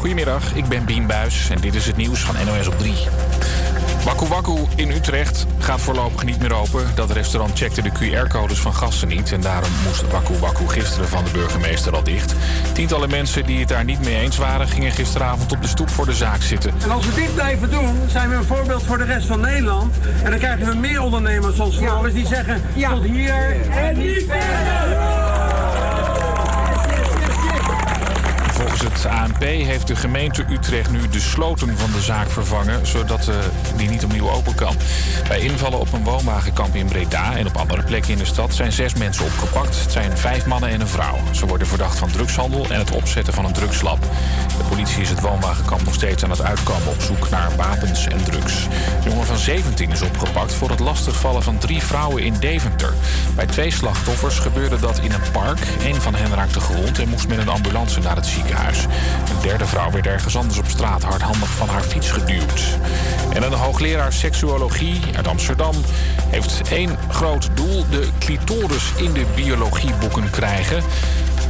Goedemiddag, 0.00 0.54
ik 0.54 0.68
ben 0.68 0.84
Bien 0.84 1.06
Buis 1.06 1.50
en 1.50 1.60
dit 1.60 1.74
is 1.74 1.86
het 1.86 1.96
nieuws 1.96 2.20
van 2.20 2.34
NOS 2.46 2.66
op 2.66 2.78
3. 2.78 2.94
Waku 4.04 4.26
Waku 4.26 4.56
in 4.74 4.90
Utrecht 4.90 5.46
gaat 5.58 5.80
voorlopig 5.80 6.24
niet 6.24 6.40
meer 6.40 6.54
open. 6.54 6.86
Dat 6.94 7.10
restaurant 7.10 7.58
checkte 7.58 7.82
de 7.82 7.90
QR-codes 7.90 8.58
van 8.58 8.74
gasten 8.74 9.08
niet... 9.08 9.32
en 9.32 9.40
daarom 9.40 9.70
moest 9.86 10.10
Waku 10.10 10.38
Waku 10.38 10.68
gisteren 10.68 11.08
van 11.08 11.24
de 11.24 11.30
burgemeester 11.30 11.94
al 11.94 12.02
dicht. 12.02 12.34
Tientallen 12.72 13.10
mensen 13.10 13.46
die 13.46 13.58
het 13.58 13.68
daar 13.68 13.84
niet 13.84 14.04
mee 14.04 14.16
eens 14.16 14.36
waren... 14.36 14.68
gingen 14.68 14.92
gisteravond 14.92 15.52
op 15.52 15.62
de 15.62 15.68
stoep 15.68 15.90
voor 15.90 16.06
de 16.06 16.14
zaak 16.14 16.42
zitten. 16.42 16.72
En 16.82 16.90
als 16.90 17.06
we 17.06 17.14
dit 17.14 17.34
blijven 17.34 17.70
doen, 17.70 17.98
zijn 18.06 18.28
we 18.28 18.34
een 18.34 18.44
voorbeeld 18.44 18.82
voor 18.82 18.98
de 18.98 19.04
rest 19.04 19.26
van 19.26 19.40
Nederland. 19.40 19.94
En 20.22 20.30
dan 20.30 20.38
krijgen 20.38 20.66
we 20.66 20.74
meer 20.74 21.02
ondernemers 21.02 21.56
zoals 21.56 21.76
Floris 21.76 22.12
die 22.12 22.26
zeggen... 22.26 22.62
tot 22.74 23.04
hier 23.04 23.70
en 23.70 23.98
niet 23.98 24.24
verder! 24.28 25.29
Het 29.00 29.12
ANP 29.12 29.42
heeft 29.42 29.86
de 29.86 29.96
gemeente 29.96 30.44
Utrecht 30.50 30.90
nu 30.90 31.08
de 31.08 31.20
sloten 31.20 31.78
van 31.78 31.92
de 31.92 32.00
zaak 32.00 32.30
vervangen, 32.30 32.86
zodat 32.86 33.28
uh, 33.28 33.34
die 33.76 33.88
niet 33.88 34.04
opnieuw 34.04 34.30
open 34.30 34.54
kan. 34.54 34.76
Bij 35.28 35.40
invallen 35.40 35.80
op 35.80 35.92
een 35.92 36.04
woonwagenkamp 36.04 36.74
in 36.74 36.86
Breda 36.86 37.36
en 37.36 37.46
op 37.46 37.56
andere 37.56 37.82
plekken 37.82 38.12
in 38.12 38.18
de 38.18 38.24
stad 38.24 38.54
zijn 38.54 38.72
zes 38.72 38.94
mensen 38.94 39.24
opgepakt. 39.24 39.80
Het 39.80 39.92
zijn 39.92 40.18
vijf 40.18 40.46
mannen 40.46 40.70
en 40.70 40.80
een 40.80 40.88
vrouw. 40.88 41.18
Ze 41.30 41.46
worden 41.46 41.66
verdacht 41.66 41.98
van 41.98 42.10
drugshandel 42.10 42.66
en 42.68 42.78
het 42.78 42.90
opzetten 42.90 43.32
van 43.32 43.44
een 43.44 43.52
drugslab. 43.52 44.00
De 44.58 44.64
politie 44.68 45.02
is 45.02 45.08
het 45.08 45.20
woonwagenkamp 45.20 45.84
nog 45.84 45.94
steeds 45.94 46.24
aan 46.24 46.30
het 46.30 46.42
uitkomen 46.42 46.88
op 46.88 47.00
zoek 47.00 47.30
naar 47.30 47.56
wapens 47.56 48.06
en 48.06 48.24
drugs. 48.24 48.66
Een 49.04 49.10
jongen 49.10 49.26
van 49.26 49.38
17 49.38 49.90
is 49.90 50.02
opgepakt 50.02 50.52
voor 50.52 50.70
het 50.70 50.80
lastigvallen 50.80 51.42
van 51.42 51.58
drie 51.58 51.82
vrouwen 51.82 52.22
in 52.22 52.34
Deventer. 52.40 52.94
Bij 53.34 53.46
twee 53.46 53.70
slachtoffers 53.70 54.38
gebeurde 54.38 54.78
dat 54.80 54.98
in 54.98 55.12
een 55.12 55.30
park. 55.32 55.58
Een 55.84 56.00
van 56.00 56.14
hen 56.14 56.34
raakte 56.34 56.60
gewond 56.60 56.98
en 56.98 57.08
moest 57.08 57.28
met 57.28 57.38
een 57.38 57.48
ambulance 57.48 58.00
naar 58.00 58.16
het 58.16 58.26
ziekenhuis. 58.26 58.86
Een 59.30 59.42
derde 59.42 59.66
vrouw 59.66 59.90
werd 59.90 60.06
ergens 60.06 60.36
anders 60.36 60.58
op 60.58 60.68
straat 60.68 61.02
hardhandig 61.02 61.50
van 61.50 61.68
haar 61.68 61.82
fiets 61.82 62.10
geduwd. 62.10 62.78
En 63.32 63.42
een 63.42 63.52
hoogleraar 63.52 64.12
seksuologie 64.12 65.00
uit 65.16 65.28
Amsterdam 65.28 65.74
heeft 66.28 66.68
één 66.70 66.98
groot 67.08 67.48
doel: 67.54 67.84
de 67.90 68.08
clitoris 68.18 68.92
in 68.96 69.12
de 69.12 69.24
biologieboeken 69.34 70.30
krijgen. 70.30 70.82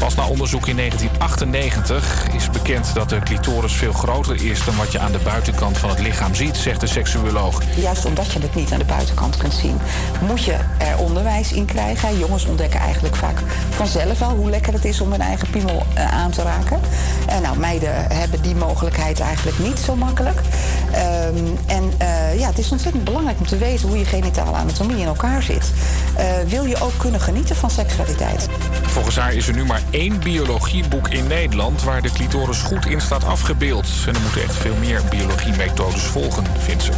Pas 0.01 0.15
na 0.15 0.27
onderzoek 0.27 0.67
in 0.67 0.77
1998 0.77 2.29
is 2.35 2.51
bekend 2.51 2.95
dat 2.95 3.09
de 3.09 3.19
clitoris 3.19 3.73
veel 3.73 3.93
groter 3.93 4.45
is 4.45 4.65
dan 4.65 4.77
wat 4.77 4.93
je 4.93 4.99
aan 4.99 5.13
de 5.13 5.19
buitenkant 5.19 5.79
van 5.79 5.89
het 5.89 5.99
lichaam 5.99 6.35
ziet, 6.35 6.57
zegt 6.57 6.81
de 6.81 6.87
seksuoloog. 6.87 7.63
Juist 7.77 8.05
omdat 8.05 8.33
je 8.33 8.39
het 8.39 8.55
niet 8.55 8.73
aan 8.73 8.79
de 8.79 8.85
buitenkant 8.85 9.37
kunt 9.37 9.53
zien, 9.53 9.79
moet 10.27 10.45
je 10.45 10.57
er 10.79 10.99
onderwijs 10.99 11.53
in 11.53 11.65
krijgen. 11.65 12.19
Jongens 12.19 12.45
ontdekken 12.45 12.81
eigenlijk 12.81 13.17
vaak 13.17 13.43
vanzelf 13.71 14.23
al 14.23 14.37
hoe 14.37 14.51
lekker 14.51 14.73
het 14.73 14.85
is 14.85 15.01
om 15.01 15.11
hun 15.11 15.21
eigen 15.21 15.51
piemel 15.51 15.87
uh, 15.95 16.13
aan 16.13 16.31
te 16.31 16.43
raken. 16.43 16.81
Uh, 17.29 17.39
nou, 17.39 17.59
meiden 17.59 18.07
hebben 18.13 18.43
die 18.43 18.55
mogelijkheid 18.55 19.21
eigenlijk 19.21 19.59
niet 19.59 19.79
zo 19.79 19.97
makkelijk. 19.97 20.41
Um, 20.89 21.59
en 21.67 21.93
uh, 22.03 22.39
ja, 22.39 22.47
het 22.47 22.59
is 22.59 22.71
ontzettend 22.71 23.05
belangrijk 23.05 23.39
om 23.39 23.47
te 23.47 23.59
weten 23.59 23.89
hoe 23.89 23.99
je 23.99 24.05
genitale 24.05 24.57
anatomie 24.57 24.99
in 24.99 25.07
elkaar 25.07 25.43
zit. 25.43 25.73
wil 26.47 26.65
je 26.65 26.81
ook 26.81 26.99
kunnen 26.99 27.21
genieten 27.21 27.57
van 27.57 27.71
seksualiteit? 27.71 28.49
Volgens 28.83 29.17
haar 29.17 29.35
is 29.35 29.49
er 29.49 29.55
nu 29.55 29.65
maar 29.65 29.83
één 29.91 30.21
biologieboek 30.21 31.09
in 31.09 31.27
Nederland 31.27 31.83
waar 31.83 32.03
de 32.03 32.13
clitoris 32.13 32.61
goed 32.61 32.87
in 32.87 33.01
staat 33.01 33.25
afgebeeld. 33.25 33.89
En 34.07 34.15
er 34.15 34.21
moeten 34.21 34.43
echt 34.43 34.57
veel 34.57 34.77
meer 34.81 35.03
biologiemethodes 35.11 36.03
volgen, 36.03 36.45
vindt 36.59 36.83
ze. 36.83 36.93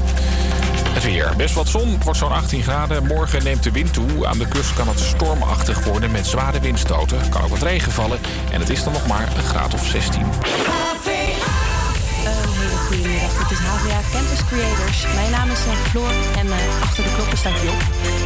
Het 0.92 1.04
weer. 1.04 1.32
Best 1.36 1.54
wat 1.54 1.68
zon. 1.68 1.88
Het 1.92 2.04
wordt 2.04 2.18
zo'n 2.18 2.32
18 2.32 2.62
graden. 2.62 3.06
Morgen 3.06 3.44
neemt 3.44 3.62
de 3.62 3.70
wind 3.70 3.92
toe. 3.92 4.26
Aan 4.26 4.38
de 4.38 4.48
kust 4.48 4.74
kan 4.74 4.88
het 4.88 5.00
stormachtig 5.00 5.84
worden 5.84 6.10
met 6.10 6.26
zware 6.26 6.60
windstoten. 6.60 7.28
Kan 7.28 7.42
ook 7.42 7.48
wat 7.48 7.62
regen 7.62 7.92
vallen. 7.92 8.18
En 8.52 8.60
het 8.60 8.70
is 8.70 8.84
dan 8.84 8.92
nog 8.92 9.06
maar 9.06 9.28
een 9.36 9.42
graad 9.42 9.74
of 9.74 9.86
16. 9.86 10.26
Een 12.92 12.98
hele 12.98 13.08
goede 13.08 13.28
middag. 13.28 13.48
Dit 13.48 13.58
is 13.58 13.64
HVA 13.64 14.00
Campus 14.12 14.44
Creators. 14.50 14.98
Mijn 15.14 15.30
naam 15.30 15.50
is 15.50 15.62
uh, 15.66 15.72
Floor 15.90 16.12
en 16.40 16.46
uh, 16.46 16.82
achter 16.86 17.02
de 17.04 17.12
knoppen 17.14 17.38
staat 17.38 17.58
Job. 17.66 17.80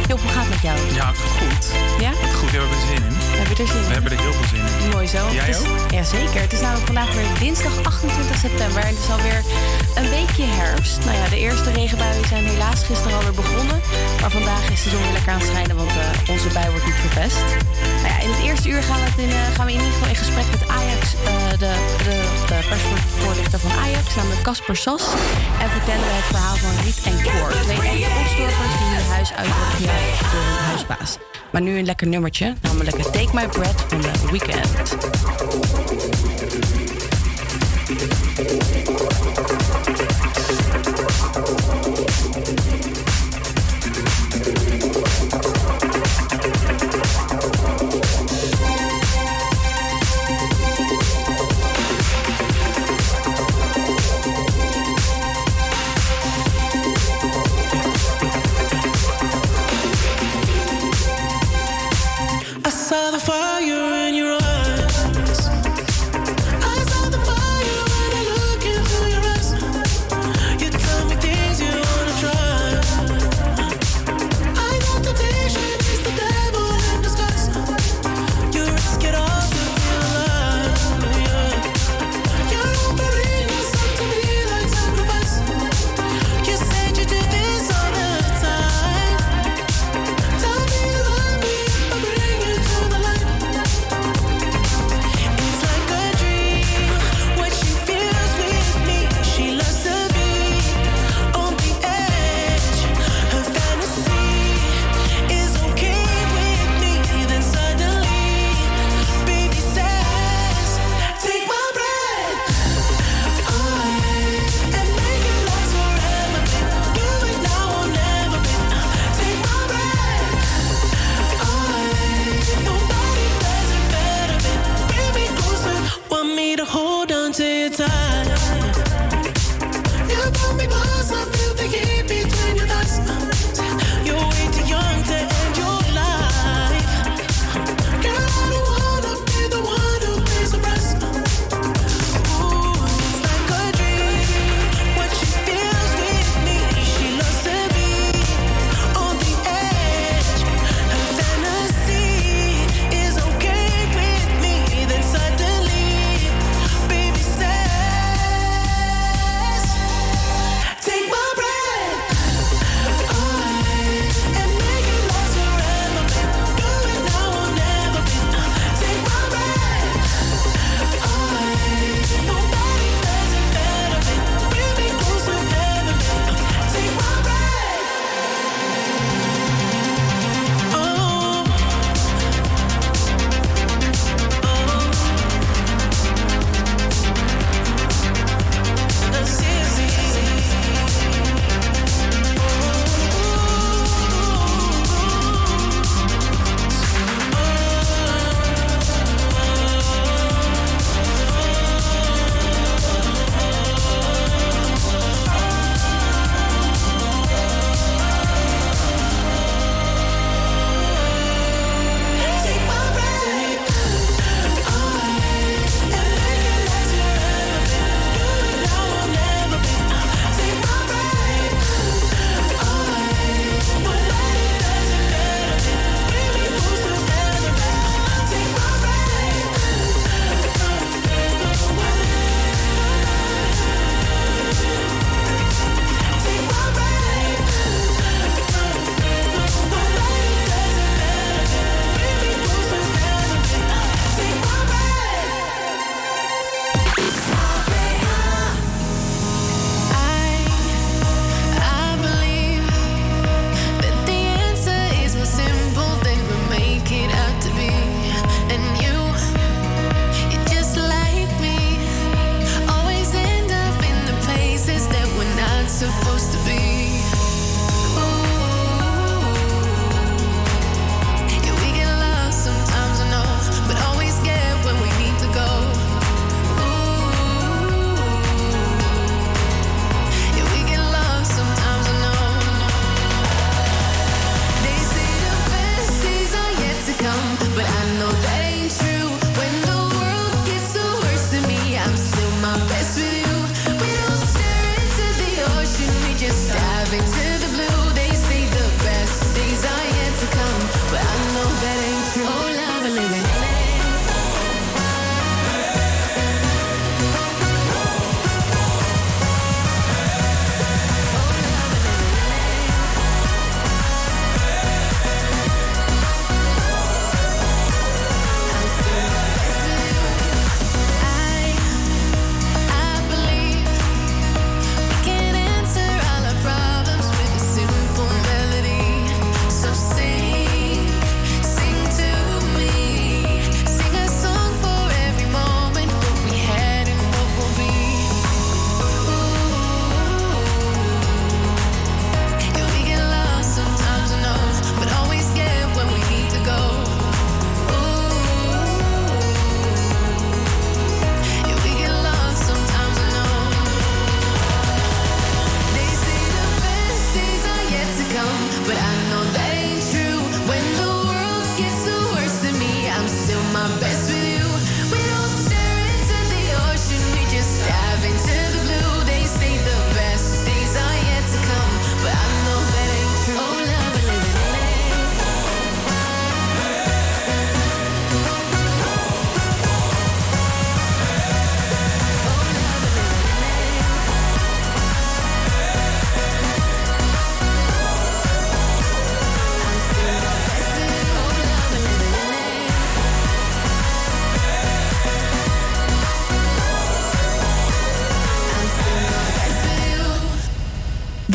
Job, 0.07 0.19
hoe 0.21 0.31
gaat 0.35 0.45
het 0.45 0.53
met 0.55 0.61
jou? 0.67 0.77
Ja, 1.01 1.07
goed. 1.37 1.63
Ja? 2.05 2.11
Goed, 2.39 2.51
we 2.51 2.57
hebben 2.57 2.77
er 2.77 2.85
zin 2.91 3.03
in. 3.09 3.15
Heb 3.41 3.47
je 3.51 3.63
er 3.63 3.69
zin 3.69 3.81
in? 3.81 3.87
We 3.87 3.93
hebben 3.93 4.11
er 4.11 4.19
heel 4.25 4.33
veel 4.33 4.49
zin 4.53 4.63
in. 4.65 4.89
Mooi 4.95 5.07
zo. 5.07 5.21
Jij 5.31 5.49
is, 5.49 5.59
ook? 5.59 5.91
Jazeker. 5.97 6.41
Het 6.41 6.53
is 6.53 6.61
namelijk 6.61 6.85
vandaag 6.85 7.13
weer 7.13 7.31
dinsdag 7.39 7.75
28 7.83 8.37
september. 8.45 8.81
En 8.87 8.93
het 8.95 9.03
is 9.05 9.11
alweer 9.15 9.41
een 9.99 10.09
weekje 10.17 10.45
herfst. 10.59 10.97
Nou 11.05 11.15
ja, 11.19 11.25
de 11.35 11.39
eerste 11.47 11.69
regenbuien 11.71 12.27
zijn 12.27 12.45
helaas 12.45 12.79
gisteren 12.89 13.17
alweer 13.17 13.37
begonnen. 13.43 13.79
Maar 14.21 14.31
vandaag 14.31 14.63
is 14.75 14.83
de 14.83 14.89
zon 14.89 15.01
weer 15.01 15.15
lekker 15.17 15.31
aan 15.31 15.39
het 15.39 15.49
schijnen, 15.51 15.75
want 15.75 15.91
uh, 16.01 16.33
onze 16.33 16.49
bui 16.55 16.69
wordt 16.73 16.85
niet 16.85 17.01
verpest. 17.05 17.41
Nou 18.03 18.09
ja, 18.13 18.17
in 18.25 18.31
het 18.35 18.41
eerste 18.47 18.67
uur 18.69 18.83
gaan 18.83 18.99
we, 19.03 19.21
in, 19.21 19.29
uh, 19.29 19.41
gaan 19.55 19.65
we 19.65 19.71
in 19.71 19.77
ieder 19.79 19.93
geval 19.93 20.09
in 20.13 20.21
gesprek 20.23 20.47
met 20.55 20.63
Ajax, 20.79 21.03
de, 21.63 21.71
de, 22.07 22.15
de 22.49 22.57
persvoorlichter 22.69 23.59
van 23.59 23.71
Ajax, 23.83 24.15
namelijk 24.15 24.41
Casper. 24.65 24.99
En 25.61 25.69
vertellen 25.69 26.03
we 26.03 26.11
het 26.11 26.23
verhaal 26.23 26.55
van 26.55 26.83
Riet 26.83 27.01
en 27.05 27.23
Koor. 27.23 27.49
Twee 27.49 27.77
ex-opstorpers 27.77 28.77
die 28.77 28.87
hun 28.95 29.11
huis 29.11 29.33
uit 29.33 29.47
worden 29.47 29.73
gejaagd 29.75 30.31
door 30.31 30.41
hun 30.41 30.65
huisbaas. 30.65 31.17
Maar 31.51 31.61
nu 31.61 31.77
een 31.77 31.85
lekker 31.85 32.07
nummertje, 32.07 32.53
namelijk 32.61 32.97
Take 32.97 33.29
My 33.33 33.47
Breath 33.47 33.85
van 33.87 34.01
The 34.01 34.31
Weeknd. 34.31 34.95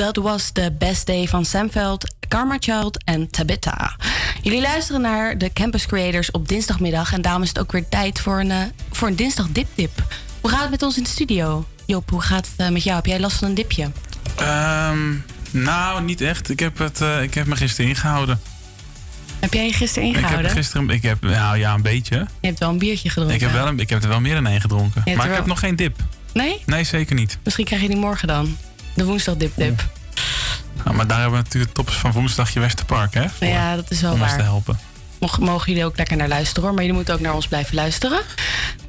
Dat 0.03 0.17
was 0.17 0.53
de 0.53 0.73
Best 0.79 1.07
Day 1.07 1.29
van 1.29 1.45
Samveld, 1.45 2.15
Karma 2.29 2.57
Child 2.61 3.05
en 3.05 3.31
Tabitha. 3.31 3.97
Jullie 4.43 4.61
luisteren 4.61 5.01
naar 5.01 5.39
de 5.39 5.53
Campus 5.53 5.87
Creators 5.87 6.31
op 6.31 6.49
dinsdagmiddag. 6.49 7.13
En 7.13 7.23
daarom 7.23 7.43
is 7.43 7.49
het 7.49 7.59
ook 7.59 7.73
weer 7.73 7.89
tijd 7.89 8.21
voor 8.21 8.41
een, 8.41 8.51
uh, 8.51 8.57
voor 8.91 9.09
een 9.09 9.17
dinsdag 9.17 9.49
dip 9.49 9.67
dip. 9.75 10.03
Hoe 10.41 10.51
gaat 10.51 10.61
het 10.61 10.71
met 10.71 10.83
ons 10.83 10.97
in 10.97 11.03
de 11.03 11.09
studio? 11.09 11.67
Joop, 11.87 12.11
hoe 12.11 12.21
gaat 12.21 12.49
het 12.57 12.67
uh, 12.67 12.73
met 12.73 12.83
jou? 12.83 12.97
Heb 12.97 13.07
jij 13.07 13.21
last 13.21 13.37
van 13.37 13.49
een 13.49 13.55
dipje? 13.55 13.91
Um, 14.41 15.25
nou, 15.51 16.03
niet 16.03 16.21
echt. 16.21 16.51
Ik 16.51 16.61
heb, 16.61 16.79
het, 16.79 17.01
uh, 17.01 17.23
ik 17.23 17.35
heb 17.35 17.47
me 17.47 17.57
gisteren 17.57 17.91
ingehouden. 17.91 18.41
Heb 19.41 19.55
jij 19.55 19.67
je 19.67 19.73
gisteren 19.73 20.09
ingehouden? 20.09 20.39
Ik 20.39 20.47
heb 20.47 20.57
gisteren, 20.57 20.91
ik 20.91 21.03
heb, 21.03 21.21
nou 21.21 21.59
ja, 21.59 21.75
een 21.75 21.83
beetje. 21.83 22.17
Je 22.41 22.47
hebt 22.47 22.59
wel 22.59 22.69
een 22.69 22.79
biertje 22.79 23.09
gedronken. 23.09 23.35
Ik 23.35 23.41
heb, 23.41 23.53
wel 23.53 23.67
een, 23.67 23.81
ik 23.81 23.91
heb 23.91 24.03
er 24.03 24.09
wel 24.09 24.21
meer 24.21 24.35
dan 24.35 24.47
één 24.47 24.61
gedronken. 24.61 25.03
Maar 25.05 25.15
ik 25.15 25.23
wel... 25.23 25.35
heb 25.35 25.47
nog 25.47 25.59
geen 25.59 25.77
dip. 25.77 25.97
Nee? 26.33 26.63
Nee, 26.67 26.85
zeker 26.85 27.15
niet. 27.15 27.39
Misschien 27.45 27.65
krijg 27.65 27.83
je 27.83 27.89
die 27.89 27.97
morgen 27.97 28.29
dan. 28.29 28.57
De 28.95 29.05
woensdag 29.05 29.37
dip 29.37 29.53
dip. 29.57 29.92
Nou, 30.85 30.97
maar 30.97 31.07
daar 31.07 31.21
hebben 31.21 31.39
we 31.39 31.45
natuurlijk 31.45 31.73
toppers 31.73 31.97
van 31.97 32.13
woensdagje 32.13 32.61
Westerpark, 32.61 33.15
hè? 33.15 33.29
Voor, 33.29 33.47
ja, 33.47 33.77
dat 33.77 33.91
is 33.91 34.01
wel 34.01 34.13
om 34.13 34.19
waar. 34.19 34.29
ons 34.29 34.37
te 34.37 34.45
helpen. 34.45 34.79
Mogen 35.41 35.67
jullie 35.67 35.85
ook 35.85 35.97
lekker 35.97 36.17
naar 36.17 36.29
luisteren 36.29 36.63
hoor. 36.63 36.73
Maar 36.73 36.81
jullie 36.81 36.97
moeten 36.97 37.15
ook 37.15 37.21
naar 37.21 37.35
ons 37.35 37.49
blijven 37.49 37.75
luisteren. 37.75 38.21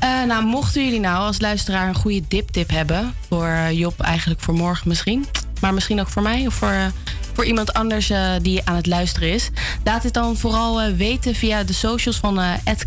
Uh, 0.03 0.23
nou, 0.27 0.43
mochten 0.43 0.83
jullie 0.83 1.00
nou 1.00 1.17
als 1.17 1.41
luisteraar 1.41 1.88
een 1.88 1.95
goede 1.95 2.21
dip-tip 2.27 2.69
hebben. 2.69 3.13
Voor 3.29 3.47
uh, 3.47 3.71
Job, 3.71 4.01
eigenlijk 4.01 4.41
voor 4.41 4.53
morgen 4.53 4.88
misschien. 4.88 5.25
Maar 5.59 5.73
misschien 5.73 6.00
ook 6.00 6.09
voor 6.09 6.21
mij 6.21 6.47
of 6.47 6.53
voor, 6.53 6.71
uh, 6.71 6.85
voor 7.33 7.45
iemand 7.45 7.73
anders 7.73 8.12
die 8.41 8.62
aan 8.65 8.75
het 8.75 8.88
luisteren 8.88 9.33
is. 9.33 9.50
Laat 9.83 10.03
het 10.03 10.13
dan 10.13 10.38
vooral 10.38 10.91
weten 10.91 11.35
via 11.35 11.63
de 11.63 11.73
socials 11.73 12.17
van 12.17 12.39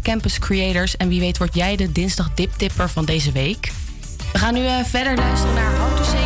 Campus 0.02 0.38
Creators. 0.38 0.96
En 0.96 1.08
wie 1.08 1.20
weet 1.20 1.38
word 1.38 1.54
jij 1.54 1.76
de 1.76 1.92
dinsdag 1.92 2.30
dip-tipper 2.34 2.90
van 2.90 3.04
deze 3.04 3.32
week. 3.32 3.72
We 4.32 4.38
gaan 4.38 4.54
nu 4.54 4.66
verder 4.84 5.16
luisteren 5.16 5.54
naar 5.54 5.76
How 5.76 5.96
to 5.96 6.04
Say 6.04 6.25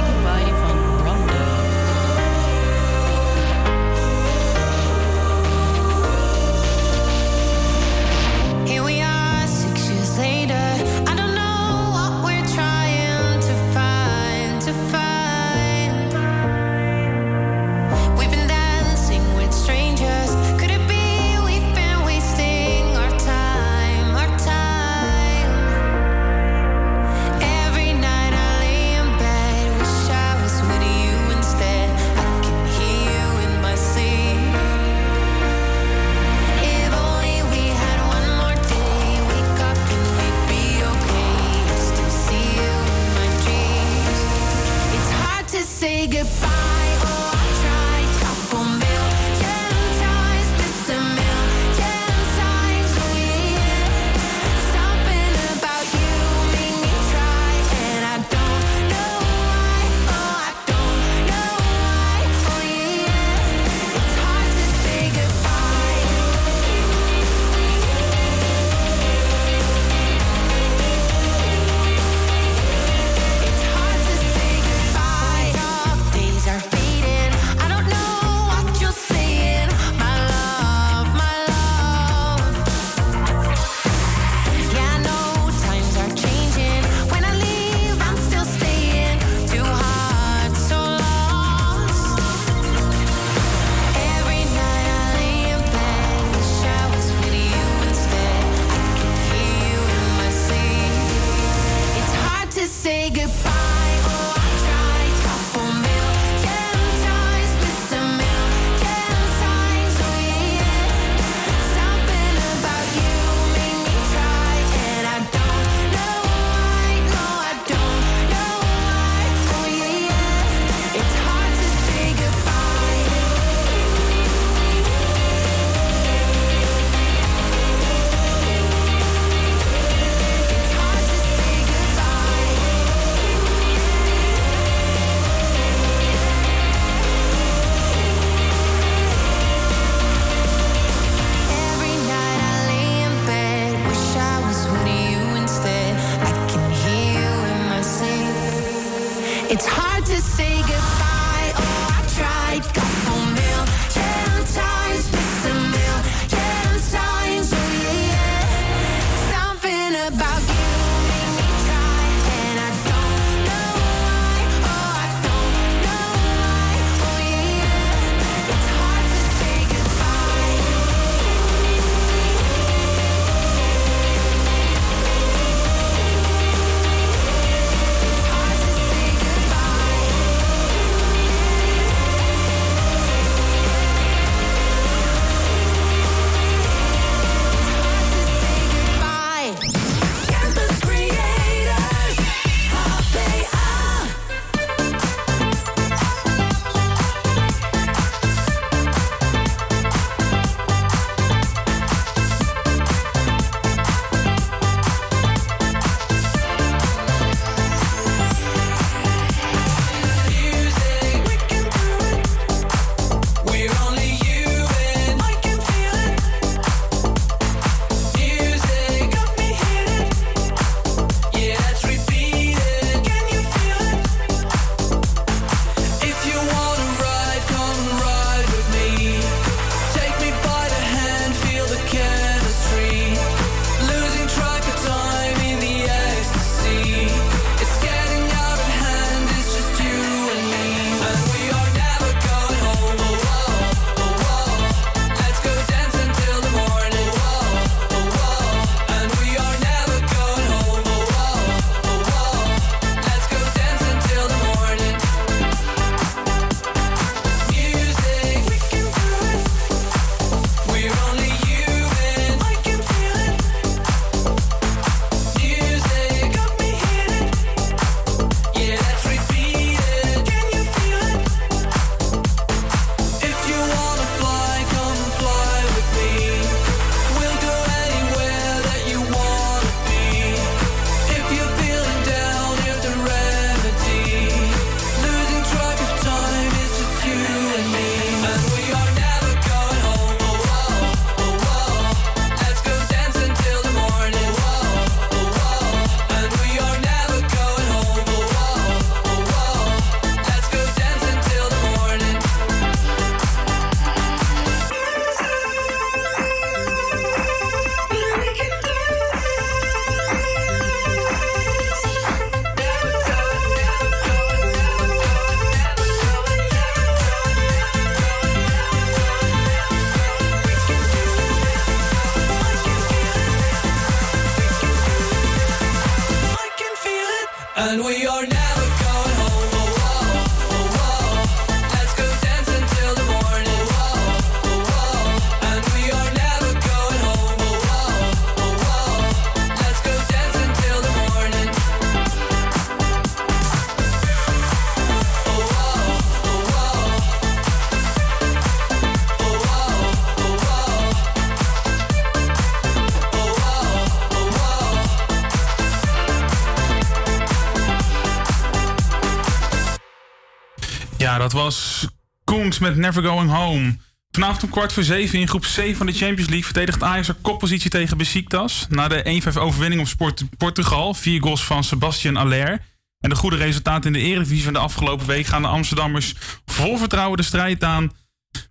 dat 361.20 361.32
was 361.32 361.86
Koens 362.24 362.58
met 362.58 362.76
Never 362.76 363.02
Going 363.02 363.30
Home. 363.30 363.76
Vanavond 364.10 364.42
om 364.42 364.50
kwart 364.50 364.72
voor 364.72 364.82
zeven 364.82 365.18
in 365.18 365.28
groep 365.28 365.42
C 365.42 365.76
van 365.76 365.86
de 365.86 365.92
Champions 365.92 366.28
League 366.28 366.44
verdedigt 366.44 366.82
Ajax 366.82 367.06
haar 367.06 367.16
koppositie 367.22 367.70
tegen 367.70 367.96
Besiktas. 367.96 368.66
Na 368.68 368.88
de 368.88 369.22
1-5 369.34 369.38
overwinning 369.38 369.80
op 369.80 369.86
Sport 369.86 370.22
Portugal, 370.36 370.94
vier 370.94 371.22
goals 371.22 371.44
van 371.44 371.64
Sebastian 371.64 372.16
Aller. 372.16 372.60
En 373.00 373.10
de 373.10 373.16
goede 373.16 373.36
resultaten 373.36 373.94
in 373.94 374.00
de 374.00 374.08
Eredivisie 374.08 374.44
van 374.44 374.52
de 374.52 374.58
afgelopen 374.58 375.06
week 375.06 375.26
gaan 375.26 375.42
de 375.42 375.48
Amsterdammers 375.48 376.14
vol 376.46 376.78
vertrouwen 376.78 377.16
de 377.16 377.22
strijd 377.22 377.64
aan 377.64 377.92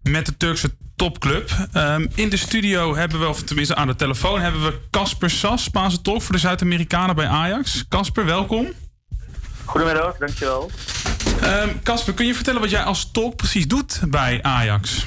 met 0.01 0.25
de 0.25 0.37
Turkse 0.37 0.75
topclub. 0.95 1.51
Ehm, 1.73 2.07
in 2.15 2.29
de 2.29 2.37
studio 2.37 2.95
hebben 2.95 3.19
we, 3.19 3.27
of 3.27 3.43
tenminste 3.43 3.75
aan 3.75 3.87
de 3.87 3.95
telefoon, 3.95 4.41
hebben 4.41 4.63
we 4.63 4.79
Casper 4.89 5.29
Sas, 5.29 5.63
Spaanse 5.63 6.01
tolk 6.01 6.21
voor 6.21 6.35
de 6.35 6.41
Zuid-Amerikanen 6.41 7.15
bij 7.15 7.27
Ajax. 7.27 7.85
Casper, 7.87 8.25
welkom. 8.25 8.67
Goedemiddag, 9.65 10.17
dankjewel. 10.17 10.71
Casper, 11.83 12.09
um, 12.09 12.15
kun 12.15 12.25
je 12.25 12.35
vertellen 12.35 12.61
wat 12.61 12.69
jij 12.69 12.83
als 12.83 13.11
tolk 13.11 13.35
precies 13.35 13.67
doet 13.67 14.01
bij 14.07 14.39
Ajax? 14.41 15.05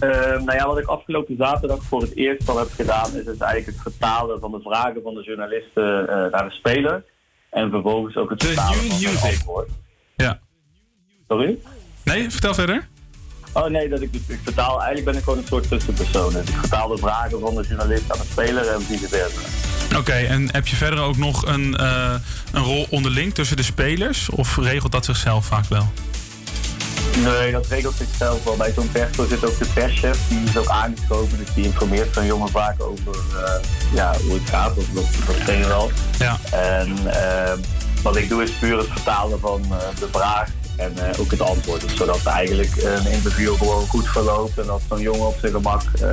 Ehm, 0.00 0.44
nou 0.44 0.58
ja, 0.58 0.66
wat 0.66 0.78
ik 0.78 0.86
afgelopen 0.86 1.36
zaterdag 1.36 1.82
voor 1.82 2.00
het 2.00 2.16
eerst 2.16 2.48
al 2.48 2.58
heb 2.58 2.70
gedaan, 2.74 3.16
is 3.16 3.24
dus 3.24 3.38
eigenlijk 3.38 3.66
het 3.66 3.82
vertalen 3.82 4.40
van 4.40 4.50
de 4.50 4.60
vragen 4.60 5.02
van 5.02 5.14
de 5.14 5.22
journalisten 5.22 6.02
uh, 6.02 6.08
naar 6.08 6.44
de 6.44 6.50
speler. 6.50 7.04
En 7.50 7.70
vervolgens 7.70 8.16
ook 8.16 8.30
het 8.30 8.44
vertalen 8.44 8.76
van 8.76 9.10
het 9.10 9.22
antwoord. 9.22 9.68
Ja. 10.16 10.40
Sorry? 11.28 11.58
Nee, 12.04 12.30
vertel 12.30 12.54
verder. 12.54 12.88
Oh 13.52 13.66
nee, 13.66 13.88
dat 13.88 14.00
ik, 14.00 14.10
ik 14.12 14.40
vertaal, 14.42 14.82
eigenlijk 14.82 15.04
ben 15.04 15.16
ik 15.16 15.22
gewoon 15.22 15.38
een 15.38 15.46
soort 15.46 15.68
tussenpersoon. 15.68 16.32
Dus 16.32 16.48
ik 16.48 16.54
vertaal 16.54 16.88
de 16.88 16.98
vragen 16.98 17.40
van 17.40 17.54
de 17.54 17.62
journalist 17.62 18.12
aan 18.12 18.18
de 18.18 18.26
speler 18.30 18.68
en 18.68 18.80
vice 18.80 19.08
versa. 19.08 19.69
Oké, 19.96 20.12
en 20.12 20.52
heb 20.52 20.66
je 20.66 20.76
verder 20.76 20.98
ook 20.98 21.16
nog 21.16 21.46
een, 21.46 21.76
uh, 21.80 22.14
een 22.52 22.62
rol 22.62 22.86
onderling 22.90 23.34
tussen 23.34 23.56
de 23.56 23.62
spelers? 23.62 24.30
Of 24.30 24.56
regelt 24.56 24.92
dat 24.92 25.04
zichzelf 25.04 25.46
vaak 25.46 25.64
wel? 25.68 25.92
Nee, 27.16 27.52
dat 27.52 27.66
regelt 27.66 27.94
zichzelf 27.96 28.44
wel. 28.44 28.56
Bij 28.56 28.72
zo'n 28.72 28.90
persco 28.92 29.26
zit 29.26 29.44
ook 29.44 29.58
de 29.58 29.66
perschef, 29.74 30.18
die 30.28 30.42
is 30.42 30.56
ook 30.56 30.66
aangeschoven. 30.66 31.38
Dus 31.38 31.54
die 31.54 31.64
informeert 31.64 32.14
zo'n 32.14 32.26
jongen 32.26 32.48
vaak 32.48 32.82
over 32.82 33.14
uh, 33.34 33.52
ja, 33.94 34.14
hoe 34.26 34.34
het 34.34 34.50
gaat. 34.50 34.76
Of 34.76 34.84
dat, 34.94 35.04
dat 35.26 35.44
ken 35.44 35.58
je 35.58 35.66
wel. 35.66 35.90
Ja. 36.18 36.38
En 36.52 36.96
uh, 37.06 37.52
wat 38.02 38.16
ik 38.16 38.28
doe 38.28 38.42
is 38.42 38.50
puur 38.50 38.78
het 38.78 38.88
vertalen 38.88 39.40
van 39.40 39.62
de 39.98 40.08
vraag 40.12 40.48
en 40.80 40.92
uh, 40.98 41.20
ook 41.20 41.30
het 41.30 41.40
antwoord. 41.40 41.80
Dus 41.80 41.96
zodat 41.96 42.24
eigenlijk 42.24 42.82
een 42.82 43.12
interview 43.12 43.56
gewoon 43.56 43.86
goed 43.86 44.08
verloopt 44.08 44.58
en 44.58 44.66
dat 44.66 44.82
zo'n 44.88 45.00
jongen 45.00 45.26
op 45.26 45.36
zijn 45.40 45.52
gemak 45.52 45.82
uh, 46.02 46.10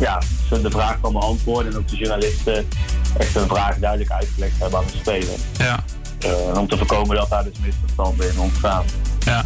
ja, 0.00 0.22
de 0.62 0.70
vraag 0.70 1.00
kan 1.00 1.12
beantwoorden. 1.12 1.72
En 1.72 1.78
ook 1.78 1.88
de 1.88 1.96
journalisten 1.96 2.68
echt 3.18 3.36
een 3.36 3.48
vraag 3.48 3.78
duidelijk 3.78 4.10
uitgelegd 4.10 4.58
hebben 4.58 4.78
aan 4.78 4.84
de 4.86 4.98
speler. 4.98 5.36
Ja. 5.58 5.84
Om 6.54 6.68
te 6.68 6.76
voorkomen 6.76 7.16
dat 7.16 7.28
daar 7.28 7.44
dus 7.44 7.58
misverstanden 7.64 8.32
in 8.32 8.38
ontstaan. 8.38 8.84
Ja. 9.18 9.44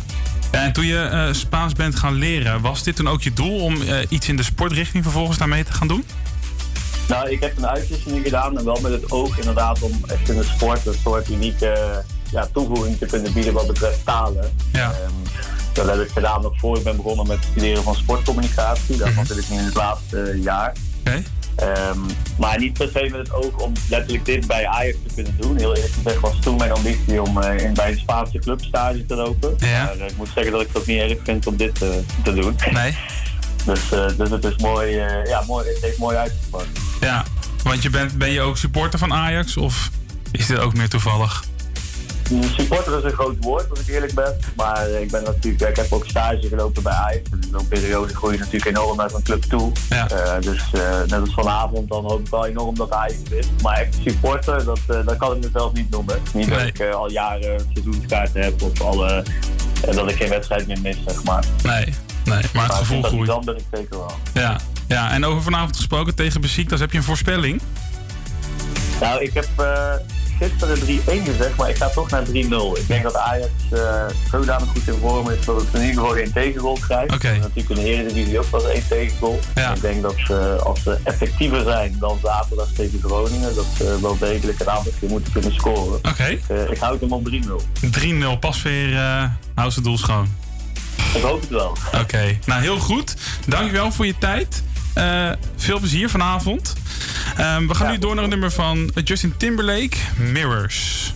ja 0.53 0.63
en 0.63 0.73
toen 0.73 0.87
je 0.87 1.29
Spaans 1.33 1.73
bent 1.73 1.97
gaan 1.97 2.15
leren, 2.15 2.61
was 2.61 2.83
dit 2.83 2.97
toen 2.97 3.09
ook 3.09 3.23
je 3.23 3.33
doel 3.33 3.61
om 3.61 3.77
iets 4.09 4.29
in 4.29 4.37
de 4.37 4.43
sportrichting 4.43 5.03
vervolgens 5.03 5.39
daarmee 5.39 5.65
te 5.65 5.73
gaan 5.73 5.89
doen? 5.89 6.05
Nou, 7.09 7.31
ik 7.31 7.41
heb 7.41 7.57
een 7.57 7.67
uitwisseling 7.67 8.25
gedaan 8.25 8.59
en 8.59 8.65
wel 8.65 8.79
met 8.81 8.93
het 8.93 9.11
oog 9.11 9.39
inderdaad 9.39 9.81
om 9.81 10.01
echt 10.07 10.29
in 10.29 10.37
de 10.37 10.45
sport 10.45 10.87
een 10.87 10.95
soort 11.03 11.31
unieke 11.31 12.03
ja, 12.33 12.49
toevoeging 12.53 12.99
te 12.99 13.07
kunnen 13.07 13.33
bieden 13.33 13.53
wat 13.53 13.67
betreft 13.67 14.05
talen. 14.05 14.53
Ja. 14.73 14.89
Um, 14.89 15.23
dat 15.73 15.87
heb 15.87 16.01
ik 16.01 16.11
gedaan 16.11 16.43
nog 16.43 16.59
voor 16.59 16.77
ik 16.77 16.85
ben 16.85 16.97
begonnen 16.97 17.27
met 17.27 17.37
het 17.37 17.47
studeren 17.51 17.83
van 17.83 17.95
sportcommunicatie. 17.95 18.97
Dat 18.97 19.09
Mhm. 19.09 19.39
ik 19.39 19.49
nu 19.51 19.57
in 19.57 19.65
het 19.65 19.75
laatste 19.75 20.39
jaar. 20.43 20.73
Oké. 21.01 21.23
Um, 21.63 22.07
maar 22.39 22.59
niet 22.59 22.73
per 22.73 22.89
se 22.95 23.01
met 23.11 23.13
het 23.21 23.33
oog 23.33 23.57
om 23.57 23.73
letterlijk 23.89 24.25
dit 24.25 24.47
bij 24.47 24.67
Ajax 24.67 24.97
te 25.07 25.15
kunnen 25.15 25.35
doen. 25.41 25.57
Heel 25.57 25.75
eerlijk 25.75 25.93
gezegd 25.93 26.21
was 26.21 26.35
toen 26.41 26.57
mijn 26.57 26.73
ambitie 26.73 27.23
om 27.23 27.39
uh, 27.39 27.59
in, 27.59 27.75
bij 27.75 27.91
een 27.91 27.99
Spaanse 27.99 28.39
club 28.39 28.63
stage 28.65 29.07
te 29.07 29.15
lopen. 29.15 29.55
Ja. 29.59 29.85
Maar 29.85 29.97
uh, 29.97 30.05
ik 30.07 30.17
moet 30.17 30.29
zeggen 30.35 30.53
dat 30.53 30.61
ik 30.61 30.67
het 30.67 30.77
ook 30.79 30.87
niet 30.87 31.01
erg 31.01 31.19
vind 31.25 31.47
om 31.47 31.57
dit 31.57 31.83
uh, 31.83 31.89
te 32.25 32.35
doen. 32.35 32.57
Nee. 32.73 32.97
dus, 33.67 33.81
dus 34.17 34.31
het 34.31 34.45
is 34.45 34.57
mooi, 34.57 34.91
ja, 35.27 35.43
mooi, 35.47 35.69
het 35.69 35.83
heeft 35.83 35.99
mooi 35.99 36.17
uitgepakt. 36.17 36.67
Ja, 37.01 37.25
want 37.63 37.83
je 37.83 37.91
bent, 37.91 38.19
ben 38.19 38.31
je 38.31 38.41
ook 38.41 38.57
supporter 38.57 38.99
van 38.99 39.13
Ajax 39.13 39.57
of 39.57 39.91
is 40.31 40.47
dit 40.47 40.59
ook 40.59 40.75
meer 40.75 40.89
toevallig? 40.89 41.45
Supporter 42.41 42.99
is 42.99 43.05
een 43.05 43.13
groot 43.13 43.37
woord, 43.41 43.71
als 43.71 43.81
ik 43.81 43.89
eerlijk 43.89 44.15
ben. 44.15 44.37
Maar 44.57 44.89
ik 44.91 45.11
ben 45.11 45.23
natuurlijk, 45.25 45.69
ik 45.69 45.77
heb 45.77 45.93
ook 45.93 46.07
stage 46.07 46.49
gelopen 46.49 46.83
bij 46.83 46.93
Ajax. 46.93 47.31
En 47.31 47.39
in 47.43 47.49
zo'n 47.53 47.69
periode 47.69 48.15
groei 48.15 48.33
je 48.33 48.39
natuurlijk 48.39 48.77
enorm 48.77 48.97
naar 48.97 49.11
zo'n 49.11 49.23
club 49.23 49.43
toe. 49.43 49.73
Ja. 49.89 50.11
Uh, 50.13 50.41
dus 50.41 50.63
uh, 50.75 50.83
net 51.07 51.21
als 51.21 51.35
vanavond, 51.35 51.89
dan 51.89 52.05
hoop 52.05 52.21
ik 52.21 52.29
wel 52.29 52.47
enorm 52.47 52.75
dat 52.75 52.91
Ajax 52.91 53.15
wint. 53.31 53.63
Maar 53.63 53.77
echt 53.77 53.97
supporter, 54.05 54.65
dat, 54.65 54.81
uh, 54.91 55.07
dat 55.07 55.17
kan 55.17 55.37
ik 55.37 55.45
mezelf 55.45 55.73
niet 55.73 55.91
noemen. 55.91 56.19
Niet 56.35 56.47
Nee. 56.47 56.59
dat 56.59 56.67
ik 56.67 56.93
al 56.95 57.11
jaren 57.11 57.71
seizoenskaarten 57.73 58.43
heb 58.43 58.63
of 58.63 58.81
alle, 58.81 59.25
dat 59.91 60.11
ik 60.11 60.17
geen 60.17 60.29
wedstrijd 60.29 60.67
meer 60.67 60.81
mis, 60.81 60.97
zeg 61.07 61.25
maar. 61.25 61.45
Nee, 61.63 61.85
nee, 62.25 62.43
maar 62.55 62.65
het 62.65 62.75
gevoel 62.75 63.03
groeit. 63.03 63.27
Dan 63.27 63.45
ben 63.45 63.57
ik 63.57 63.65
zeker 63.73 63.99
wel. 63.99 64.13
Ja. 64.35 64.57
ja, 64.89 65.11
en 65.13 65.25
over 65.25 65.43
vanavond 65.43 65.77
gesproken 65.77 66.15
tegen 66.15 66.41
Besiktas, 66.41 66.81
heb 66.81 66.91
je 66.93 66.99
een 66.99 67.05
voorspelling? 67.05 67.61
Nou, 69.01 69.23
ik 69.23 69.35
heb 69.35 69.49
uh, 69.61 69.95
gisteren 70.39 70.79
3-1 70.79 71.25
gezegd, 71.25 71.57
maar 71.57 71.69
ik 71.69 71.77
ga 71.77 71.89
toch 71.89 72.11
naar 72.11 72.25
3-0. 72.25 72.31
Ik 72.31 72.87
denk 72.87 73.03
dat 73.03 73.17
Ajax 73.17 73.51
uh, 73.73 74.05
zodanig 74.31 74.69
goed 74.69 74.89
in 74.89 74.99
vorm 75.01 75.31
is 75.31 75.45
dat 75.45 75.61
het 75.61 75.75
in 75.75 75.81
ieder 75.81 75.95
geval 75.95 76.17
geen 76.17 76.33
tegengoal 76.33 76.79
krijgt. 76.81 77.15
Okay. 77.15 77.39
Natuurlijk 77.39 77.69
in 77.69 77.75
de 77.75 77.91
Eredivisie 77.91 78.39
ook 78.39 78.51
wel 78.51 78.69
één 78.69 78.89
tegengoal. 78.89 79.39
Ja. 79.55 79.75
Ik 79.75 79.81
denk 79.81 80.03
dat 80.03 80.15
ze, 80.27 80.59
als 80.65 80.83
ze 80.83 80.99
effectiever 81.05 81.63
zijn 81.63 81.97
dan 81.99 82.19
zaterdag 82.23 82.69
tegen 82.77 83.01
Groningen, 83.03 83.55
dat 83.55 83.67
ze 83.77 83.99
wel 84.01 84.19
degelijk 84.19 84.61
een 84.61 84.71
aantal 84.71 84.93
keer 85.01 85.09
moeten 85.09 85.33
kunnen 85.33 85.55
scoren. 85.55 85.97
Oké. 85.97 86.09
Okay. 86.09 86.41
Uh, 86.51 86.71
ik 86.71 86.79
houd 86.79 87.01
hem 87.01 87.13
op 87.13 87.31
3-0. 87.31 87.35
3-0, 88.37 88.39
pas 88.41 88.63
weer 88.63 88.89
uh, 88.89 89.25
hou 89.55 89.71
ze 89.71 89.81
doel 89.81 89.99
schoon. 89.99 90.29
Ik 91.15 91.23
hoop 91.23 91.41
het 91.41 91.51
wel. 91.51 91.77
Oké, 91.87 91.99
okay. 91.99 92.39
nou 92.47 92.63
heel 92.63 92.79
goed. 92.79 93.17
Dankjewel 93.47 93.93
voor 93.93 94.07
je 94.07 94.15
tijd. 94.19 94.63
Veel 95.57 95.79
plezier 95.79 96.11
vanavond. 96.11 96.75
Um, 97.39 97.69
we 97.69 97.75
gaan 97.75 97.87
ja, 97.87 97.93
nu 97.93 97.99
door 97.99 98.15
naar 98.15 98.25
een 98.25 98.31
nummer 98.31 98.51
van 98.51 98.91
Justin 99.05 99.35
Timberlake, 99.37 99.97
Mirrors. 100.17 101.13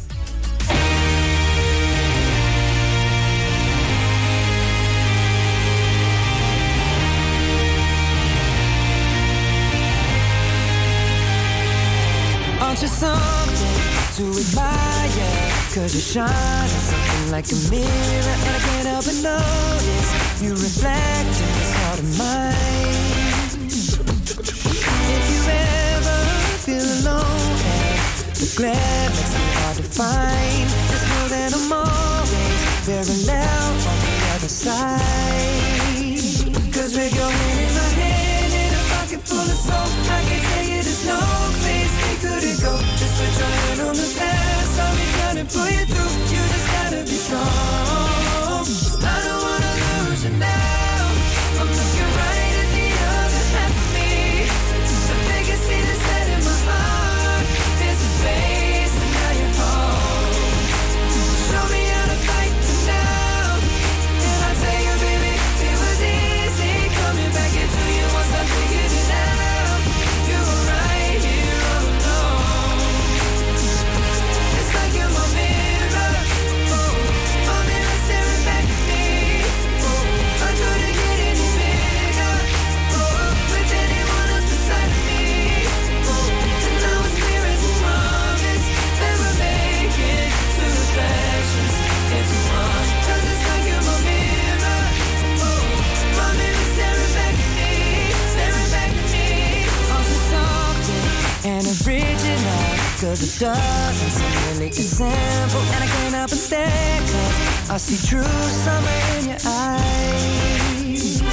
Aren't 12.61 12.81
you 12.81 12.89
something 12.89 13.77
to 14.17 14.25
admire? 14.41 15.57
Cause 15.77 15.95
you 15.95 16.01
shine 16.01 16.69
something 16.69 17.31
like 17.31 17.53
a 17.53 17.71
mirror 17.71 17.87
And 17.87 18.57
I 18.57 18.61
can't 18.65 18.89
help 18.89 19.05
but 19.05 19.21
notice 19.23 20.41
You 20.41 20.53
reflect 20.53 21.41
in 21.41 21.53
this 21.59 21.75
heart 21.75 21.99
of 21.99 22.19
mine 22.19 22.86
feel 26.67 26.83
alone. 26.83 27.57
The 28.35 28.53
glare 28.57 29.09
makes 29.11 29.35
me 29.35 29.47
hard 29.55 29.77
to 29.77 29.83
find. 29.85 30.69
Just 30.91 31.07
know 31.11 31.29
that 31.29 31.55
I'm 31.55 31.73
always 31.73 32.61
parallel 32.85 33.71
on 33.91 33.99
the 34.03 34.35
other 34.35 34.49
side 34.49 35.56
Cause 103.01 103.21
it 103.23 103.39
doesn't 103.39 104.11
seem 104.11 104.59
really 104.59 104.71
as 104.71 104.97
simple 104.97 105.61
And 105.61 105.85
I 105.85 105.87
can't 105.87 106.15
help 106.15 106.31
but 106.31 106.39
stare 106.39 107.01
Cause 107.01 107.57
I 107.69 107.77
see 107.79 107.99
true 108.09 108.23
summer 108.23 108.99
in 109.19 109.27
your 109.27 109.43
eyes. 109.45 111.21
Ooh, 111.21 111.27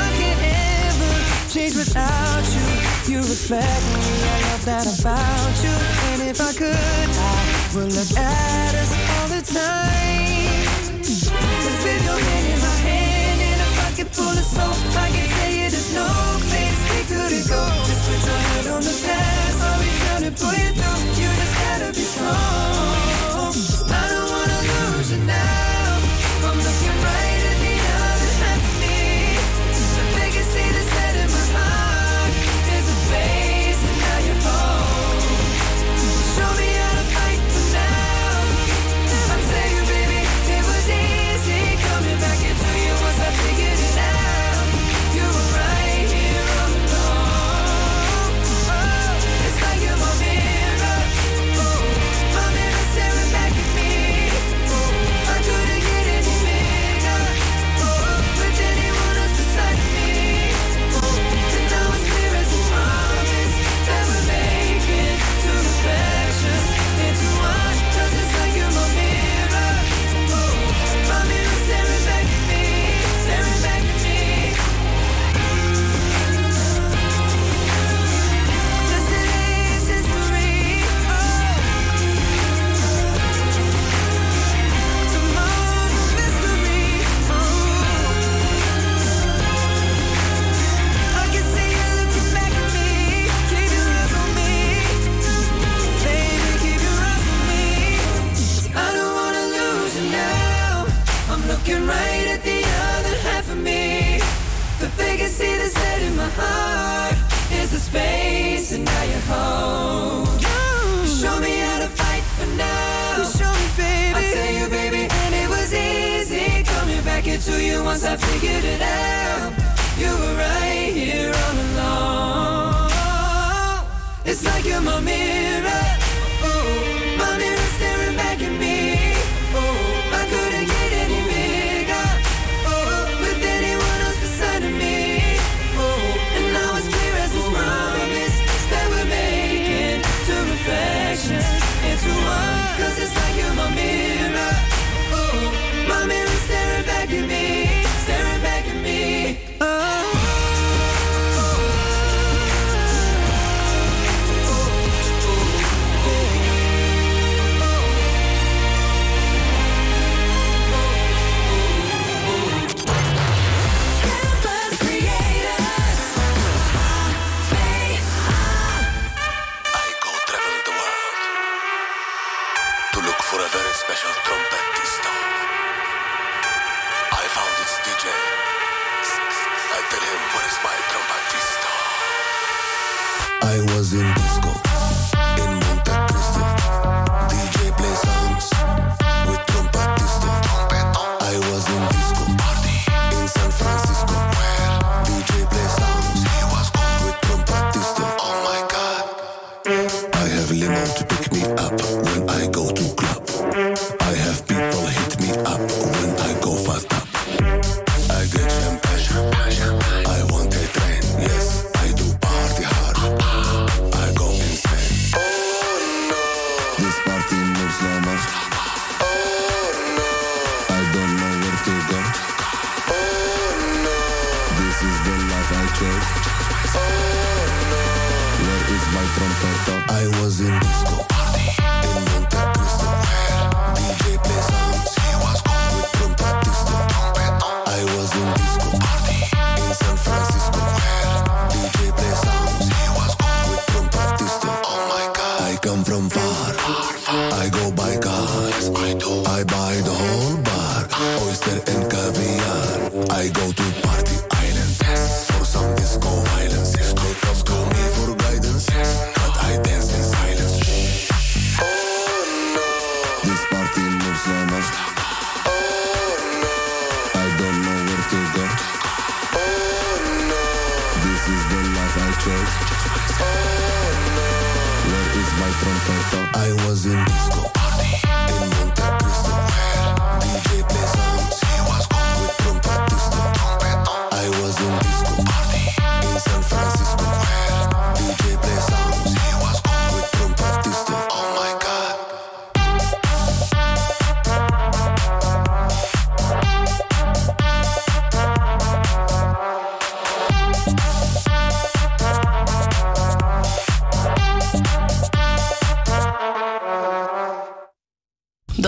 I 0.00 0.08
can't 0.16 0.40
ever 0.40 1.12
change 1.50 1.74
without 1.74 2.46
you. 2.56 2.64
You 3.10 3.18
reflect 3.20 3.84
me, 3.92 4.06
I 4.22 4.38
love 4.48 4.64
that 4.64 4.86
about 4.86 5.52
you. 5.60 5.74
And 6.14 6.30
if 6.30 6.40
I 6.40 6.52
could, 6.54 6.72
I 6.72 7.36
would 7.74 7.92
look 7.92 8.12
at 8.16 8.72
us 8.80 8.92
all 9.18 9.28
the 9.28 9.42
time. 9.42 11.02
Just 11.02 11.84
with 11.84 12.04
your 12.06 12.16
hand 12.16 12.46
in 12.54 12.60
my 12.64 12.76
hand 12.86 13.40
In 13.44 13.58
a 13.60 13.68
pocket 13.82 14.08
full 14.14 14.30
of 14.30 14.46
soap. 14.46 14.78
I 14.96 15.10
can 15.10 15.26
tell 15.26 15.52
you 15.52 15.68
there's 15.68 15.92
no 15.92 16.06
place 16.48 16.78
we 16.94 17.02
couldn't 17.12 17.44
go. 17.50 17.60
Just 17.84 18.08
put 18.08 18.24
your 18.24 18.45
on 18.76 18.82
the 18.82 19.02
past, 19.06 19.62
I'll 19.62 19.78
be 19.80 19.86
here 19.86 20.30
to 20.30 20.36
pull 20.38 20.52
you 20.52 20.70
through. 20.76 21.22
You 21.22 21.28
just 21.40 21.54
gotta 21.54 21.92
be 21.94 22.04
strong. 22.04 22.75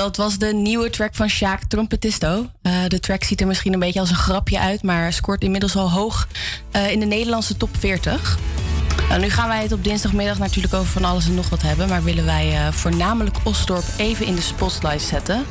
Dat 0.08 0.16
was 0.16 0.38
de 0.38 0.54
nieuwe 0.54 0.90
track 0.90 1.14
van 1.14 1.28
Sjaak 1.28 1.62
Trompetisto. 1.64 2.46
Uh, 2.62 2.72
de 2.88 3.00
track 3.00 3.24
ziet 3.24 3.40
er 3.40 3.46
misschien 3.46 3.72
een 3.72 3.78
beetje 3.78 4.00
als 4.00 4.10
een 4.10 4.16
grapje 4.16 4.58
uit, 4.58 4.82
maar 4.82 5.12
scoort 5.12 5.42
inmiddels 5.42 5.76
al 5.76 5.90
hoog 5.90 6.28
uh, 6.76 6.90
in 6.90 7.00
de 7.00 7.06
Nederlandse 7.06 7.56
top 7.56 7.68
40. 7.78 8.38
Nou, 9.08 9.20
nu 9.20 9.30
gaan 9.30 9.48
wij 9.48 9.62
het 9.62 9.72
op 9.72 9.84
dinsdagmiddag 9.84 10.38
natuurlijk 10.38 10.74
over 10.74 10.86
van 10.92 11.04
alles 11.04 11.26
en 11.26 11.34
nog 11.34 11.48
wat 11.48 11.62
hebben. 11.62 11.88
Maar 11.88 12.02
willen 12.02 12.24
wij 12.24 12.52
uh, 12.52 12.72
voornamelijk 12.72 13.36
Osdorp 13.42 13.84
even 13.96 14.26
in 14.26 14.34
de 14.34 14.40
spotlight 14.40 15.02
zetten. 15.02 15.44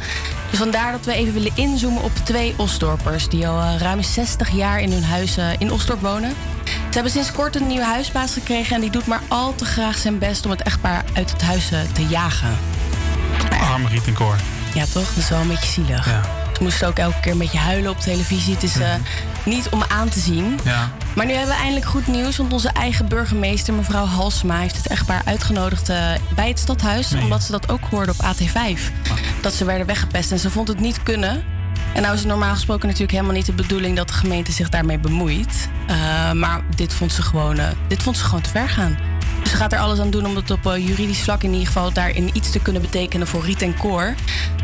Dus 0.50 0.60
vandaar 0.60 0.92
dat 0.92 1.06
we 1.06 1.14
even 1.14 1.34
willen 1.34 1.52
inzoomen 1.56 2.04
op 2.04 2.12
twee 2.24 2.54
Osdorpers... 2.58 3.30
die 3.30 3.48
al 3.48 3.78
ruim 3.78 4.04
60 4.04 4.50
jaar 4.50 4.80
in 4.82 4.92
hun 4.92 5.04
huis 5.04 5.38
in 5.58 5.72
Osdorp 5.72 6.02
wonen. 6.02 6.34
Ze 6.66 6.94
hebben 6.94 7.12
sinds 7.12 7.32
kort 7.32 7.56
een 7.56 7.68
nieuwe 7.68 7.86
huisbaas 7.86 8.34
gekregen... 8.34 8.76
en 8.76 8.82
die 8.82 8.92
doet 8.92 9.08
maar 9.08 9.22
al 9.28 9.56
te 9.56 9.66
graag 9.66 9.98
zijn 9.98 10.20
best 10.20 10.46
om 10.46 10.52
het 10.52 10.62
echtpaar 10.62 11.06
uit 11.14 11.32
het 11.32 11.42
huis 11.42 11.70
te 11.94 12.06
jagen. 12.08 12.77
Ja, 14.74 14.86
toch? 14.86 15.08
Dat 15.08 15.18
is 15.18 15.30
wel 15.30 15.40
een 15.40 15.48
beetje 15.48 15.70
zielig. 15.70 16.06
Ja. 16.06 16.22
Ze 16.58 16.64
moesten 16.64 16.88
ook 16.88 16.98
elke 16.98 17.20
keer 17.20 17.32
een 17.32 17.38
beetje 17.38 17.58
huilen 17.58 17.92
op 17.92 18.00
televisie. 18.00 18.54
Het 18.54 18.64
is 18.64 18.78
uh, 18.78 18.94
niet 19.46 19.70
om 19.70 19.84
aan 19.88 20.10
te 20.10 20.20
zien. 20.20 20.60
Ja. 20.64 20.92
Maar 21.16 21.26
nu 21.26 21.32
hebben 21.32 21.56
we 21.56 21.60
eindelijk 21.60 21.86
goed 21.86 22.08
nieuws. 22.08 22.38
Want 22.38 22.54
onze 22.54 22.70
eigen 22.70 23.08
burgemeester, 23.08 23.74
mevrouw 23.74 24.06
Halsema, 24.06 24.60
heeft 24.60 24.76
het 24.78 24.88
echtpaar 24.88 25.22
uitgenodigd 25.26 25.90
uh, 25.90 25.98
bij 26.36 26.48
het 26.48 26.60
stadhuis. 26.60 27.10
Nee. 27.10 27.24
Omdat 27.24 27.44
ze 27.44 27.52
dat 27.52 27.70
ook 27.70 27.86
hoorden 27.90 28.16
op 28.18 28.26
AT5. 28.26 28.54
Ah. 28.54 29.18
Dat 29.42 29.54
ze 29.54 29.66
werden 29.66 29.88
weggepest. 29.88 30.32
En 30.32 30.40
ze 30.40 30.50
vond 30.50 30.68
het 30.68 30.80
niet 30.80 31.04
kunnen. 31.04 31.44
En 31.94 32.02
nou 32.02 32.14
is 32.14 32.20
het 32.20 32.30
normaal 32.30 32.54
gesproken 32.54 32.86
natuurlijk 32.86 33.12
helemaal 33.12 33.36
niet 33.36 33.46
de 33.46 33.54
bedoeling 33.54 33.96
dat 33.96 34.08
de 34.08 34.14
gemeente 34.14 34.52
zich 34.52 34.70
daarmee 34.70 35.00
bemoeit. 35.00 35.70
Uh, 35.90 36.32
maar 36.32 36.62
dit 36.76 36.94
vond, 36.94 37.12
ze 37.12 37.22
gewoon, 37.22 37.60
dit 37.88 38.04
vond 38.04 38.18
ze 38.18 38.24
gewoon 38.24 38.42
te 38.42 38.50
ver 38.50 38.70
gaan. 38.70 38.98
Dus 39.48 39.56
ze 39.56 39.62
gaat 39.62 39.74
er 39.74 39.80
alles 39.80 40.00
aan 40.00 40.10
doen 40.10 40.26
om 40.26 40.36
het 40.36 40.52
op 40.52 40.66
uh, 40.66 40.88
juridisch 40.88 41.22
vlak 41.22 41.44
in 41.44 41.52
ieder 41.52 41.68
geval 41.68 41.94
daarin 41.94 42.30
iets 42.34 42.52
te 42.52 42.60
kunnen 42.60 42.82
betekenen 42.82 43.28
voor 43.28 43.46
Riet 43.46 43.62
en 43.62 43.78
Koor. 43.78 44.16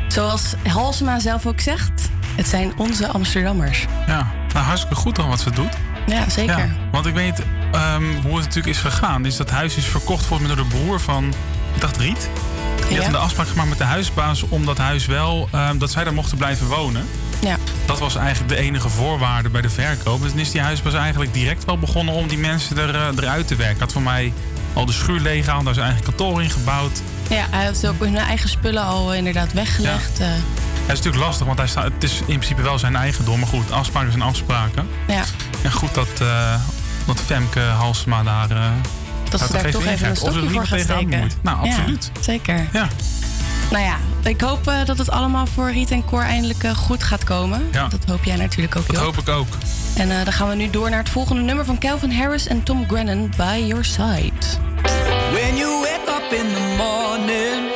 Zoals 0.07 0.53
Halsema 0.67 1.19
zelf 1.19 1.45
ook 1.45 1.59
zegt, 1.59 2.09
het 2.35 2.47
zijn 2.47 2.73
onze 2.77 3.07
Amsterdammers. 3.07 3.85
Ja, 4.07 4.31
nou 4.53 4.65
hartstikke 4.65 4.95
goed 4.95 5.15
dan 5.15 5.29
wat 5.29 5.39
ze 5.39 5.51
doet. 5.51 5.73
Ja, 6.07 6.29
zeker. 6.29 6.57
Ja, 6.57 6.69
want 6.91 7.05
ik 7.05 7.13
weet 7.13 7.39
um, 7.39 8.15
hoe 8.21 8.35
het 8.35 8.45
natuurlijk 8.45 8.67
is 8.75 8.77
gegaan. 8.77 9.25
Is 9.25 9.37
dat 9.37 9.49
huis 9.49 9.75
is 9.75 9.85
verkocht 9.85 10.25
volgens 10.25 10.47
mij 10.47 10.57
door 10.57 10.67
de 10.69 10.75
broer 10.75 10.99
van, 10.99 11.33
ik 11.73 11.81
dacht 11.81 11.97
Riet. 11.97 12.29
Die 12.87 12.95
Ja. 12.97 13.03
had 13.03 13.13
een 13.13 13.19
afspraak 13.19 13.47
gemaakt 13.47 13.69
met 13.69 13.77
de 13.77 13.83
huisbaas 13.83 14.43
om 14.49 14.65
dat 14.65 14.77
huis 14.77 15.05
wel, 15.05 15.49
um, 15.55 15.77
dat 15.77 15.91
zij 15.91 16.03
daar 16.03 16.13
mochten 16.13 16.37
blijven 16.37 16.67
wonen. 16.67 17.07
Ja. 17.43 17.57
Dat 17.85 17.99
was 17.99 18.15
eigenlijk 18.15 18.55
de 18.55 18.61
enige 18.61 18.89
voorwaarde 18.89 19.49
bij 19.49 19.61
de 19.61 19.69
verkoop. 19.69 20.21
Dus 20.21 20.29
dan 20.31 20.39
is 20.39 20.51
die 20.51 20.61
huisbaas 20.61 20.93
eigenlijk 20.93 21.33
direct 21.33 21.65
wel 21.65 21.77
begonnen 21.77 22.13
om 22.13 22.27
die 22.27 22.37
mensen 22.37 22.77
er, 22.77 22.95
uh, 22.95 23.07
eruit 23.17 23.47
te 23.47 23.55
werken. 23.55 23.79
Had 23.79 23.91
voor 23.91 24.01
mij 24.01 24.33
al 24.73 24.85
de 24.85 24.91
schuur 24.91 25.19
leeggehaald, 25.19 25.65
daar 25.65 25.73
zijn 25.73 25.85
eigen 25.85 26.03
kantoor 26.05 26.43
in 26.43 26.49
gebouwd. 26.49 27.01
Ja, 27.29 27.45
hij 27.49 27.65
heeft 27.65 27.87
ook 27.87 27.99
hun 27.99 28.17
eigen 28.17 28.49
spullen 28.49 28.83
al 28.83 29.13
inderdaad 29.13 29.53
weggelegd. 29.53 30.17
Ja. 30.17 30.25
Uh, 30.25 30.31
het 30.31 30.91
is 30.91 30.97
natuurlijk 30.97 31.23
lastig, 31.23 31.45
want 31.45 31.57
hij 31.57 31.67
staat, 31.67 31.83
het 31.83 32.03
is 32.03 32.19
in 32.19 32.25
principe 32.25 32.61
wel 32.61 32.79
zijn 32.79 32.95
eigendom. 32.95 33.39
Maar 33.39 33.49
goed, 33.49 33.71
afspraken 33.71 34.11
zijn 34.11 34.23
afspraken. 34.23 34.87
Ja. 35.07 35.23
En 35.61 35.71
goed 35.71 35.93
dat, 35.93 36.21
uh, 36.21 36.55
dat 37.05 37.19
Femke 37.19 37.59
Halsema 37.59 38.23
daar. 38.23 38.51
Uh, 38.51 38.65
dat 39.29 39.39
ze 39.39 39.51
daar 39.51 39.71
toch 39.71 39.85
even 39.85 40.09
een 40.09 40.15
stokje 40.15 40.49
voor 40.49 40.67
gaat 40.67 40.79
steken. 40.79 41.31
Nou, 41.41 41.69
absoluut. 41.69 42.11
Ja, 42.13 42.21
zeker. 42.21 42.67
Ja. 42.73 42.87
Nou 43.73 43.85
ja, 43.85 43.97
ik 44.29 44.41
hoop 44.41 44.67
uh, 44.67 44.85
dat 44.85 44.97
het 44.97 45.09
allemaal 45.09 45.45
voor 45.45 45.71
Riet 45.71 45.91
en 45.91 46.05
Cor 46.05 46.21
eindelijk 46.21 46.63
uh, 46.63 46.71
goed 46.71 47.03
gaat 47.03 47.23
komen. 47.23 47.67
Ja. 47.71 47.87
Dat 47.87 48.05
hoop 48.07 48.23
jij 48.23 48.35
natuurlijk 48.35 48.75
ook, 48.75 48.87
Dat 48.87 48.95
hoop 48.95 49.17
ik 49.17 49.29
ook. 49.29 49.47
En 49.97 50.09
uh, 50.09 50.23
dan 50.23 50.33
gaan 50.33 50.49
we 50.49 50.55
nu 50.55 50.69
door 50.69 50.89
naar 50.89 50.99
het 50.99 51.09
volgende 51.09 51.41
nummer 51.41 51.65
van 51.65 51.79
Calvin 51.79 52.11
Harris 52.11 52.47
en 52.47 52.63
Tom 52.63 52.87
Grennan, 52.87 53.31
By 53.37 53.63
Your 53.67 53.85
Side. 53.85 54.45
When 55.31 55.57
you 55.57 55.81
wake 55.81 56.07
up 56.07 56.31
in 56.31 56.53
the 56.53 56.75
morning 56.77 57.71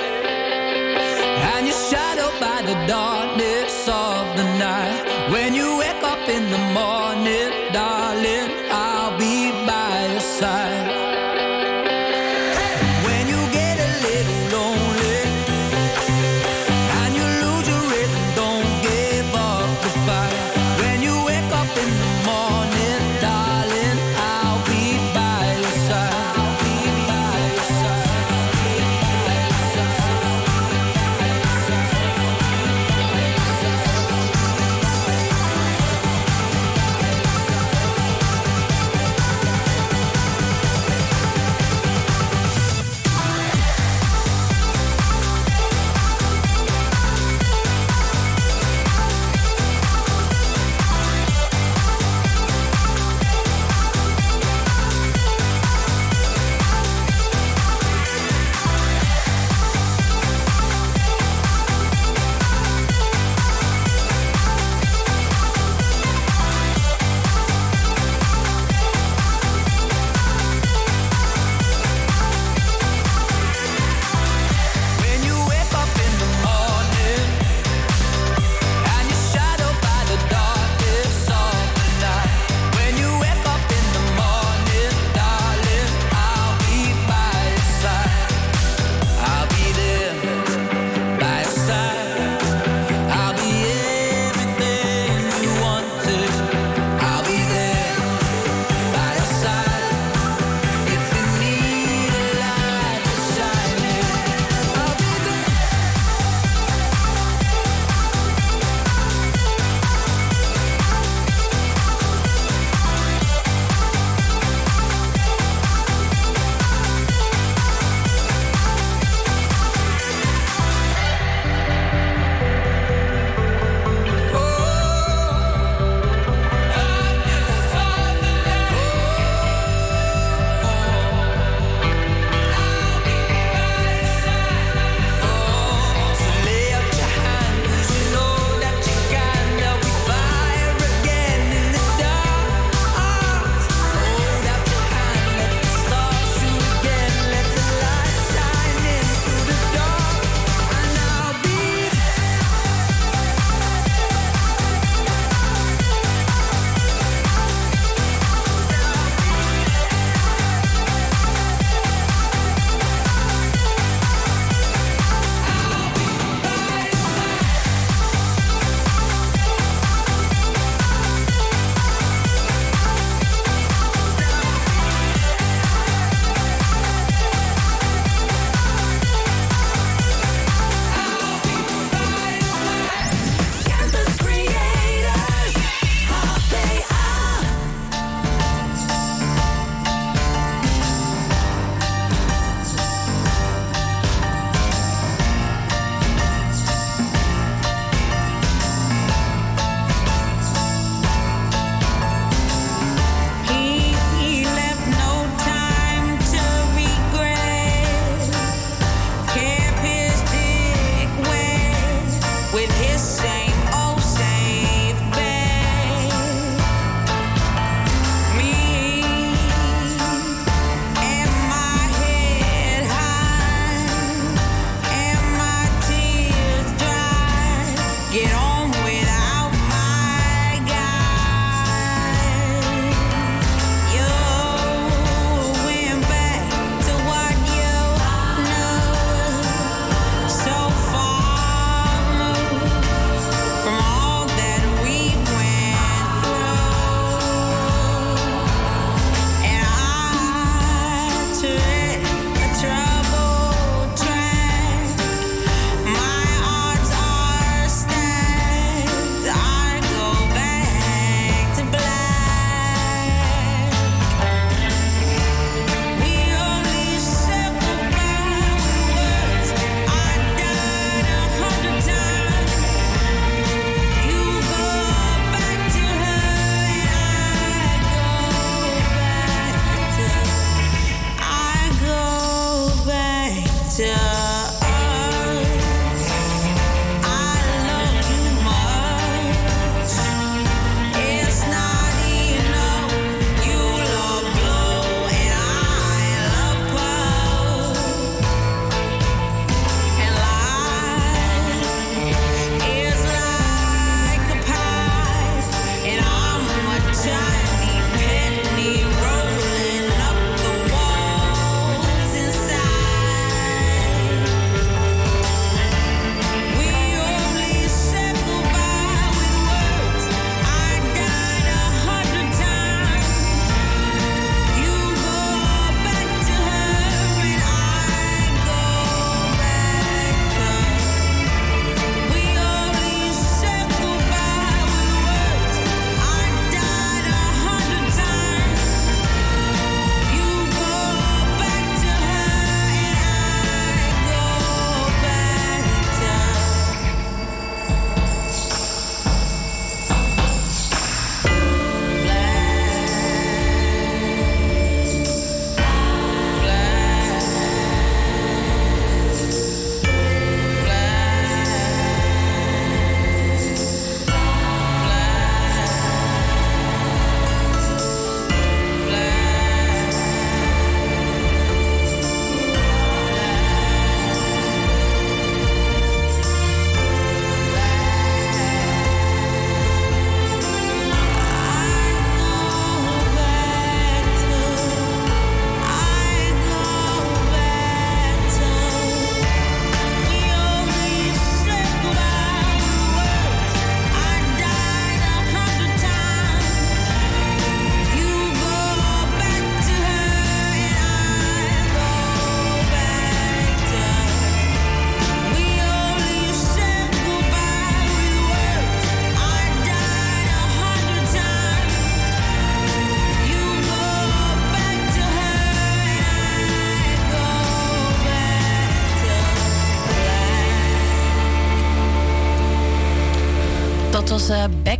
And 1.56 1.68
you're 1.68 1.86
shadowed 1.90 2.40
by 2.40 2.66
the 2.66 2.86
darkness 2.88 3.88
of 3.88 4.36
the 4.36 4.44
night 4.58 5.32
When 5.32 5.54
you 5.54 5.78
wake 5.78 6.04
up 6.04 6.28
in 6.28 6.50
the 6.50 6.72
morning, 6.74 7.72
darling 7.74 7.97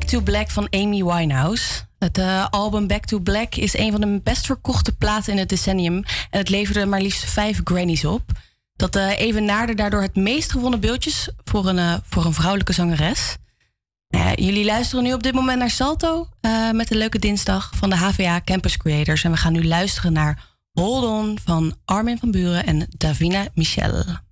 to 0.08 0.22
Black 0.22 0.50
van 0.50 0.68
Amy 0.70 1.04
Winehouse. 1.04 1.82
Het 2.00 2.18
uh, 2.18 2.46
album 2.50 2.88
Back 2.88 3.06
to 3.06 3.20
Black 3.20 3.56
is 3.56 3.78
een 3.78 3.92
van 3.92 4.02
de 4.02 4.20
best 4.24 4.46
verkochte 4.46 4.96
platen 4.96 5.34
in 5.34 5.40
het 5.40 5.50
decennium. 5.50 5.96
En 6.30 6.40
het 6.40 6.50
leverde 6.50 6.86
maar 6.86 7.02
liefst 7.02 7.26
vijf 7.26 7.62
Grannies 7.64 8.06
op. 8.06 8.24
Dat 8.76 8.96
uh, 8.96 9.20
even 9.20 9.46
naarde 9.46 9.76
daardoor 9.76 10.02
het 10.02 10.16
meest 10.16 10.52
gewonnen 10.52 10.80
beeldjes 10.80 11.30
voor 11.44 11.68
een, 11.68 12.02
voor 12.10 12.26
een 12.26 12.34
vrouwelijke 12.34 12.74
zangeres. 12.74 13.38
jullie 14.36 14.66
luisteren 14.66 15.04
nu 15.04 15.14
op 15.14 15.24
dit 15.24 15.34
moment 15.34 15.60
naar 15.60 15.70
Salto 15.70 16.30
met 16.72 16.92
een 16.92 16.98
leuke 16.98 17.20
dinsdag 17.20 17.72
van 17.76 17.90
de 17.90 17.96
HVA 17.96 18.42
Campus 18.42 18.78
Creators. 18.78 19.24
En 19.24 19.32
we 19.32 19.38
gaan 19.38 19.54
nu 19.54 19.68
luisteren 19.68 20.14
naar 20.14 20.44
Hold 20.72 21.04
On 21.04 21.40
van 21.44 21.76
Armin 21.86 22.20
van 22.20 22.32
Buren 22.32 22.66
en 22.66 22.88
Davina 22.98 23.48
Michel. 23.54 24.27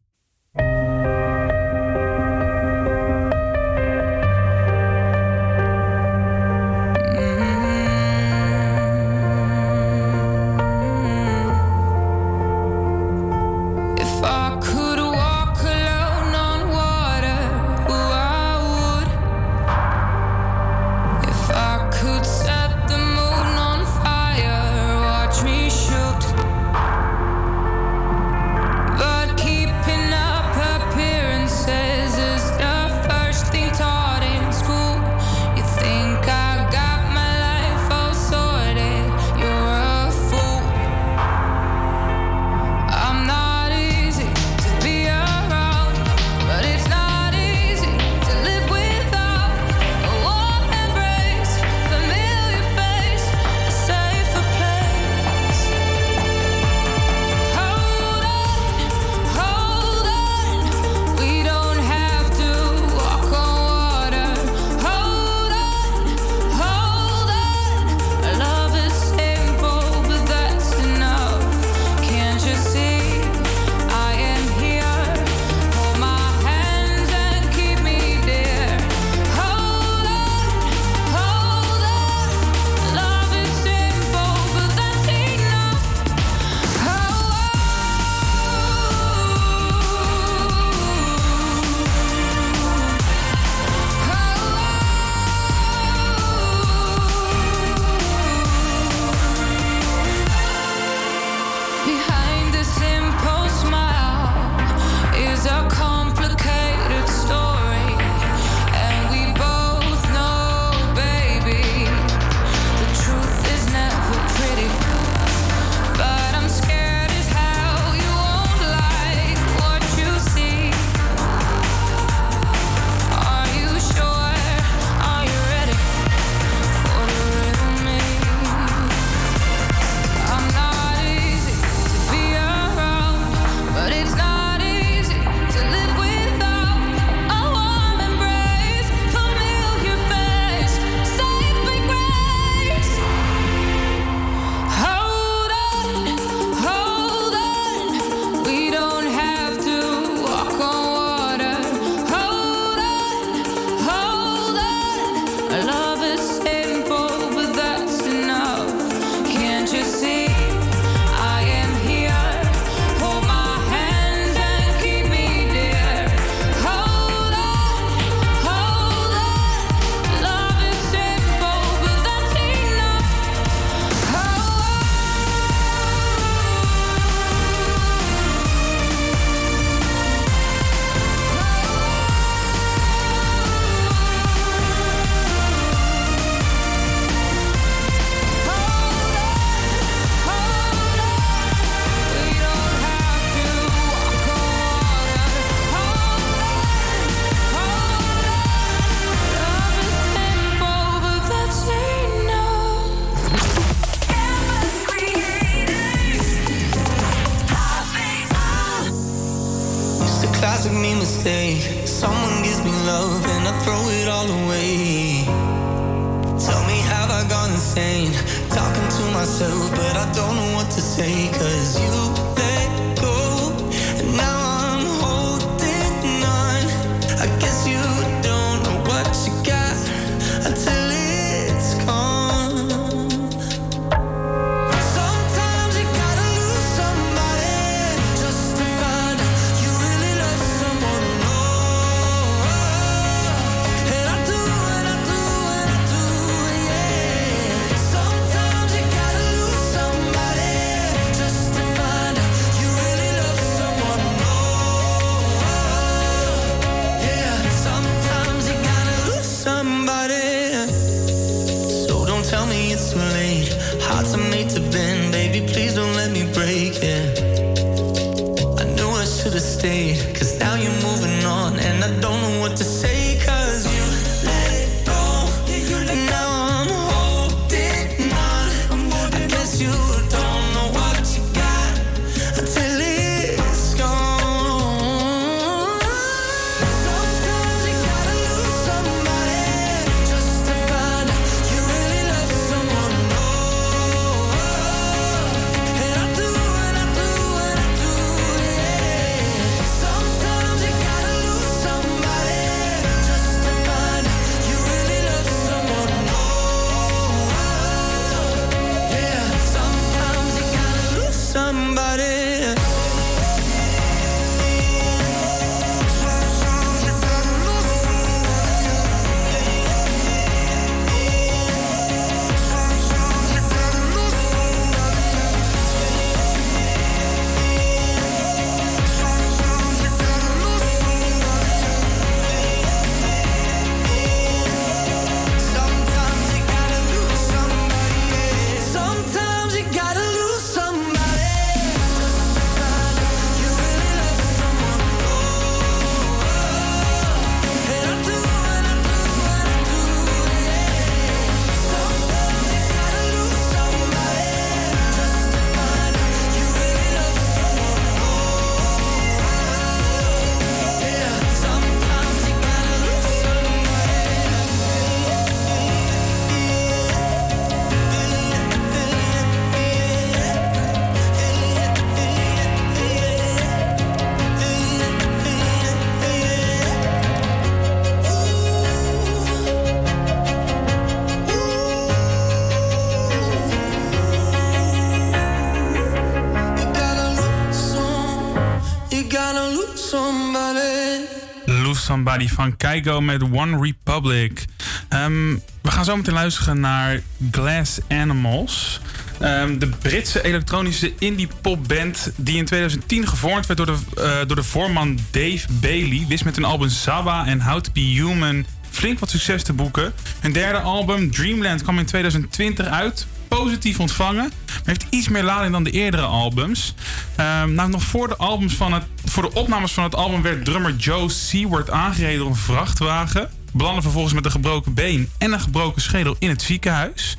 Somebody 392.16 392.36
van 392.36 392.58
Keigo 392.58 393.02
met 393.02 393.24
One 393.24 393.60
Republic. 393.60 394.46
Ehm, 394.90 395.34
we 395.62 395.72
gaan 395.72 395.86
zo 395.86 395.96
meteen 395.96 396.14
luisteren 396.14 396.60
naar 396.60 397.02
Glass 397.32 397.80
Animals. 397.88 398.82
Ehm, 399.20 399.58
de 399.58 399.68
Britse 399.68 400.24
elektronische 400.24 400.94
indie 401.00 401.28
popband 401.42 402.12
die 402.16 402.38
in 402.38 402.46
2010 402.46 403.08
gevormd 403.08 403.46
werd 403.46 403.58
door 403.58 403.76
de, 403.76 403.78
uh, 403.98 404.28
door 404.28 404.36
de 404.36 404.44
voorman 404.44 405.00
Dave 405.12 405.48
Bailey... 405.52 406.06
wist 406.08 406.26
met 406.26 406.36
hun 406.36 406.46
album 406.46 406.70
Saba 406.70 407.26
en 407.26 407.42
How 407.42 407.62
to 407.62 407.72
Be 407.72 407.80
Human 407.80 408.46
flink 408.70 409.00
wat 409.00 409.10
succes 409.10 409.44
te 409.44 409.54
boeken. 409.54 409.94
Hun 410.20 410.32
derde 410.32 410.60
album 410.60 411.12
Dreamland 411.12 411.62
kwam 411.64 411.80
in 411.80 411.86
2020 411.86 412.68
uit 412.68 413.08
positief 413.38 413.80
ontvangen. 413.80 414.32
Maar 414.46 414.62
heeft 414.64 414.86
iets 414.90 415.08
meer 415.08 415.24
lading 415.24 415.52
dan 415.52 415.64
de 415.64 415.72
eerdere 415.72 416.04
albums. 416.04 416.74
Um, 417.20 417.54
nou, 417.54 417.70
nog 417.70 417.84
voor 417.84 418.08
de, 418.08 418.16
albums 418.16 418.54
van 418.54 418.74
het, 418.74 418.84
voor 419.06 419.24
de 419.24 419.34
opnames 419.34 419.74
van 419.74 419.84
het 419.84 419.96
album 419.96 420.22
werd 420.22 420.46
drummer 420.46 420.76
Joe 420.76 421.10
Seward 421.10 421.70
aangereden 421.70 422.20
door 422.20 422.30
een 422.30 422.36
vrachtwagen. 422.36 423.30
Belandde 423.54 423.82
vervolgens 423.82 424.14
met 424.14 424.26
een 424.26 424.32
gebroken 424.32 424.74
been 424.74 425.10
en 425.18 425.32
een 425.32 425.40
gebroken 425.40 425.82
schedel 425.82 426.16
in 426.20 426.30
het 426.30 426.42
ziekenhuis. 426.42 427.18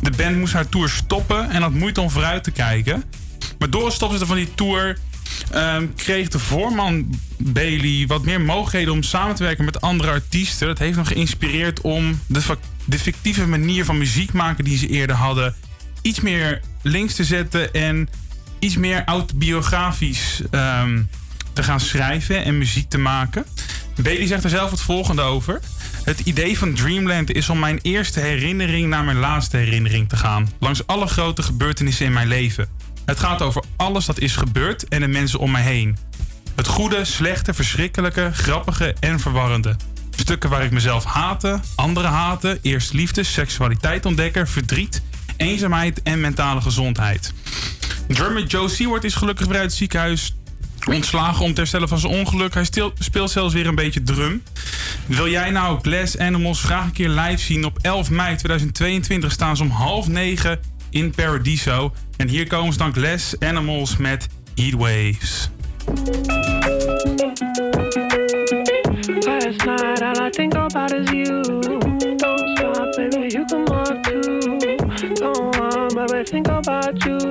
De 0.00 0.10
band 0.10 0.36
moest 0.36 0.52
haar 0.52 0.68
tour 0.68 0.88
stoppen 0.88 1.50
en 1.50 1.62
had 1.62 1.72
moeite 1.72 2.00
om 2.00 2.10
vooruit 2.10 2.44
te 2.44 2.50
kijken. 2.50 3.04
Maar 3.58 3.70
door 3.70 3.84
het 3.84 3.94
stopzetten 3.94 4.26
van 4.26 4.36
die 4.36 4.54
tour 4.54 4.98
um, 5.54 5.94
kreeg 5.94 6.28
de 6.28 6.38
voorman 6.38 7.18
Bailey 7.36 8.04
wat 8.06 8.24
meer 8.24 8.40
mogelijkheden 8.40 8.92
om 8.92 9.02
samen 9.02 9.34
te 9.34 9.42
werken 9.42 9.64
met 9.64 9.80
andere 9.80 10.10
artiesten. 10.10 10.66
Dat 10.66 10.78
heeft 10.78 10.96
hem 10.96 11.04
geïnspireerd 11.04 11.80
om 11.80 12.20
de, 12.26 12.40
de 12.90 12.98
fictieve 12.98 13.46
manier 13.46 13.84
van 13.84 13.98
muziek 13.98 14.32
maken 14.32 14.64
die 14.64 14.78
ze 14.78 14.88
eerder 14.88 15.16
hadden 15.16 15.54
iets 16.02 16.20
meer 16.20 16.60
links 16.82 17.14
te 17.14 17.24
zetten 17.24 17.72
en 17.72 18.08
iets 18.58 18.76
meer 18.76 19.04
autobiografisch 19.04 20.40
um, 20.50 21.08
te 21.52 21.62
gaan 21.62 21.80
schrijven 21.80 22.44
en 22.44 22.58
muziek 22.58 22.88
te 22.88 22.98
maken. 22.98 23.44
Bailey 24.02 24.26
zegt 24.26 24.44
er 24.44 24.50
zelf 24.50 24.70
het 24.70 24.80
volgende 24.80 25.22
over. 25.22 25.60
Het 26.04 26.20
idee 26.20 26.58
van 26.58 26.74
Dreamland 26.74 27.32
is 27.32 27.48
om 27.48 27.58
mijn 27.58 27.78
eerste 27.82 28.20
herinnering 28.20 28.88
naar 28.88 29.04
mijn 29.04 29.18
laatste 29.18 29.56
herinnering 29.56 30.08
te 30.08 30.16
gaan. 30.16 30.50
Langs 30.58 30.86
alle 30.86 31.06
grote 31.06 31.42
gebeurtenissen 31.42 32.06
in 32.06 32.12
mijn 32.12 32.28
leven. 32.28 32.68
Het 33.04 33.18
gaat 33.18 33.42
over 33.42 33.62
alles 33.76 34.04
dat 34.04 34.18
is 34.18 34.36
gebeurd 34.36 34.88
en 34.88 35.00
de 35.00 35.08
mensen 35.08 35.38
om 35.38 35.50
mij 35.50 35.62
heen. 35.62 35.96
Het 36.56 36.66
goede, 36.66 37.04
slechte, 37.04 37.54
verschrikkelijke, 37.54 38.30
grappige 38.32 38.94
en 39.00 39.20
verwarrende. 39.20 39.76
Stukken 40.20 40.50
waar 40.50 40.64
ik 40.64 40.70
mezelf 40.70 41.04
haatte, 41.04 41.60
anderen 41.74 42.10
haatte, 42.10 42.58
eerst 42.62 42.92
liefde, 42.92 43.22
seksualiteit 43.22 44.06
ontdekken, 44.06 44.48
verdriet, 44.48 45.02
eenzaamheid 45.36 46.02
en 46.02 46.20
mentale 46.20 46.60
gezondheid. 46.60 47.32
Drummer 48.08 48.46
Joe 48.46 48.68
Seward 48.68 49.04
is 49.04 49.14
gelukkig 49.14 49.46
weer 49.46 49.56
uit 49.56 49.64
het 49.64 49.74
ziekenhuis 49.74 50.36
ontslagen 50.88 51.44
om 51.44 51.50
te 51.50 51.60
herstellen 51.60 51.88
van 51.88 51.98
zijn 51.98 52.12
ongeluk. 52.12 52.54
Hij 52.54 52.68
speelt 52.98 53.30
zelfs 53.30 53.54
weer 53.54 53.66
een 53.66 53.74
beetje 53.74 54.02
drum. 54.02 54.42
Wil 55.06 55.28
jij 55.28 55.50
nou 55.50 55.80
Glass 55.82 56.18
Animals 56.18 56.62
graag 56.62 56.84
een 56.84 56.92
keer 56.92 57.08
live 57.08 57.42
zien? 57.42 57.64
Op 57.64 57.78
11 57.80 58.10
mei 58.10 58.36
2022 58.36 59.32
staan 59.32 59.56
ze 59.56 59.62
om 59.62 59.70
half 59.70 60.08
negen 60.08 60.60
in 60.90 61.10
Paradiso. 61.10 61.94
En 62.16 62.28
hier 62.28 62.46
komen 62.46 62.72
ze 62.72 62.78
dan 62.78 62.92
Glass 62.92 63.34
Animals 63.38 63.96
met 63.96 64.26
Heatwaves. 64.54 65.50
About 70.70 70.92
is 70.92 71.10
you. 71.10 71.42
Don't 72.18 72.56
stop, 72.56 72.96
baby, 72.96 73.28
you 73.32 73.44
come 73.46 73.66
up 73.72 74.02
too. 74.04 74.58
Don't 75.16 75.56
want, 75.58 75.96
baby, 75.96 76.24
think 76.24 76.48
about 76.48 77.04
you. 77.04 77.29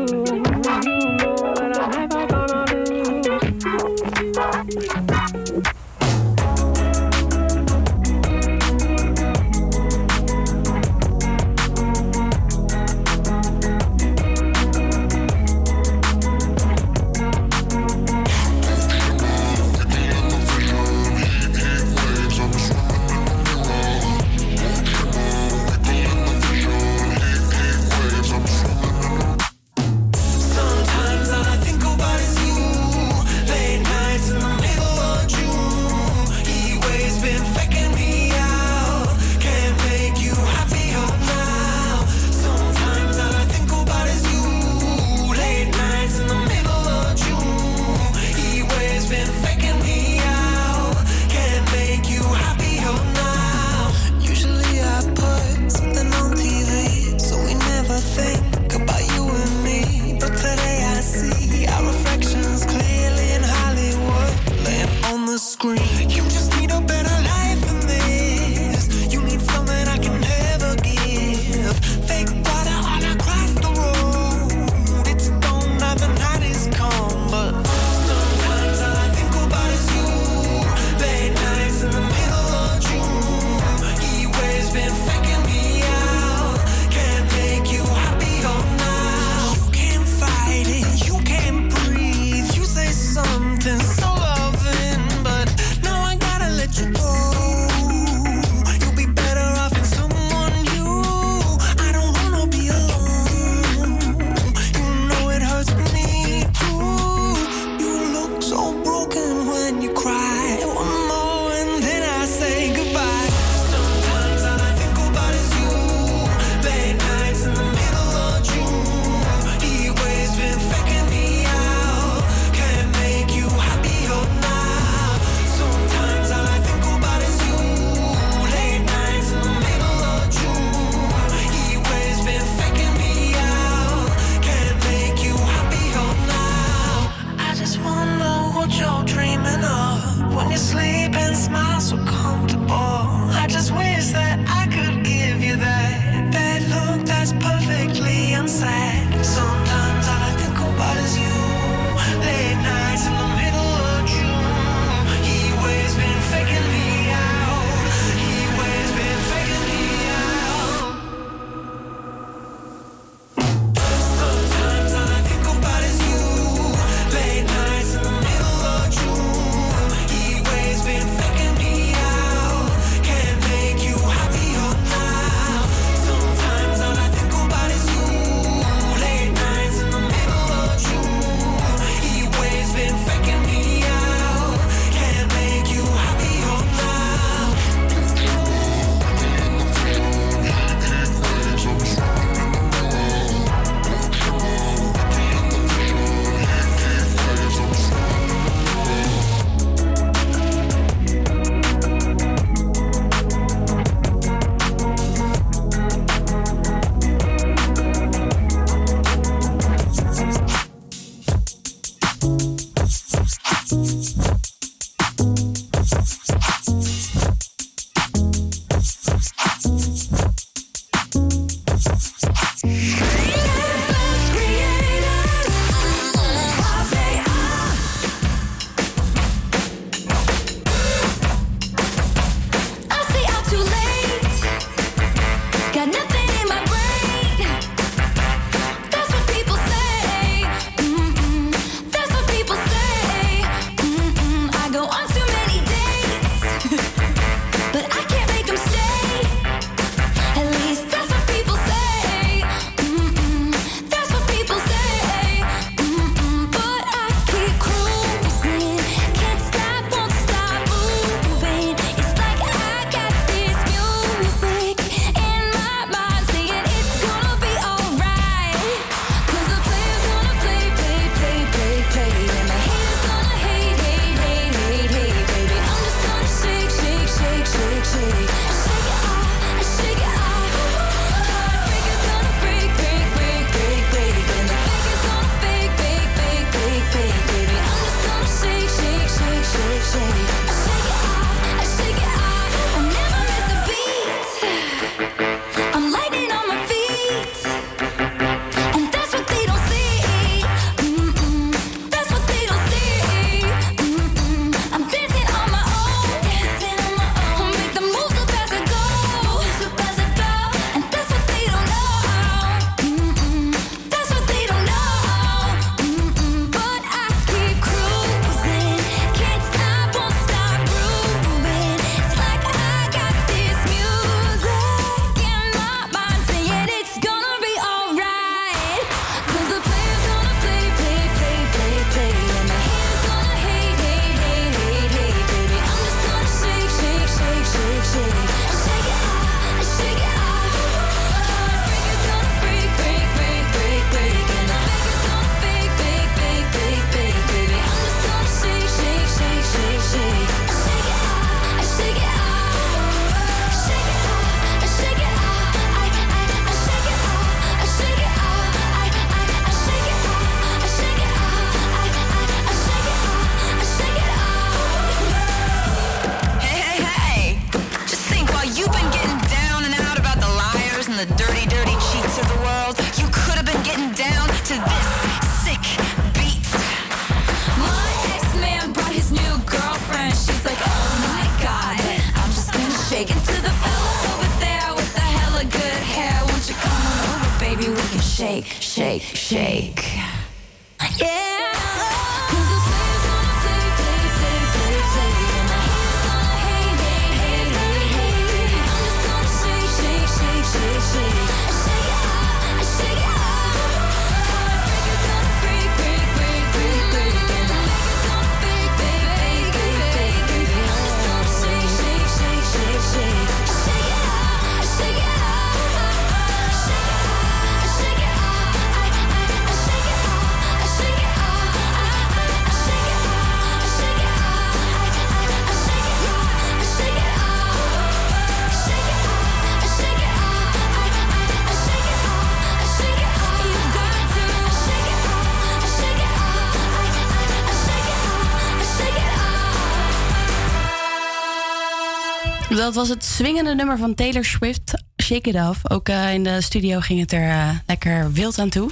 Dat 442.70 442.78
was 442.78 442.90
het 442.90 443.06
swingende 443.06 443.56
nummer 443.56 443.78
van 443.78 443.96
Taylor 443.96 444.26
Swift, 444.26 444.84
Shake 445.04 445.30
It 445.30 445.36
Off. 445.36 445.60
Ook 445.72 445.90
uh, 445.90 446.14
in 446.14 446.24
de 446.24 446.42
studio 446.42 446.80
ging 446.80 447.00
het 447.00 447.12
er 447.12 447.28
uh, 447.28 447.50
lekker 447.66 448.12
wild 448.12 448.40
aan 448.40 448.50
toe. 448.50 448.70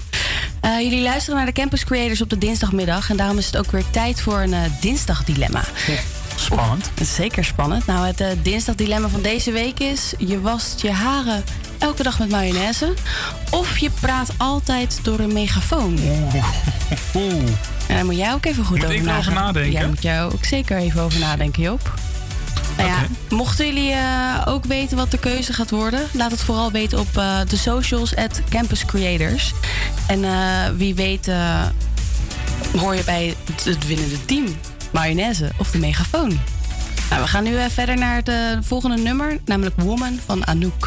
Uh, 0.66 0.82
jullie 0.82 1.02
luisteren 1.02 1.38
naar 1.38 1.46
de 1.46 1.52
Campus 1.52 1.86
Creators 1.86 2.22
op 2.22 2.30
de 2.30 2.38
dinsdagmiddag. 2.38 3.10
En 3.10 3.18
daarom 3.18 3.38
is 3.38 3.46
het 3.46 3.58
ook 3.58 3.72
weer 3.72 3.90
tijd 3.90 4.22
voor 4.22 4.40
een 4.40 4.56
dinsdagdilemma. 4.82 5.64
Spannend. 6.36 6.92
Oeh, 7.00 7.10
zeker 7.10 7.46
spannend. 7.46 7.86
Nou, 7.86 8.06
het 8.06 8.36
dinsdagdilemma 8.44 9.08
van 9.08 9.22
deze 9.22 9.52
week 9.52 9.80
is... 9.80 10.14
je 10.18 10.42
wast 10.42 10.82
je 10.82 10.92
haren 10.92 11.44
elke 11.78 12.04
dag 12.04 12.20
met 12.20 12.30
mayonaise... 12.30 12.94
of 13.52 13.78
je 13.78 13.90
praat 14.00 14.30
altijd 14.38 15.00
door 15.04 15.20
een 15.20 15.34
megafoon. 15.34 16.00
Oeh. 17.16 17.44
En 17.88 17.96
daar 17.96 18.06
moet 18.06 18.18
jij 18.18 18.34
ook 18.34 18.46
even 18.46 18.66
goed 18.66 18.78
Moet 18.78 19.10
over 19.10 19.34
nadenken? 19.34 19.72
Jij 19.72 19.88
moet 19.88 20.02
jou 20.02 20.34
ook 20.34 20.46
zeker 20.46 20.78
even 20.78 21.02
over 21.02 21.20
nadenken, 21.20 21.62
Job. 21.62 21.94
Nou 22.78 22.90
ja, 22.90 23.06
mochten 23.38 23.66
jullie 23.66 23.92
uh, 23.92 24.42
ook 24.46 24.66
weten 24.66 24.98
wat 24.98 25.12
de 25.12 25.20
keuze 25.20 25.54
gaat 25.54 25.70
worden, 25.70 26.08
laat 26.12 26.32
het 26.32 26.42
vooral 26.42 26.72
weten 26.72 27.00
op 27.00 27.08
uh, 27.18 27.40
de 27.48 27.58
socials 27.58 28.16
at. 28.16 28.42
En 30.08 30.24
uh, 30.24 30.70
wie 30.76 30.96
weet 30.96 31.32
hoor 32.78 32.96
je 32.96 33.04
bij 33.04 33.36
het 33.64 33.88
winnende 33.88 34.26
team, 34.26 34.46
mayonaise 34.92 35.52
of 35.58 35.72
de 35.72 35.78
megafoon. 35.78 36.40
Nou, 37.10 37.22
we 37.22 37.28
gaan 37.28 37.44
nu 37.44 37.70
verder 37.70 37.98
naar 37.98 38.22
het 38.24 38.66
volgende 38.66 38.98
nummer, 38.98 39.38
namelijk 39.46 39.76
Woman 39.82 40.20
van 40.26 40.48
Anouk. 40.48 40.87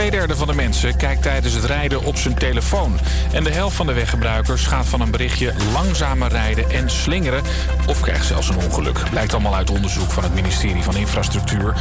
Tweederde 0.00 0.36
van 0.36 0.46
de 0.46 0.54
mensen 0.54 0.96
kijkt 0.96 1.22
tijdens 1.22 1.54
het 1.54 1.64
rijden 1.64 2.04
op 2.04 2.16
zijn 2.16 2.34
telefoon. 2.34 2.98
En 3.32 3.44
de 3.44 3.50
helft 3.50 3.76
van 3.76 3.86
de 3.86 3.92
weggebruikers 3.92 4.66
gaat 4.66 4.86
van 4.86 5.00
een 5.00 5.10
berichtje 5.10 5.52
langzamer 5.72 6.28
rijden 6.28 6.70
en 6.70 6.90
slingeren... 6.90 7.42
of 7.86 8.00
krijgt 8.00 8.26
zelfs 8.26 8.48
een 8.48 8.56
ongeluk. 8.56 9.02
Blijkt 9.10 9.32
allemaal 9.32 9.54
uit 9.54 9.70
onderzoek 9.70 10.10
van 10.10 10.22
het 10.22 10.34
ministerie 10.34 10.82
van 10.82 10.96
Infrastructuur. 10.96 11.74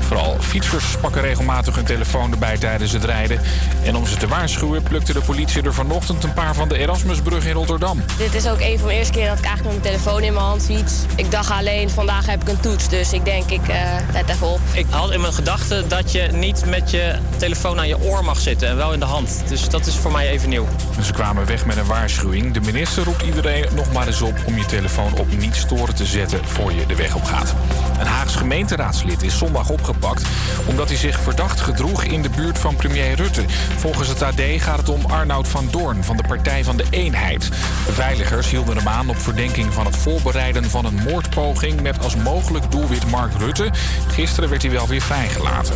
Vooral 0.00 0.36
fietsers 0.40 0.96
pakken 1.00 1.22
regelmatig 1.22 1.74
hun 1.74 1.84
telefoon 1.84 2.32
erbij 2.32 2.58
tijdens 2.58 2.92
het 2.92 3.04
rijden. 3.04 3.40
En 3.84 3.96
om 3.96 4.06
ze 4.06 4.16
te 4.16 4.28
waarschuwen 4.28 4.82
plukte 4.82 5.12
de 5.12 5.20
politie 5.20 5.62
er 5.62 5.74
vanochtend 5.74 6.24
een 6.24 6.32
paar 6.32 6.54
van 6.54 6.68
de 6.68 6.78
Erasmusbrug 6.78 7.46
in 7.46 7.52
Rotterdam. 7.52 8.04
Dit 8.18 8.34
is 8.34 8.48
ook 8.48 8.60
een 8.60 8.78
van 8.78 8.88
de 8.88 8.94
eerste 8.94 9.12
keer 9.12 9.28
dat 9.28 9.38
ik 9.38 9.44
eigenlijk 9.44 9.74
met 9.74 9.82
mijn 9.84 9.94
telefoon 9.94 10.22
in 10.22 10.32
mijn 10.32 10.44
hand 10.44 10.64
fiets. 10.64 10.92
Ik 11.16 11.30
dacht 11.30 11.50
alleen, 11.50 11.90
vandaag 11.90 12.26
heb 12.26 12.42
ik 12.42 12.48
een 12.48 12.60
toets, 12.60 12.88
dus 12.88 13.12
ik 13.12 13.24
denk, 13.24 13.50
ik 13.50 13.68
eh 13.68 13.76
let 14.12 14.28
even 14.28 14.46
op. 14.46 14.60
Ik 14.72 14.86
had 14.90 15.10
in 15.10 15.20
mijn 15.20 15.32
gedachten 15.32 15.88
dat 15.88 16.12
je 16.12 16.28
niet 16.32 16.64
met 16.66 16.90
je 16.90 17.18
telefoon 17.36 17.60
telefoon 17.62 17.80
aan 17.80 17.98
je 17.98 18.10
oor 18.10 18.24
mag 18.24 18.40
zitten 18.40 18.68
en 18.68 18.76
wel 18.76 18.92
in 18.92 18.98
de 18.98 19.04
hand. 19.04 19.42
Dus 19.48 19.68
dat 19.68 19.86
is 19.86 19.96
voor 19.96 20.12
mij 20.12 20.28
even 20.28 20.48
nieuw. 20.48 20.68
Ze 21.02 21.12
kwamen 21.12 21.46
weg 21.46 21.66
met 21.66 21.76
een 21.76 21.86
waarschuwing. 21.86 22.52
De 22.52 22.60
minister 22.60 23.04
roept 23.04 23.22
iedereen 23.22 23.66
nog 23.74 23.92
maar 23.92 24.06
eens 24.06 24.22
op 24.22 24.34
om 24.46 24.56
je 24.56 24.66
telefoon 24.66 25.18
op 25.18 25.36
niet 25.36 25.56
storen 25.56 25.94
te 25.94 26.06
zetten 26.06 26.44
voor 26.44 26.72
je 26.72 26.86
de 26.86 26.96
weg 26.96 27.14
op 27.14 27.24
gaat. 27.24 27.54
Een 27.98 28.06
Haags 28.06 28.36
gemeenteraadslid 28.36 29.22
is 29.22 29.38
zondag 29.38 29.70
opgepakt 29.70 30.28
omdat 30.66 30.88
hij 30.88 30.96
zich 30.96 31.20
verdacht 31.20 31.60
gedroeg 31.60 32.04
in 32.04 32.22
de 32.22 32.30
buurt 32.30 32.58
van 32.58 32.76
premier 32.76 33.14
Rutte. 33.14 33.44
Volgens 33.76 34.08
het 34.08 34.22
AD 34.22 34.40
gaat 34.56 34.78
het 34.78 34.88
om 34.88 35.04
Arnoud 35.04 35.48
van 35.48 35.68
Doorn 35.70 36.04
van 36.04 36.16
de 36.16 36.24
Partij 36.28 36.64
van 36.64 36.76
de 36.76 36.84
Eenheid. 36.90 37.48
Beveiligers 37.86 38.50
hielden 38.50 38.76
hem 38.76 38.88
aan 38.88 39.08
op 39.08 39.18
verdenking 39.18 39.72
van 39.72 39.86
het 39.86 39.96
voorbereiden 39.96 40.64
van 40.64 40.84
een 40.84 41.02
moordpoging 41.08 41.80
met 41.80 42.02
als 42.02 42.16
mogelijk 42.16 42.70
doelwit 42.70 43.10
Mark 43.10 43.32
Rutte. 43.38 43.70
Gisteren 44.08 44.48
werd 44.48 44.62
hij 44.62 44.70
wel 44.70 44.86
weer 44.86 45.02
vrijgelaten. 45.02 45.74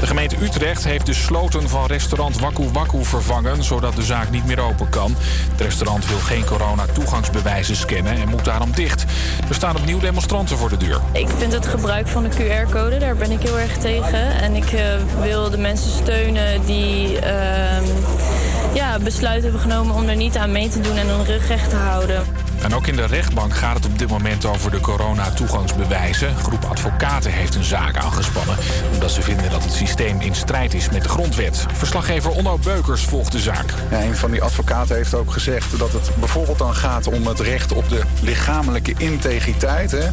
De 0.00 0.06
gemeente 0.06 0.36
Utrecht 0.42 0.84
heeft 0.84 1.06
de 1.10 1.16
sloten 1.16 1.68
van 1.68 1.86
restaurant 1.86 2.38
Waku 2.38 2.70
Waku 2.72 3.04
vervangen, 3.04 3.64
zodat 3.64 3.96
de 3.96 4.02
zaak 4.02 4.30
niet 4.30 4.46
meer 4.46 4.60
open 4.60 4.88
kan. 4.88 5.14
Het 5.50 5.60
restaurant 5.60 6.06
wil 6.08 6.18
geen 6.18 6.44
corona-toegangsbewijzen 6.44 7.76
scannen 7.76 8.12
en 8.12 8.28
moet 8.28 8.44
daarom 8.44 8.72
dicht. 8.72 9.04
Er 9.48 9.54
staan 9.54 9.76
opnieuw 9.76 9.98
demonstranten 9.98 10.56
voor 10.56 10.68
de 10.68 10.76
deur. 10.76 11.00
Ik 11.12 11.28
vind 11.38 11.52
het 11.52 11.66
gebruik 11.66 12.08
van 12.08 12.22
de 12.22 12.28
QR-code, 12.28 12.98
daar 12.98 13.16
ben 13.16 13.30
ik 13.30 13.42
heel 13.42 13.58
erg 13.58 13.76
tegen. 13.78 14.40
En 14.40 14.54
ik 14.54 14.72
uh, 14.72 14.80
wil 15.20 15.50
de 15.50 15.58
mensen 15.58 15.90
steunen 15.90 16.66
die 16.66 17.12
uh, 17.12 17.22
ja, 18.74 18.98
besluit 18.98 19.42
hebben 19.42 19.60
genomen 19.60 19.94
om 19.94 20.08
er 20.08 20.16
niet 20.16 20.36
aan 20.36 20.52
mee 20.52 20.68
te 20.68 20.80
doen 20.80 20.96
en 20.96 21.08
hun 21.08 21.24
rug 21.24 21.48
recht 21.48 21.70
te 21.70 21.76
houden. 21.76 22.22
En 22.62 22.74
ook 22.74 22.86
in 22.86 22.96
de 22.96 23.06
rechtbank 23.06 23.56
gaat 23.56 23.76
het 23.76 23.86
op 23.86 23.98
dit 23.98 24.08
moment 24.08 24.44
over 24.44 24.70
de 24.70 24.80
corona-toegangsbewijzen. 24.80 26.36
Groep 26.36 26.64
advocaten 26.64 27.32
heeft 27.32 27.54
een 27.54 27.64
zaak 27.64 27.96
aangespannen... 27.96 28.56
omdat 28.92 29.10
ze 29.10 29.22
vinden 29.22 29.50
dat 29.50 29.64
het 29.64 29.72
systeem 29.72 30.20
in 30.20 30.34
strijd 30.34 30.74
is 30.74 30.90
met 30.90 31.02
de 31.02 31.08
grondwet. 31.08 31.66
Verslaggever 31.72 32.30
Onno 32.30 32.58
Beukers 32.58 33.04
volgt 33.04 33.32
de 33.32 33.38
zaak. 33.38 33.74
Ja, 33.90 34.02
een 34.02 34.16
van 34.16 34.30
die 34.30 34.42
advocaten 34.42 34.96
heeft 34.96 35.14
ook 35.14 35.32
gezegd 35.32 35.78
dat 35.78 35.92
het 35.92 36.10
bijvoorbeeld 36.18 36.58
dan 36.58 36.74
gaat... 36.74 37.06
om 37.06 37.26
het 37.26 37.40
recht 37.40 37.72
op 37.72 37.88
de 37.88 38.00
lichamelijke 38.20 38.94
integriteit. 38.96 39.90
Hè? 39.90 40.08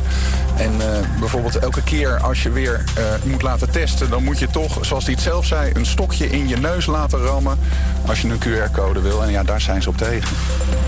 En 0.57 0.73
uh, 0.75 0.85
bijvoorbeeld 1.19 1.55
elke 1.55 1.83
keer 1.83 2.17
als 2.17 2.43
je 2.43 2.49
weer 2.49 2.83
uh, 2.97 3.03
moet 3.23 3.41
laten 3.41 3.71
testen... 3.71 4.09
dan 4.09 4.23
moet 4.23 4.39
je 4.39 4.47
toch, 4.47 4.85
zoals 4.85 5.05
hij 5.05 5.13
het 5.13 5.23
zelf 5.23 5.45
zei, 5.45 5.71
een 5.73 5.85
stokje 5.85 6.29
in 6.29 6.47
je 6.47 6.57
neus 6.57 6.85
laten 6.85 7.19
rammen... 7.19 7.59
als 8.05 8.21
je 8.21 8.27
een 8.29 8.39
QR-code 8.39 9.01
wil. 9.01 9.23
En 9.23 9.31
ja, 9.31 9.43
daar 9.43 9.61
zijn 9.61 9.81
ze 9.81 9.89
op 9.89 9.97
tegen. 9.97 10.35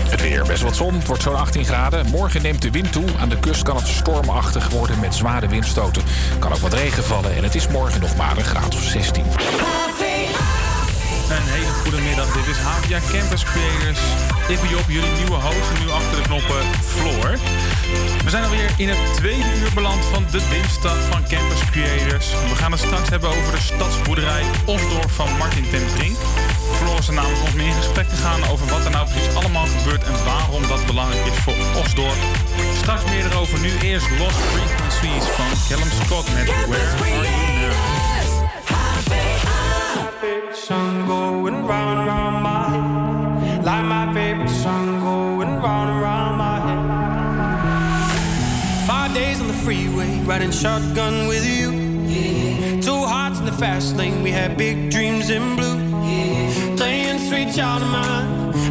Het 0.08 0.22
weer, 0.22 0.44
best 0.46 0.62
wat 0.62 0.76
zon. 0.76 0.94
Het 0.94 1.06
wordt 1.06 1.22
zo'n 1.22 1.36
18 1.50 1.64
graden. 1.64 2.06
Morgen 2.06 2.42
neemt 2.42 2.62
de 2.62 2.70
wind 2.70 2.92
toe. 2.92 3.04
Aan 3.20 3.28
de 3.28 3.38
kust 3.38 3.62
kan 3.62 3.76
het 3.76 3.86
stormachtig 3.86 4.68
worden 4.68 5.00
met 5.00 5.14
zware 5.14 5.48
windstoten. 5.48 6.02
Kan 6.38 6.52
ook 6.52 6.58
wat 6.58 6.72
regen 6.72 7.04
vallen 7.04 7.36
en 7.36 7.42
het 7.42 7.54
is 7.54 7.68
morgen 7.68 8.00
nog 8.00 8.16
maar 8.16 8.36
een 8.36 8.44
graad 8.44 8.74
of 8.74 8.82
16. 8.82 9.24
Een 11.30 11.52
hele 11.56 11.72
goede 11.82 12.00
middag. 12.08 12.28
Dit 12.38 12.46
is 12.54 12.60
HVA 12.68 13.00
Campus 13.12 13.42
Creators. 13.44 14.02
Ik 14.52 14.58
ben 14.60 14.70
Job, 14.74 14.86
jullie 14.96 15.14
nieuwe 15.20 15.38
host. 15.46 15.70
Nu 15.80 15.86
achter 15.90 16.16
de 16.16 16.22
knoppen 16.28 16.62
Floor. 16.92 17.28
We 18.24 18.30
zijn 18.30 18.44
alweer 18.44 18.70
in 18.76 18.88
het 18.88 19.02
tweede 19.14 19.50
uur 19.60 19.70
beland 19.74 20.02
van 20.12 20.22
de 20.30 20.40
dinsdag 20.52 20.98
van 21.10 21.22
Campus 21.32 21.62
Creators. 21.70 22.26
We 22.50 22.56
gaan 22.60 22.72
het 22.72 22.80
straks 22.80 23.08
hebben 23.08 23.28
over 23.28 23.52
de 23.56 23.62
stadsboerderij 23.70 24.44
Osdorf 24.74 25.12
van 25.20 25.30
Martin 25.38 25.66
ten. 25.70 25.86
Floor 26.78 26.98
is 26.98 27.08
er 27.08 27.14
namelijk 27.14 27.42
ons 27.42 27.54
mee 27.54 27.66
in 27.66 27.82
gesprek 27.82 28.08
te 28.08 28.20
gaan 28.24 28.42
over 28.52 28.66
wat 28.66 28.84
er 28.84 28.90
nou 28.90 29.04
precies 29.08 29.34
allemaal 29.34 29.66
gebeurt 29.76 30.04
en 30.04 30.24
waarom 30.24 30.62
dat 30.68 30.86
belangrijk 30.86 31.26
is 31.32 31.38
voor 31.44 31.58
Osdorf. 31.82 32.18
Straks 32.82 33.04
meer 33.04 33.24
erover. 33.30 33.60
Nu 33.60 33.72
eerst 33.88 34.10
Lost 34.18 34.40
Frequencies 34.52 35.24
van 35.36 35.50
Callum 35.68 35.92
Scott 36.04 36.26
met 36.34 36.46
Where 36.68 36.90
Are 37.18 37.30
You? 37.38 37.59
Favorite 40.20 40.54
song 40.54 41.06
going 41.06 41.66
round 41.66 42.06
round 42.06 42.42
my 42.42 42.68
head. 42.68 43.64
Like 43.64 43.84
my 43.86 44.12
favorite 44.12 44.50
song 44.50 45.00
going 45.00 45.62
round 45.62 46.02
round 46.02 46.36
my 46.36 46.60
head. 46.66 46.82
Five 48.86 49.14
days 49.14 49.40
on 49.40 49.46
the 49.46 49.54
freeway, 49.54 50.20
riding 50.24 50.50
shotgun 50.50 51.26
with 51.26 51.46
you. 51.46 51.70
Yeah. 51.70 52.82
Two 52.82 53.02
hearts 53.06 53.38
in 53.38 53.46
the 53.46 53.52
fast 53.52 53.96
lane, 53.96 54.22
we 54.22 54.30
had 54.30 54.58
big 54.58 54.90
dreams 54.90 55.30
in 55.30 55.56
blue. 55.56 55.78
Yeah. 56.04 56.76
Playing 56.76 57.18
sweet 57.18 57.54
child 57.54 57.82
of 57.82 57.88
mine, 57.88 58.69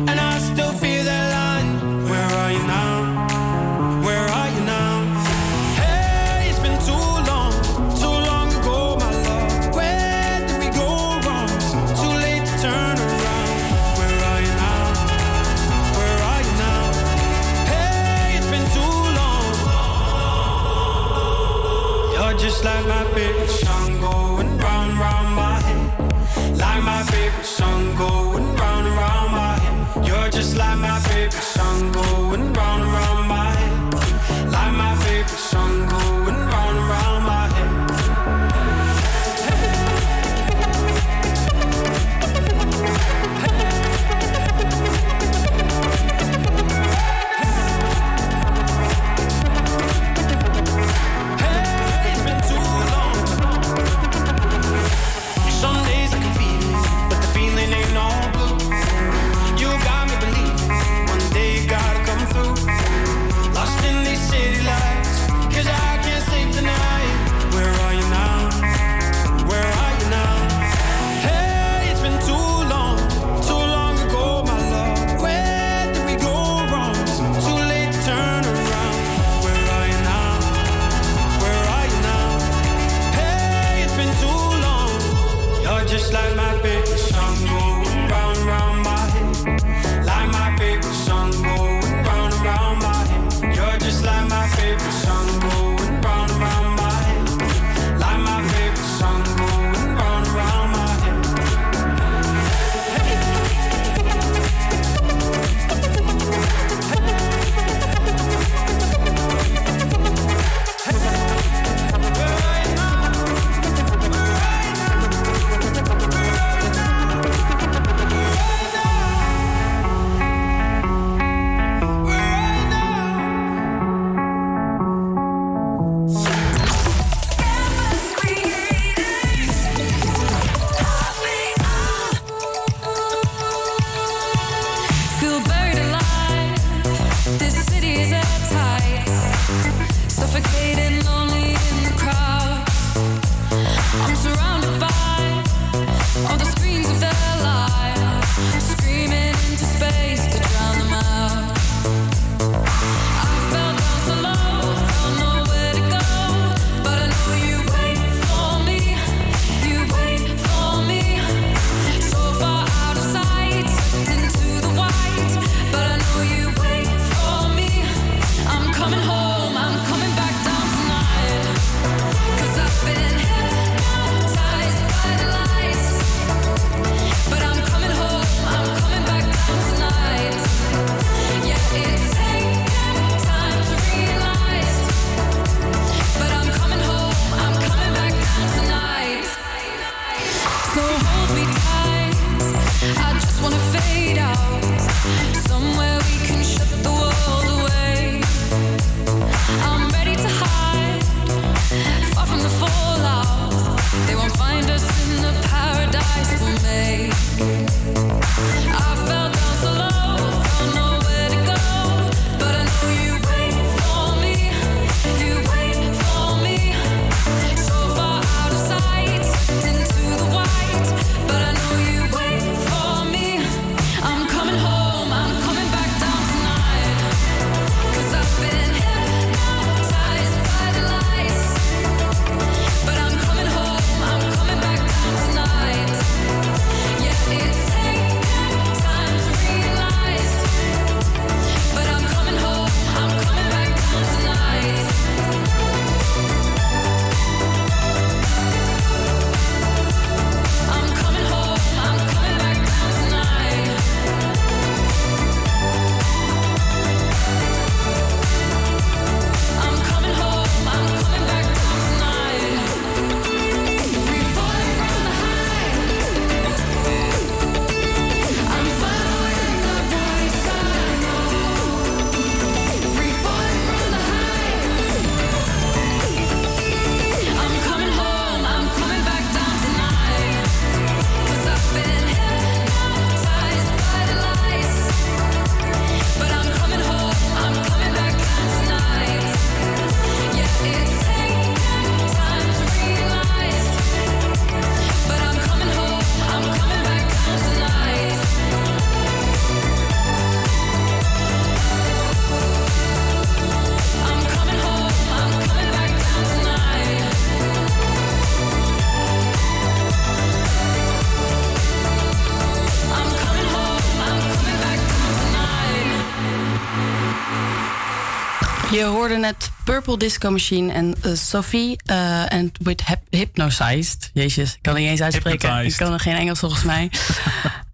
hoorde 318.90 319.18
net 319.18 319.50
Purple 319.64 319.98
Disco 319.98 320.32
Machine 320.32 320.74
en 320.74 320.96
uh, 321.06 321.16
Sophie 321.16 321.80
uh, 321.92 322.34
en 322.34 322.52
with 322.64 322.84
Hypnotized. 323.10 324.10
Jezus, 324.14 324.54
ik 324.54 324.62
kan 324.62 324.76
niet 324.76 324.90
eens 324.90 325.02
uitspreken. 325.02 325.66
Ik 325.66 325.76
kan 325.78 325.92
nog 325.92 326.02
geen 326.02 326.16
Engels 326.16 326.40
volgens 326.40 326.64
mij. 326.64 326.90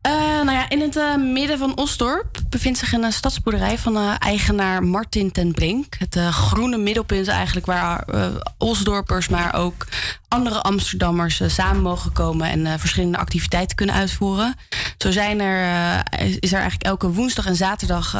In 0.75 0.81
het 0.81 0.95
uh, 0.95 1.15
midden 1.15 1.57
van 1.57 1.77
Osdorp 1.77 2.37
bevindt 2.49 2.79
zich 2.79 2.93
een 2.93 3.03
uh, 3.03 3.11
stadsboerderij 3.11 3.77
van 3.77 3.97
eigenaar 4.19 4.83
Martin 4.83 5.31
ten 5.31 5.51
Brink. 5.51 5.95
Het 5.99 6.17
groene 6.17 6.77
middelpunt 6.77 7.27
eigenlijk 7.27 7.65
waar 7.65 8.05
Osdorpers, 8.57 9.27
maar 9.27 9.55
ook 9.55 9.87
andere 10.27 10.61
Amsterdammers 10.61 11.41
samen 11.45 11.81
mogen 11.81 12.11
komen 12.11 12.49
en 12.49 12.79
verschillende 12.79 13.17
activiteiten 13.17 13.75
kunnen 13.75 13.95
uitvoeren. 13.95 14.55
Zo 14.97 15.11
zijn 15.11 15.39
er, 15.39 16.03
is 16.19 16.51
er 16.51 16.59
eigenlijk 16.59 16.83
elke 16.83 17.11
woensdag 17.11 17.45
en 17.45 17.55
zaterdag 17.55 18.15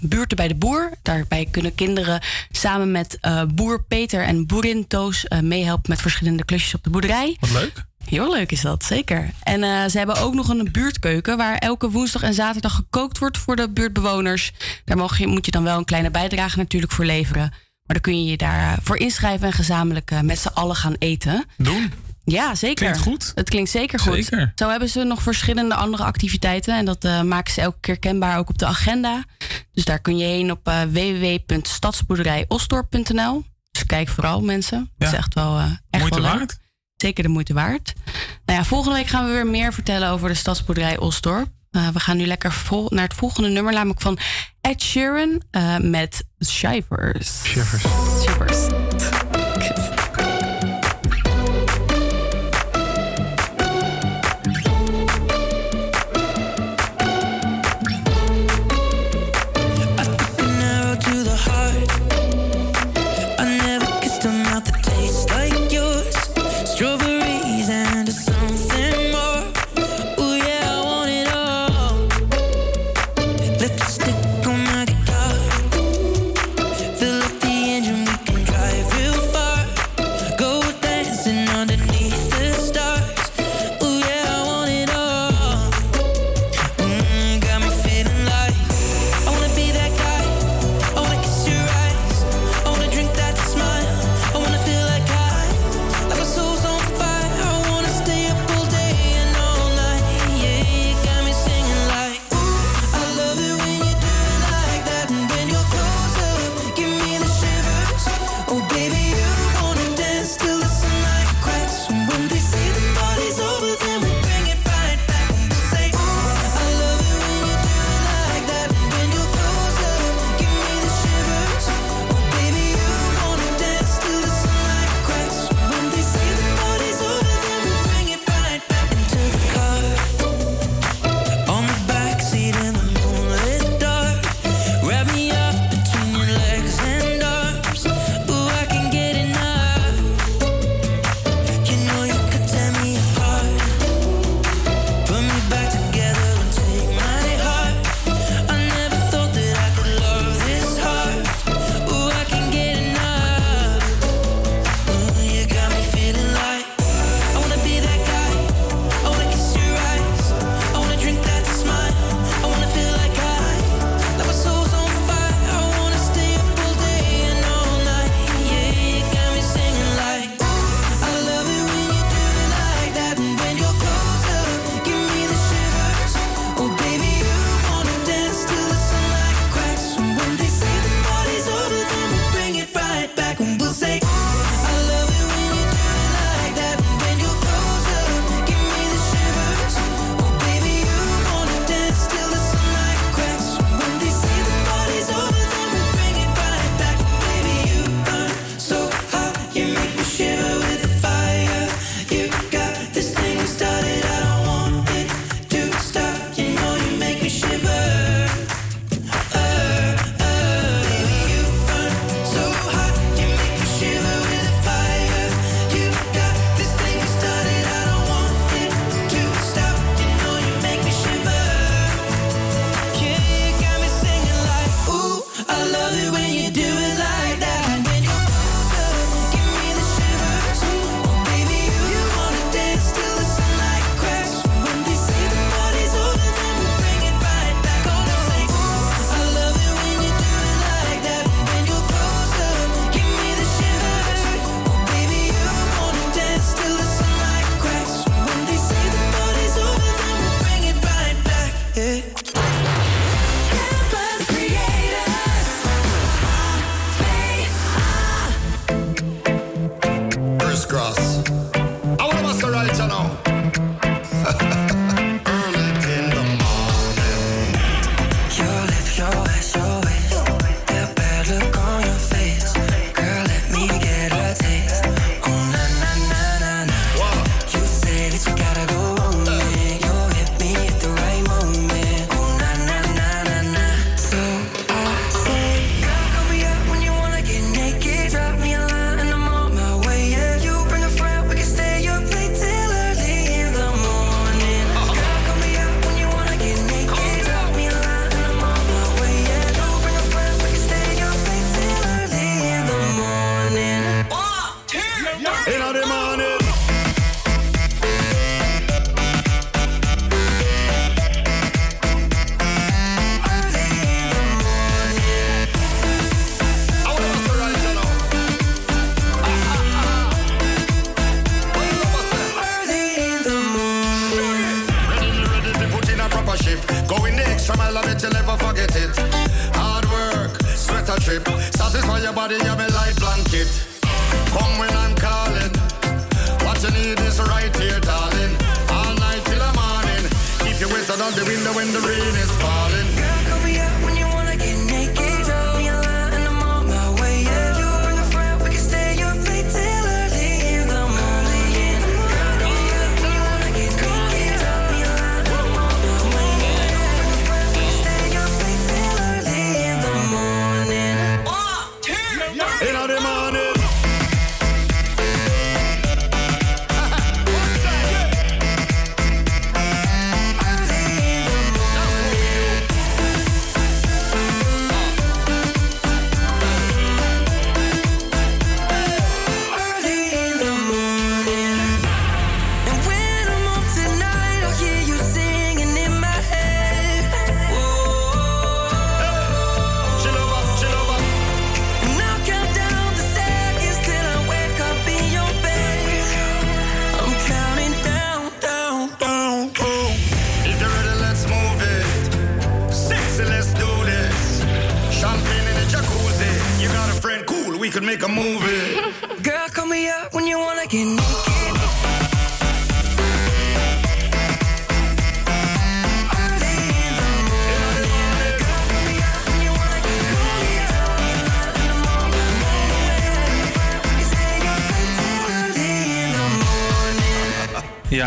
buurten 0.00 0.36
bij 0.36 0.48
de 0.48 0.54
boer. 0.54 0.90
Daarbij 1.02 1.48
kunnen 1.50 1.74
kinderen 1.74 2.20
samen 2.50 2.90
met 2.90 3.18
boer 3.54 3.82
Peter 3.82 4.22
en 4.22 4.46
boerin 4.46 4.86
Toos 4.86 5.26
meehelpen 5.40 5.90
met 5.90 6.00
verschillende 6.00 6.44
klusjes 6.44 6.74
op 6.74 6.84
de 6.84 6.90
boerderij. 6.90 7.36
Wat 7.40 7.50
leuk. 7.50 7.84
Heel 8.08 8.32
leuk 8.32 8.52
is 8.52 8.60
dat, 8.60 8.84
zeker. 8.84 9.30
En 9.42 9.62
uh, 9.62 9.84
ze 9.84 9.98
hebben 9.98 10.16
ook 10.16 10.34
nog 10.34 10.48
een 10.48 10.68
buurtkeuken 10.72 11.36
waar 11.36 11.56
elke 11.56 11.90
woensdag 11.90 12.22
en 12.22 12.34
zaterdag 12.34 12.74
gekookt 12.74 13.18
wordt 13.18 13.38
voor 13.38 13.56
de 13.56 13.70
buurtbewoners. 13.70 14.52
Daar 14.84 14.96
mag 14.96 15.18
je, 15.18 15.26
moet 15.26 15.44
je 15.44 15.50
dan 15.50 15.64
wel 15.64 15.78
een 15.78 15.84
kleine 15.84 16.10
bijdrage 16.10 16.58
natuurlijk 16.58 16.92
voor 16.92 17.04
leveren. 17.04 17.52
Maar 17.86 17.96
dan 17.96 18.00
kun 18.00 18.24
je 18.24 18.30
je 18.30 18.36
daarvoor 18.36 18.96
inschrijven 18.96 19.46
en 19.46 19.52
gezamenlijk 19.52 20.10
uh, 20.10 20.20
met 20.20 20.38
z'n 20.38 20.48
allen 20.48 20.76
gaan 20.76 20.94
eten. 20.98 21.44
Doen? 21.56 21.92
Ja, 22.24 22.54
zeker. 22.54 22.74
Klinkt 22.74 22.98
goed. 22.98 23.32
Het 23.34 23.48
klinkt 23.48 23.70
zeker 23.70 23.98
goed. 23.98 24.14
Zeker. 24.14 24.52
Zo 24.54 24.68
hebben 24.68 24.88
ze 24.88 25.02
nog 25.02 25.22
verschillende 25.22 25.74
andere 25.74 26.04
activiteiten. 26.04 26.76
En 26.76 26.84
dat 26.84 27.04
uh, 27.04 27.22
maken 27.22 27.52
ze 27.52 27.60
elke 27.60 27.80
keer 27.80 27.98
kenbaar 27.98 28.38
ook 28.38 28.48
op 28.48 28.58
de 28.58 28.66
agenda. 28.66 29.24
Dus 29.72 29.84
daar 29.84 30.00
kun 30.00 30.18
je 30.18 30.24
heen 30.24 30.50
op 30.50 30.68
uh, 30.68 30.82
www.stadsboerderijosdorp.nl. 30.82 33.44
Dus 33.70 33.86
kijk 33.86 34.08
vooral 34.08 34.40
mensen. 34.40 34.78
Ja. 34.78 34.86
Het 34.98 35.08
is 35.08 35.14
echt 35.18 35.34
wel 35.34 35.58
uh, 35.58 35.64
echt 35.90 36.02
Moeite 36.02 36.20
wel 36.20 36.36
waard? 36.36 36.58
Zeker 37.04 37.22
de 37.22 37.28
moeite 37.28 37.54
waard. 37.54 37.92
Nou 38.44 38.58
ja, 38.58 38.64
volgende 38.64 38.96
week 38.96 39.06
gaan 39.06 39.26
we 39.26 39.32
weer 39.32 39.46
meer 39.46 39.72
vertellen 39.72 40.08
over 40.08 40.28
de 40.28 40.34
stadsboerderij 40.34 40.98
Osdorp. 40.98 41.48
Uh, 41.70 41.88
we 41.88 42.00
gaan 42.00 42.16
nu 42.16 42.26
lekker 42.26 42.52
vol 42.52 42.86
naar 42.90 43.04
het 43.04 43.14
volgende 43.14 43.48
nummer, 43.48 43.72
namelijk 43.72 44.00
van 44.00 44.18
Ed 44.60 44.82
Sheeran 44.82 45.42
uh, 45.50 45.76
met 45.78 46.24
Shivers. 46.46 47.42
Shivers. 47.44 47.82
Shivers. 48.22 48.83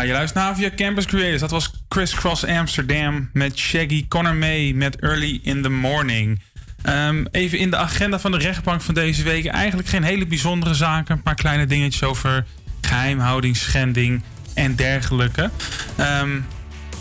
Je 0.08 0.14
luistert 0.14 0.44
naar 0.44 0.56
via 0.56 0.70
Campus 0.76 1.06
Creators. 1.06 1.40
Dat 1.40 1.50
was 1.50 1.70
Criss 1.88 2.14
Cross 2.14 2.44
Amsterdam 2.44 3.30
met 3.32 3.58
Shaggy 3.58 4.08
Connor 4.08 4.34
May 4.34 4.72
met 4.72 5.00
Early 5.00 5.40
in 5.42 5.62
the 5.62 5.68
Morning. 5.68 6.40
Ehm, 6.82 7.24
even 7.30 7.58
in 7.58 7.70
de 7.70 7.76
agenda 7.76 8.18
van 8.18 8.30
de 8.30 8.38
rechtbank 8.38 8.80
van 8.80 8.94
deze 8.94 9.22
week. 9.22 9.46
Eigenlijk 9.46 9.88
geen 9.88 10.02
hele 10.02 10.26
bijzondere 10.26 10.74
zaken. 10.74 11.16
Een 11.16 11.22
paar 11.22 11.34
kleine 11.34 11.66
dingetjes 11.66 12.02
over 12.02 12.46
geheimhouding, 12.80 13.56
schending 13.56 14.22
en 14.54 14.74
dergelijke. 14.74 15.50
Ehm, 15.96 16.40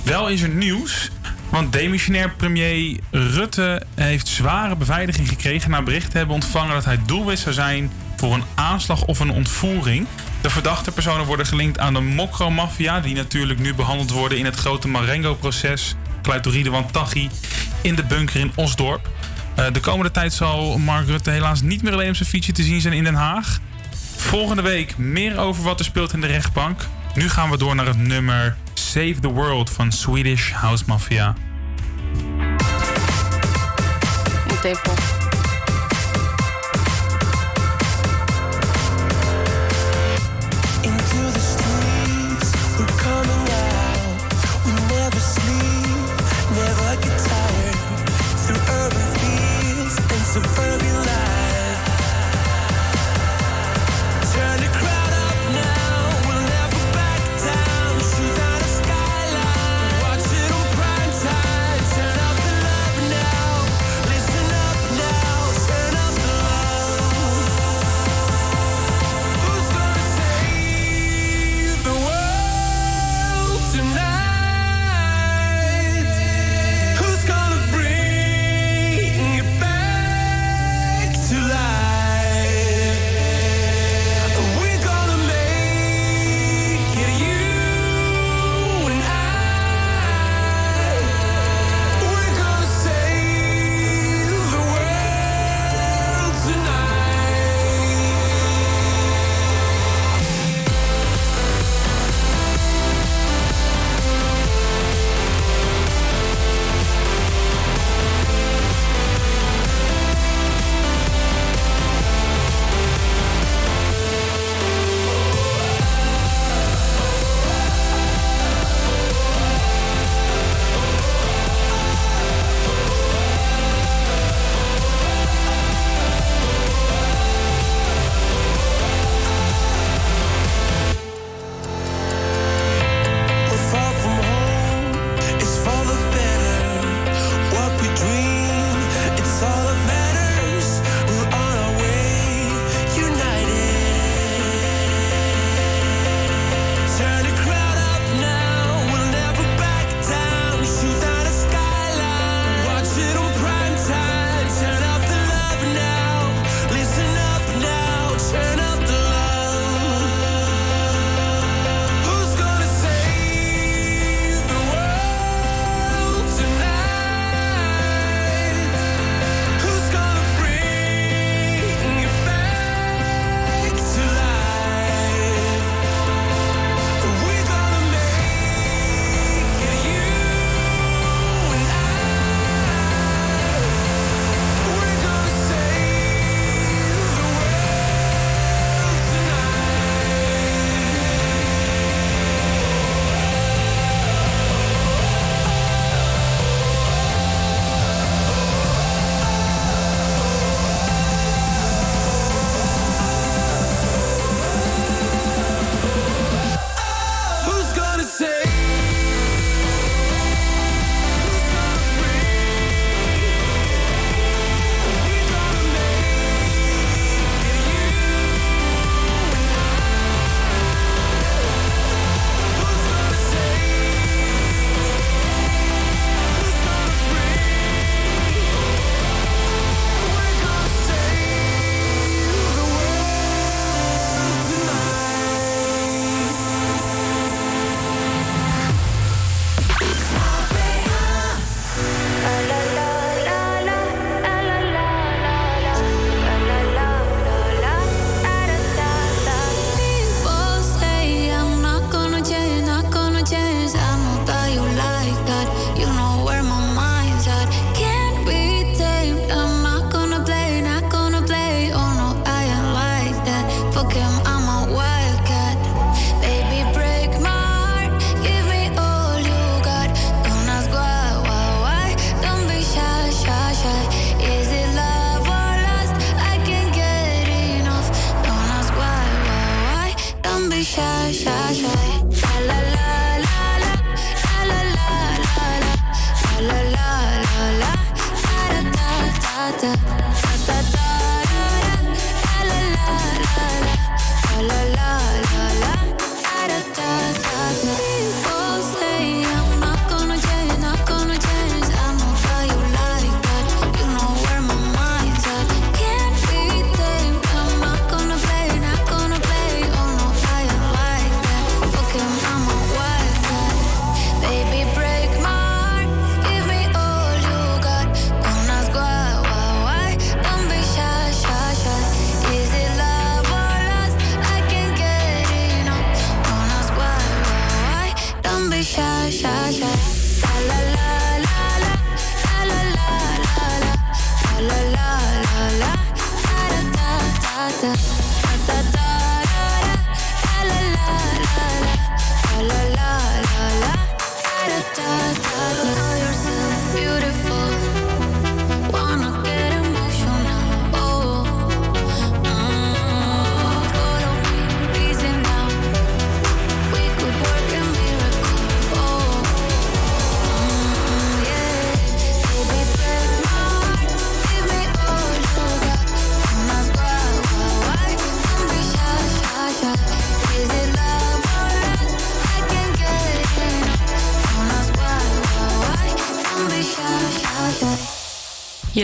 wel 0.04 0.28
is 0.30 0.42
er 0.42 0.50
nieuws. 0.50 1.12
Want 1.50 1.74
demissionair 1.74 2.32
premier 2.32 3.00
Rutte 3.12 3.82
heeft 3.96 4.28
zware 4.28 4.76
beveiliging 4.76 5.28
gekregen... 5.28 5.70
na 5.70 5.82
bericht 5.82 6.12
te 6.12 6.18
hebben 6.18 6.36
ontvangen 6.36 6.74
dat 6.74 6.86
hij 6.86 7.00
doelwit 7.06 7.40
zou 7.40 7.54
zijn... 7.54 7.92
voor 8.16 8.34
een 8.34 8.46
aanslag 8.56 9.06
of 9.06 9.20
een 9.20 9.32
ontvoering. 9.32 10.08
De 10.48 10.54
verdachte 10.54 10.92
personen 10.92 11.26
worden 11.26 11.46
gelinkt 11.46 11.80
aan 11.80 11.94
de 11.94 12.00
Mokro-maffia... 12.00 13.00
die 13.00 13.16
natuurlijk 13.16 13.60
nu 13.60 13.74
behandeld 13.74 14.12
worden 14.12 14.38
in 14.38 14.46
het 14.46 14.56
grote 14.56 14.88
Marengo-proces... 14.88 15.96
Kluitoride 16.22 16.70
Wantaghi 16.70 17.30
in 17.82 17.96
de 17.96 18.04
bunker 18.04 18.40
in 18.40 18.52
Osdorp. 18.56 19.10
Eh, 19.56 19.66
de 19.72 19.80
komende 19.80 20.12
tijd 20.12 20.34
zal 20.34 20.78
Mark 20.78 21.08
Rutte 21.08 21.30
helaas 21.30 21.62
niet 21.62 21.84
meer 21.84 21.94
alleen 21.94 22.10
op 22.10 22.16
zijn 22.16 22.30
fietsje 22.30 22.52
te 22.52 22.64
zien 22.64 22.82
zijn 22.82 22.94
in 22.94 23.04
Den 23.04 23.14
Haag. 23.14 23.60
Volgende 24.16 24.62
week 24.62 24.98
meer 24.98 25.38
over 25.38 25.64
wat 25.64 25.80
er 25.80 25.86
speelt 25.86 26.14
in 26.14 26.22
de 26.22 26.28
rechtbank. 26.28 26.88
Nu 27.16 27.30
gaan 27.30 27.50
we 27.50 27.58
door 27.58 27.76
naar 27.76 27.88
het 27.88 27.98
nummer 27.98 28.58
Save 28.74 29.16
the 29.22 29.30
World 29.30 29.70
van 29.70 29.92
Swedish 29.92 30.52
House 30.52 30.84
Mafia. 30.88 31.36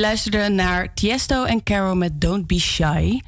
Luisterde 0.04 0.50
naar 0.50 0.94
Tiesto 0.94 1.44
en 1.44 1.64
Caro 1.64 1.96
met 1.96 2.22
Don't 2.22 2.48
Be 2.48 2.60
Shy. 2.60 3.20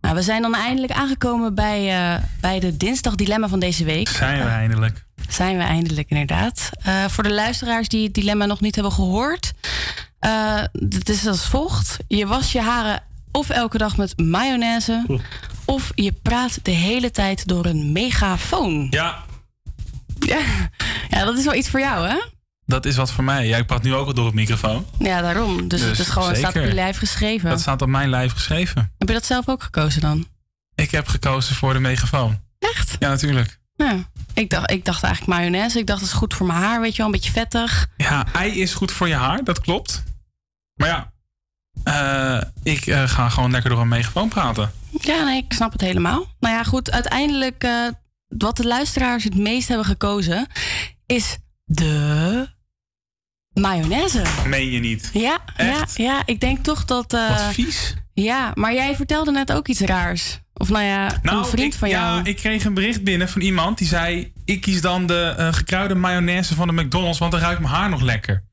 Nou, 0.00 0.14
we 0.14 0.22
zijn 0.22 0.42
dan 0.42 0.54
eindelijk 0.54 0.92
aangekomen 0.92 1.54
bij, 1.54 2.14
uh, 2.14 2.22
bij 2.40 2.60
de 2.60 2.76
dinsdag 2.76 3.14
dilemma 3.14 3.48
van 3.48 3.58
deze 3.58 3.84
week. 3.84 4.08
Zijn 4.08 4.44
we 4.44 4.48
eindelijk. 4.48 5.04
Zijn 5.28 5.56
we 5.56 5.62
eindelijk, 5.62 6.10
inderdaad. 6.10 6.70
Uh, 6.86 7.04
voor 7.04 7.22
de 7.22 7.32
luisteraars 7.32 7.88
die 7.88 8.04
het 8.04 8.14
dilemma 8.14 8.46
nog 8.46 8.60
niet 8.60 8.74
hebben 8.74 8.92
gehoord. 8.92 9.52
Uh, 10.20 10.62
het 10.88 11.08
is 11.08 11.26
als 11.26 11.46
volgt. 11.48 11.96
Je 12.08 12.26
was 12.26 12.52
je 12.52 12.60
haren 12.60 13.02
of 13.32 13.50
elke 13.50 13.78
dag 13.78 13.96
met 13.96 14.18
mayonaise... 14.18 15.22
Of 15.64 15.92
je 15.94 16.12
praat 16.22 16.58
de 16.62 16.70
hele 16.70 17.10
tijd 17.10 17.48
door 17.48 17.66
een 17.66 17.92
megafoon. 17.92 18.86
Ja. 18.90 19.24
ja. 20.18 20.40
Ja, 21.08 21.24
dat 21.24 21.38
is 21.38 21.44
wel 21.44 21.54
iets 21.54 21.68
voor 21.68 21.80
jou, 21.80 22.08
hè? 22.08 22.16
Dat 22.66 22.84
is 22.84 22.96
wat 22.96 23.12
voor 23.12 23.24
mij. 23.24 23.46
Jij 23.46 23.64
praat 23.64 23.82
nu 23.82 23.94
ook 23.94 24.06
al 24.06 24.14
door 24.14 24.26
het 24.26 24.34
microfoon. 24.34 24.86
Ja, 24.98 25.20
daarom. 25.20 25.68
Dus, 25.68 25.80
dus 25.80 25.88
het 25.90 25.98
is 25.98 26.08
gewoon, 26.08 26.28
het 26.28 26.36
staat 26.36 26.56
op 26.56 26.62
je 26.62 26.74
lijf 26.74 26.98
geschreven. 26.98 27.48
Dat 27.48 27.60
staat 27.60 27.82
op 27.82 27.88
mijn 27.88 28.08
lijf 28.08 28.32
geschreven. 28.32 28.92
Heb 28.98 29.08
je 29.08 29.14
dat 29.14 29.24
zelf 29.24 29.48
ook 29.48 29.62
gekozen 29.62 30.00
dan? 30.00 30.26
Ik 30.74 30.90
heb 30.90 31.08
gekozen 31.08 31.54
voor 31.54 31.72
de 31.72 31.78
megafoon. 31.78 32.40
Echt? 32.58 32.96
Ja, 32.98 33.08
natuurlijk. 33.08 33.58
Ja. 33.76 33.96
Ik 34.34 34.50
dacht, 34.50 34.70
ik 34.70 34.84
dacht 34.84 35.02
eigenlijk 35.02 35.38
mayonaise. 35.38 35.78
Ik 35.78 35.86
dacht, 35.86 36.00
dat 36.00 36.08
is 36.08 36.14
goed 36.14 36.34
voor 36.34 36.46
mijn 36.46 36.58
haar, 36.58 36.80
weet 36.80 36.90
je 36.90 36.96
wel. 36.96 37.06
Een 37.06 37.12
beetje 37.12 37.32
vettig. 37.32 37.86
Ja, 37.96 38.26
ei 38.32 38.60
is 38.60 38.74
goed 38.74 38.92
voor 38.92 39.08
je 39.08 39.14
haar, 39.14 39.44
dat 39.44 39.60
klopt. 39.60 40.02
Maar 40.74 40.88
ja, 40.88 41.12
uh, 41.84 42.42
ik 42.62 42.86
uh, 42.86 43.08
ga 43.08 43.28
gewoon 43.28 43.50
lekker 43.50 43.70
door 43.70 43.80
een 43.80 43.88
megafoon 43.88 44.28
praten. 44.28 44.72
Ja, 45.00 45.24
nee, 45.24 45.42
ik 45.42 45.52
snap 45.52 45.72
het 45.72 45.80
helemaal. 45.80 46.26
Nou 46.40 46.54
ja, 46.54 46.62
goed, 46.62 46.90
uiteindelijk... 46.90 47.64
Uh, 47.64 47.88
wat 48.28 48.56
de 48.56 48.66
luisteraars 48.66 49.24
het 49.24 49.36
meest 49.36 49.68
hebben 49.68 49.86
gekozen... 49.86 50.46
is 51.06 51.36
de 51.64 52.48
mayonaise. 53.52 54.22
Meen 54.46 54.70
je 54.70 54.78
niet? 54.78 55.10
Ja, 55.12 55.38
ja, 55.56 55.86
ja, 55.94 56.22
ik 56.24 56.40
denk 56.40 56.64
toch 56.64 56.84
dat. 56.84 57.14
Uh, 57.14 57.28
Wat 57.28 57.54
vies. 57.54 57.94
Ja, 58.12 58.50
maar 58.54 58.74
jij 58.74 58.96
vertelde 58.96 59.30
net 59.30 59.52
ook 59.52 59.68
iets 59.68 59.80
raars. 59.80 60.40
Of 60.54 60.68
nou 60.68 60.84
ja, 60.84 61.18
nou, 61.22 61.38
een 61.38 61.44
vriend 61.44 61.74
van 61.74 61.88
jou. 61.88 62.18
Ja, 62.18 62.24
ik 62.24 62.36
kreeg 62.36 62.64
een 62.64 62.74
bericht 62.74 63.04
binnen 63.04 63.28
van 63.28 63.40
iemand 63.40 63.78
die 63.78 63.86
zei: 63.86 64.32
Ik 64.44 64.60
kies 64.60 64.80
dan 64.80 65.06
de 65.06 65.34
uh, 65.38 65.52
gekruide 65.52 65.94
mayonaise 65.94 66.54
van 66.54 66.66
de 66.66 66.82
McDonald's, 66.82 67.18
want 67.18 67.32
dan 67.32 67.40
ruikt 67.40 67.60
mijn 67.60 67.74
haar 67.74 67.88
nog 67.88 68.00
lekker. 68.00 68.44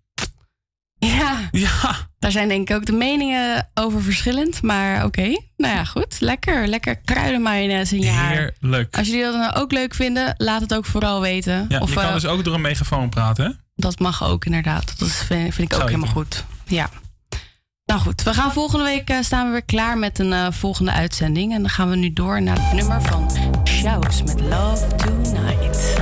Ja. 1.00 1.50
Ja. 1.52 2.10
Daar 2.22 2.32
zijn 2.32 2.48
denk 2.48 2.70
ik 2.70 2.76
ook 2.76 2.86
de 2.86 2.92
meningen 2.92 3.70
over 3.74 4.02
verschillend. 4.02 4.62
Maar 4.62 4.96
oké, 4.96 5.06
okay. 5.06 5.48
nou 5.58 5.76
ja, 5.76 5.84
goed. 5.84 6.20
Lekker, 6.20 6.68
lekker 6.68 6.96
kruidenmayonaise 6.96 7.96
in 7.96 8.02
je 8.02 8.10
haar. 8.10 8.54
Heerlijk. 8.60 8.98
Als 8.98 9.08
jullie 9.08 9.24
dat 9.24 9.36
nou 9.36 9.54
ook 9.56 9.72
leuk 9.72 9.94
vinden, 9.94 10.34
laat 10.38 10.62
het 10.62 10.74
ook 10.74 10.86
vooral 10.86 11.22
weten. 11.22 11.66
Ja, 11.70 11.80
of, 11.80 11.90
je 11.90 11.96
kan 11.96 12.06
uh, 12.06 12.14
dus 12.14 12.26
ook 12.26 12.44
door 12.44 12.54
een 12.54 12.62
megafoon 12.62 13.10
praten, 13.10 13.46
hè? 13.46 13.52
Dat 13.76 14.00
mag 14.00 14.24
ook 14.24 14.46
inderdaad. 14.46 15.00
Dat 15.00 15.12
vind, 15.12 15.54
vind 15.54 15.74
ik 15.74 15.80
ook 15.80 15.88
helemaal 15.88 16.10
goed. 16.10 16.46
Ja. 16.66 16.90
Nou 17.86 18.02
goed, 18.02 18.24
we 18.24 18.34
gaan 18.34 18.52
volgende 18.52 18.86
week 18.86 19.10
uh, 19.10 19.18
staan 19.22 19.46
we 19.46 19.52
weer 19.52 19.64
klaar 19.64 19.98
met 19.98 20.20
een 20.20 20.32
uh, 20.32 20.48
volgende 20.50 20.92
uitzending. 20.92 21.54
En 21.54 21.62
dan 21.62 21.70
gaan 21.70 21.90
we 21.90 21.96
nu 21.96 22.14
door 22.14 22.42
naar 22.42 22.58
het 22.60 22.74
nummer 22.74 23.02
van 23.02 23.32
Shouts 23.64 24.24
met 24.24 24.40
Love 24.40 24.88
Tonight. 24.96 26.01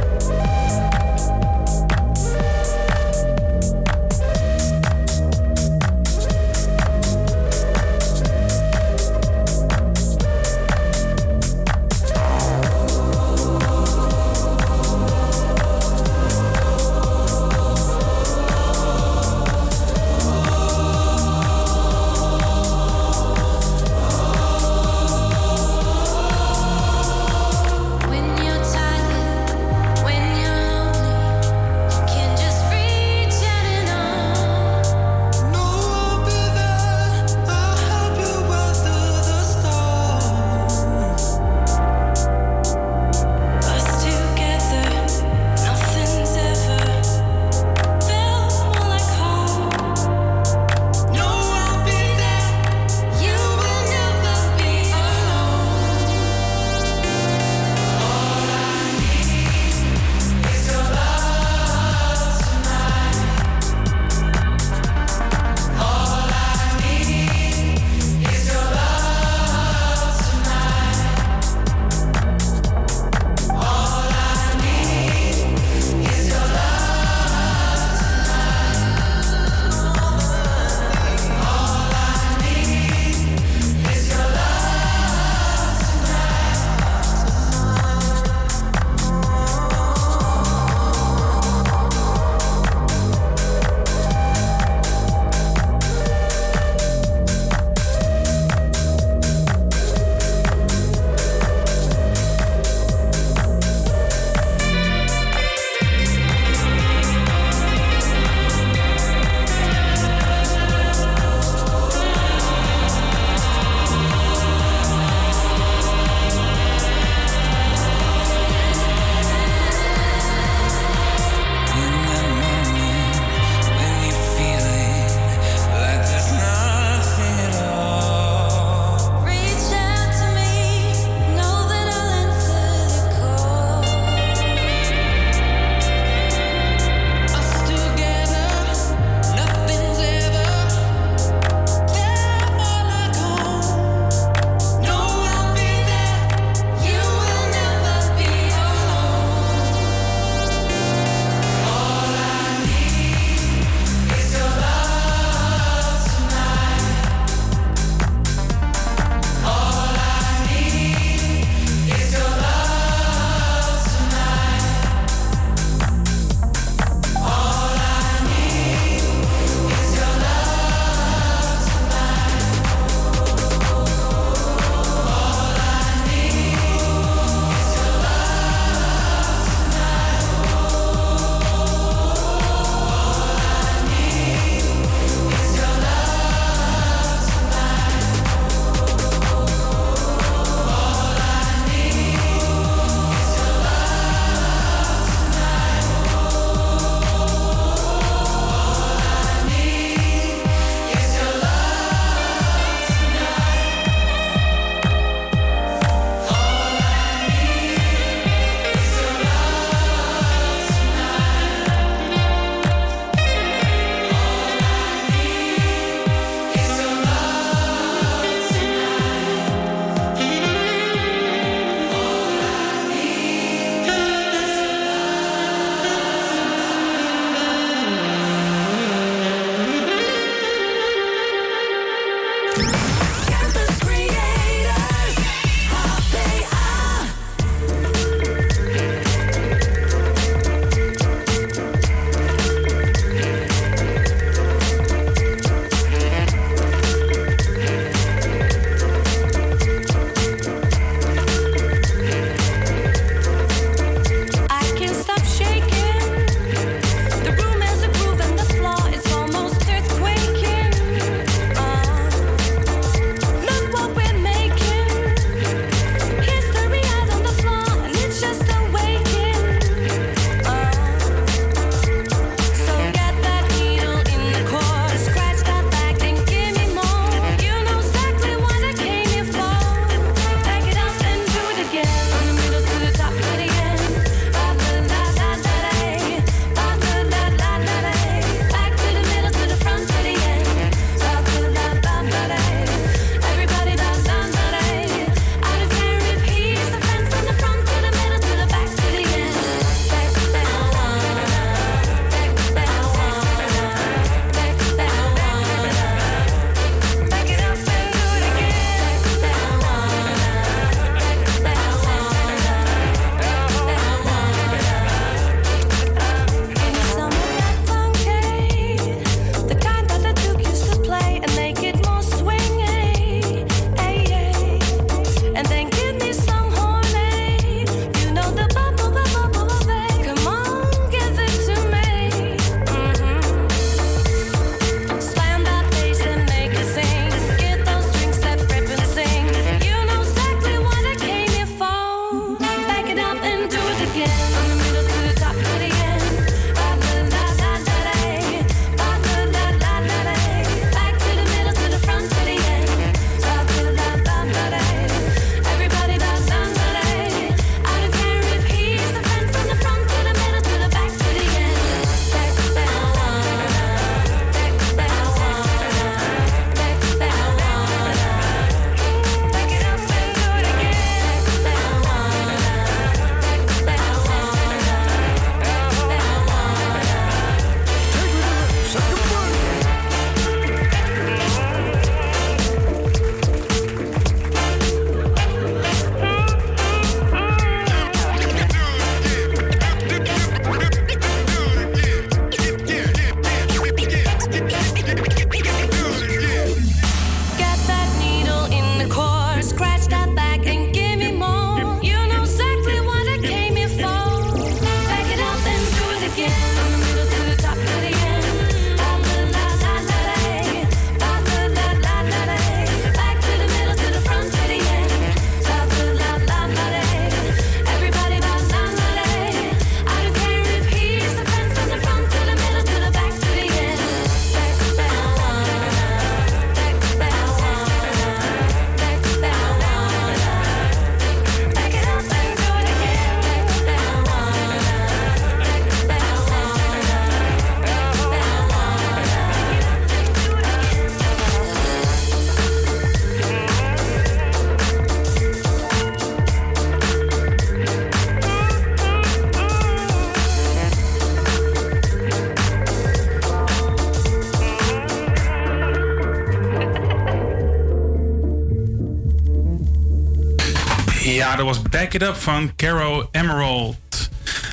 Back 461.90 462.02
It 462.02 462.07
Up 462.07 462.16
van 462.16 462.56
Caro 462.56 463.10
Emerald. 463.11 464.10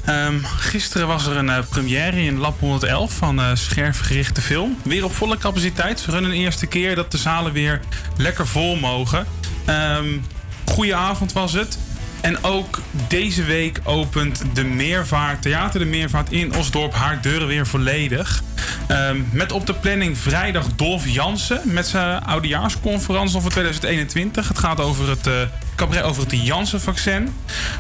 Um, 0.09 0.45
gisteren 0.45 1.07
was 1.07 1.27
er 1.27 1.37
een 1.37 1.47
uh, 1.47 1.59
première 1.69 2.23
in 2.23 2.39
Lab 2.39 2.61
111 2.61 3.13
van 3.13 3.39
uh, 3.39 3.51
Scherfgerichte 3.55 4.41
Film. 4.41 4.77
Weer 4.85 5.05
op 5.05 5.15
volle 5.15 5.39
capaciteit. 5.39 6.01
Ze 6.01 6.11
runnen 6.11 6.31
een 6.31 6.37
eerste 6.37 6.67
keer 6.67 6.95
dat 6.95 7.11
de 7.11 7.19
zalen 7.19 7.53
weer 7.53 7.81
lekker 8.17 8.47
vol 8.47 8.77
mogen. 8.77 9.27
Um, 9.67 10.25
avond 10.95 11.33
was 11.33 11.53
het. 11.53 11.79
En 12.21 12.45
ook 12.45 12.81
deze 13.09 13.45
week 13.45 13.81
opent 13.85 14.43
de 14.53 14.65
Meervaart, 14.65 15.43
Theater 15.43 15.81
de 15.81 15.87
Meervaart 15.87 16.33
in 16.33 16.55
Osdorp 16.55 16.95
haar 16.95 17.23
deuren 17.23 17.47
weer 17.47 17.67
volledig. 17.67 18.43
Um, 18.89 19.29
met 19.33 19.53
op 19.53 19.67
de 19.67 19.75
planning 19.75 20.19
vrijdag 20.19 20.67
Dolf 20.77 21.09
Jansen 21.09 21.61
met 21.65 21.87
zijn 21.87 22.25
oudejaarsconferentie 22.25 23.41
voor 23.41 23.51
2021. 23.51 24.49
Het 24.49 24.59
gaat 24.59 24.81
over 24.81 25.09
het 25.09 25.27
uh, 25.27 25.35
cabaret 25.77 26.03
over 26.03 26.23
het 26.23 26.47
Janssen-vaccin. 26.47 27.35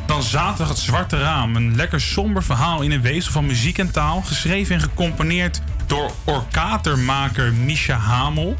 Dan 0.06 0.22
zaterdag 0.22 0.68
het 0.68 0.78
Zwarte 0.78 1.18
Raam. 1.18 1.56
Een 1.56 1.76
lekker 1.76 2.00
somber 2.00 2.42
verhaal 2.42 2.82
in 2.82 2.90
een 2.90 3.02
wezen 3.02 3.32
van 3.32 3.46
muziek 3.46 3.78
en 3.78 3.90
taal. 3.90 4.22
Geschreven 4.22 4.74
en 4.74 4.80
gecomponeerd 4.80 5.60
door 5.86 6.10
orkatermaker 6.24 7.52
Misha 7.52 7.96
Hamel. 7.96 8.56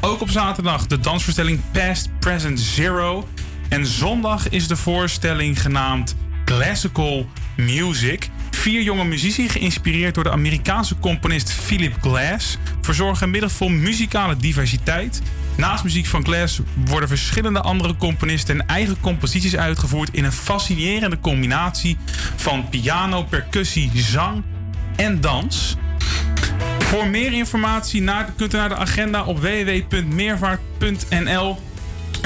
Ook 0.00 0.20
op 0.20 0.30
zaterdag 0.30 0.86
de 0.86 0.98
dansvoorstelling 0.98 1.60
Past 1.72 2.08
Present 2.20 2.60
Zero. 2.60 3.28
En 3.68 3.86
zondag 3.86 4.48
is 4.48 4.68
de 4.68 4.76
voorstelling 4.76 5.62
genaamd 5.62 6.16
Classical 6.44 7.26
Music. 7.56 8.30
Vier 8.50 8.82
jonge 8.82 9.04
muzici, 9.04 9.48
geïnspireerd 9.48 10.14
door 10.14 10.24
de 10.24 10.30
Amerikaanse 10.30 10.98
componist 10.98 11.52
Philip 11.52 11.94
Glass, 12.00 12.58
verzorgen 12.80 13.30
middag 13.30 13.52
vol 13.52 13.68
muzikale 13.68 14.36
diversiteit. 14.36 15.22
Naast 15.58 15.84
muziek 15.84 16.06
van 16.06 16.24
Glass 16.24 16.60
worden 16.74 17.08
verschillende 17.08 17.60
andere 17.60 17.96
componisten 17.96 18.60
en 18.60 18.66
eigen 18.66 19.00
composities 19.00 19.56
uitgevoerd 19.56 20.08
in 20.12 20.24
een 20.24 20.32
fascinerende 20.32 21.20
combinatie 21.20 21.96
van 22.36 22.68
piano, 22.68 23.22
percussie, 23.22 23.90
zang 23.94 24.42
en 24.96 25.20
dans. 25.20 25.76
Voor 26.78 27.06
meer 27.06 27.32
informatie 27.32 28.04
kunt 28.36 28.54
u 28.54 28.56
naar 28.56 28.68
de 28.68 28.76
agenda 28.76 29.24
op 29.24 29.40
www.meervaart.nl 29.40 31.60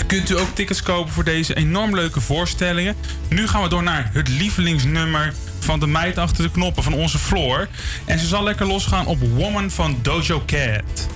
kunt 0.06 0.30
u 0.30 0.38
ook 0.38 0.54
tickets 0.54 0.82
kopen 0.82 1.12
voor 1.12 1.24
deze 1.24 1.54
enorm 1.54 1.94
leuke 1.94 2.20
voorstellingen. 2.20 2.96
Nu 3.28 3.48
gaan 3.48 3.62
we 3.62 3.68
door 3.68 3.82
naar 3.82 4.10
het 4.12 4.28
lievelingsnummer 4.28 5.32
van 5.58 5.80
de 5.80 5.86
meid 5.86 6.18
achter 6.18 6.44
de 6.44 6.50
knoppen 6.50 6.82
van 6.82 6.92
onze 6.92 7.18
Floor. 7.18 7.68
En 8.04 8.18
ze 8.18 8.26
zal 8.26 8.42
lekker 8.42 8.66
losgaan 8.66 9.06
op 9.06 9.20
Woman 9.20 9.70
van 9.70 9.98
Dojo 10.02 10.42
Cat. 10.46 11.10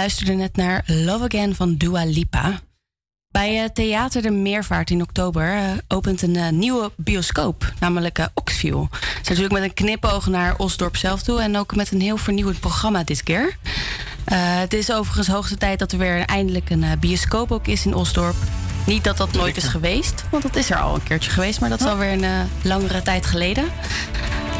Luisterde 0.00 0.32
net 0.32 0.56
naar 0.56 0.82
Love 0.86 1.24
Again 1.24 1.54
van 1.54 1.76
Dua 1.76 2.04
Lipa. 2.04 2.60
Bij 3.28 3.62
uh, 3.62 3.68
Theater 3.68 4.22
de 4.22 4.30
Meervaart 4.30 4.90
in 4.90 5.02
oktober 5.02 5.54
uh, 5.54 5.62
opent 5.88 6.22
een 6.22 6.34
uh, 6.34 6.48
nieuwe 6.48 6.92
bioscoop, 6.96 7.72
namelijk 7.80 8.28
Oxview. 8.34 8.82
Ze 8.90 8.98
zijn 9.00 9.22
natuurlijk 9.22 9.52
met 9.52 9.62
een 9.62 9.74
knipoog 9.74 10.26
naar 10.26 10.56
Osdorp 10.56 10.96
zelf 10.96 11.22
toe 11.22 11.40
en 11.40 11.56
ook 11.56 11.74
met 11.74 11.90
een 11.92 12.00
heel 12.00 12.16
vernieuwend 12.16 12.60
programma 12.60 13.04
dit 13.04 13.22
keer. 13.22 13.56
het 14.34 14.72
is 14.72 14.92
overigens 14.92 15.28
hoogste 15.28 15.56
tijd 15.56 15.78
dat 15.78 15.92
er 15.92 15.98
weer 15.98 16.24
eindelijk 16.24 16.70
een 16.70 16.84
bioscoop 17.00 17.52
ook 17.52 17.66
is 17.66 17.86
in 17.86 17.94
Osdorp. 17.94 18.36
Niet 18.86 19.04
dat 19.04 19.16
dat 19.16 19.32
nooit 19.32 19.56
is 19.56 19.64
geweest, 19.64 20.24
want 20.30 20.42
dat 20.42 20.56
is 20.56 20.70
er 20.70 20.78
al 20.78 20.94
een 20.94 21.02
keertje 21.02 21.30
geweest, 21.30 21.60
maar 21.60 21.68
dat 21.70 21.80
is 21.80 21.86
alweer 21.86 22.12
een 22.12 22.48
langere 22.62 23.02
tijd 23.02 23.26
geleden. 23.26 23.64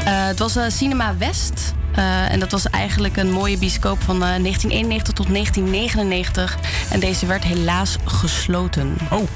het 0.03 0.39
was 0.39 0.57
Cinema 0.67 1.17
West. 1.17 1.73
Uh, 1.97 2.31
en 2.31 2.39
dat 2.39 2.51
was 2.51 2.69
eigenlijk 2.69 3.17
een 3.17 3.31
mooie 3.31 3.57
bioscoop 3.57 4.01
van 4.01 4.15
uh, 4.15 4.21
1991 4.21 5.13
tot 5.13 5.27
1999. 5.27 6.57
En 6.89 6.99
deze 6.99 7.25
werd 7.25 7.43
helaas 7.43 7.95
gesloten. 8.05 8.97
Oh. 9.09 9.27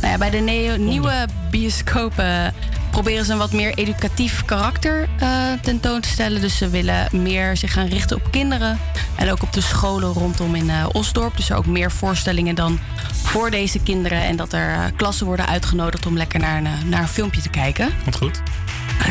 Nou 0.00 0.12
ja, 0.12 0.18
bij 0.18 0.30
de 0.30 0.76
nieuwe 0.78 1.26
bioscopen 1.50 2.54
proberen 2.94 3.24
ze 3.24 3.32
een 3.32 3.38
wat 3.38 3.52
meer 3.52 3.74
educatief 3.74 4.44
karakter 4.44 5.08
uh, 5.22 5.28
tentoon 5.62 6.00
te 6.00 6.08
stellen. 6.08 6.40
Dus 6.40 6.56
ze 6.56 6.68
willen 6.68 7.08
meer 7.12 7.56
zich 7.56 7.72
gaan 7.72 7.86
richten 7.86 8.16
op 8.16 8.30
kinderen. 8.30 8.78
En 9.16 9.30
ook 9.30 9.42
op 9.42 9.52
de 9.52 9.60
scholen 9.60 10.12
rondom 10.12 10.54
in 10.54 10.66
uh, 10.66 10.86
Osdorp. 10.92 11.36
Dus 11.36 11.50
er 11.50 11.56
ook 11.56 11.66
meer 11.66 11.92
voorstellingen 11.92 12.54
dan 12.54 12.78
voor 13.22 13.50
deze 13.50 13.78
kinderen. 13.78 14.22
En 14.22 14.36
dat 14.36 14.52
er 14.52 14.70
uh, 14.70 14.84
klassen 14.96 15.26
worden 15.26 15.46
uitgenodigd 15.46 16.06
om 16.06 16.16
lekker 16.16 16.40
naar, 16.40 16.62
naar 16.84 17.00
een 17.00 17.08
filmpje 17.08 17.40
te 17.40 17.48
kijken. 17.48 17.90
Wat 18.04 18.16
goed. 18.16 18.42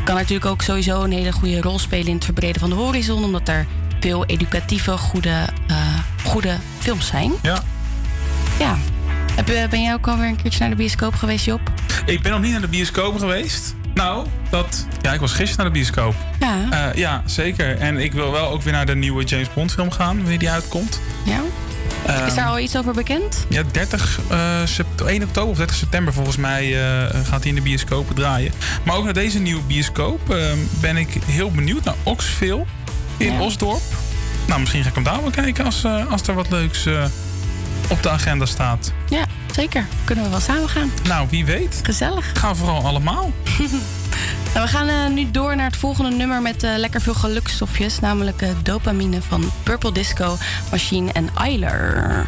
Kan 0.03 0.15
natuurlijk 0.15 0.45
ook 0.45 0.61
sowieso 0.61 1.01
een 1.01 1.11
hele 1.11 1.31
goede 1.31 1.61
rol 1.61 1.79
spelen 1.79 2.07
in 2.07 2.15
het 2.15 2.25
verbreden 2.25 2.59
van 2.59 2.69
de 2.69 2.75
horizon. 2.75 3.23
Omdat 3.23 3.47
er 3.47 3.65
veel 3.99 4.25
educatieve, 4.25 4.97
goede, 4.97 5.47
goede 6.23 6.57
films 6.79 7.07
zijn. 7.07 7.31
Ja. 7.41 7.63
Ja. 8.59 8.77
Ben 9.69 9.81
jij 9.81 9.93
ook 9.93 10.07
alweer 10.07 10.27
een 10.27 10.41
keertje 10.41 10.59
naar 10.59 10.69
de 10.69 10.75
bioscoop 10.75 11.13
geweest, 11.13 11.45
Job? 11.45 11.61
Ik 12.05 12.21
ben 12.21 12.31
nog 12.31 12.41
niet 12.41 12.51
naar 12.51 12.61
de 12.61 12.67
bioscoop 12.67 13.19
geweest. 13.19 13.75
Nou, 13.93 14.27
dat. 14.49 14.85
Ja, 15.01 15.13
ik 15.13 15.19
was 15.19 15.31
gisteren 15.31 15.63
naar 15.63 15.73
de 15.73 15.79
bioscoop. 15.79 16.15
Ja. 16.39 16.89
Uh, 16.89 16.95
ja, 16.95 17.23
zeker. 17.25 17.77
En 17.77 17.97
ik 17.97 18.13
wil 18.13 18.31
wel 18.31 18.49
ook 18.49 18.61
weer 18.61 18.73
naar 18.73 18.85
de 18.85 18.95
nieuwe 18.95 19.23
James 19.23 19.53
Bond 19.53 19.71
film 19.71 19.91
gaan, 19.91 20.17
wanneer 20.17 20.39
die 20.39 20.49
uitkomt. 20.49 20.99
Ja. 21.25 21.39
Is 22.27 22.33
daar 22.33 22.47
al 22.47 22.59
iets 22.59 22.77
over 22.77 22.93
bekend? 22.93 23.45
Ja, 23.49 23.63
30, 23.71 24.19
uh, 24.31 25.07
1 25.07 25.23
oktober 25.23 25.51
of 25.51 25.57
30 25.57 25.75
september 25.75 26.13
volgens 26.13 26.37
mij 26.37 26.67
uh, 26.67 27.09
gaat 27.23 27.39
hij 27.39 27.49
in 27.49 27.55
de 27.55 27.61
bioscopen 27.61 28.15
draaien. 28.15 28.51
Maar 28.83 28.95
ook 28.95 29.03
naar 29.03 29.13
deze 29.13 29.39
nieuwe 29.39 29.61
bioscoop 29.61 30.29
ehm, 30.29 30.57
ben 30.81 30.97
ik 30.97 31.17
heel 31.25 31.51
benieuwd 31.51 31.83
naar 31.83 31.95
Oxville 32.03 32.65
in 33.17 33.33
ja. 33.33 33.41
Osdorp. 33.41 33.81
Nou, 34.47 34.59
misschien 34.59 34.83
ga 34.83 34.89
ik 34.89 34.95
hem 34.95 35.03
daar 35.03 35.21
wel 35.21 35.31
kijken 35.31 35.65
als, 35.65 35.83
eh, 35.83 36.11
als 36.11 36.27
er 36.27 36.33
wat 36.33 36.49
leuks 36.49 36.87
op 37.89 38.03
de 38.03 38.09
agenda 38.09 38.45
staat. 38.45 38.93
Ja, 39.09 39.25
zeker. 39.55 39.85
Kunnen 40.03 40.23
we 40.23 40.29
wel 40.29 40.39
samen 40.39 40.69
gaan. 40.69 40.91
Nou, 41.07 41.27
wie 41.29 41.45
weet. 41.45 41.79
Gezellig. 41.83 42.31
Gaan 42.33 42.55
vooral 42.55 42.85
allemaal. 42.85 43.31
nou, 44.53 44.65
we 44.65 44.71
gaan 44.71 44.89
uh, 44.89 45.07
nu 45.07 45.31
door 45.31 45.55
naar 45.55 45.65
het 45.65 45.75
volgende 45.75 46.09
nummer 46.09 46.41
met 46.41 46.63
uh, 46.63 46.73
lekker 46.77 47.01
veel 47.01 47.13
gelukstofjes. 47.13 47.99
Namelijk 47.99 48.41
uh, 48.41 48.49
dopamine 48.63 49.21
van 49.21 49.51
Purple 49.63 49.91
Disco 49.91 50.35
Machine 50.71 51.11
en 51.11 51.29
Eiler. 51.37 52.25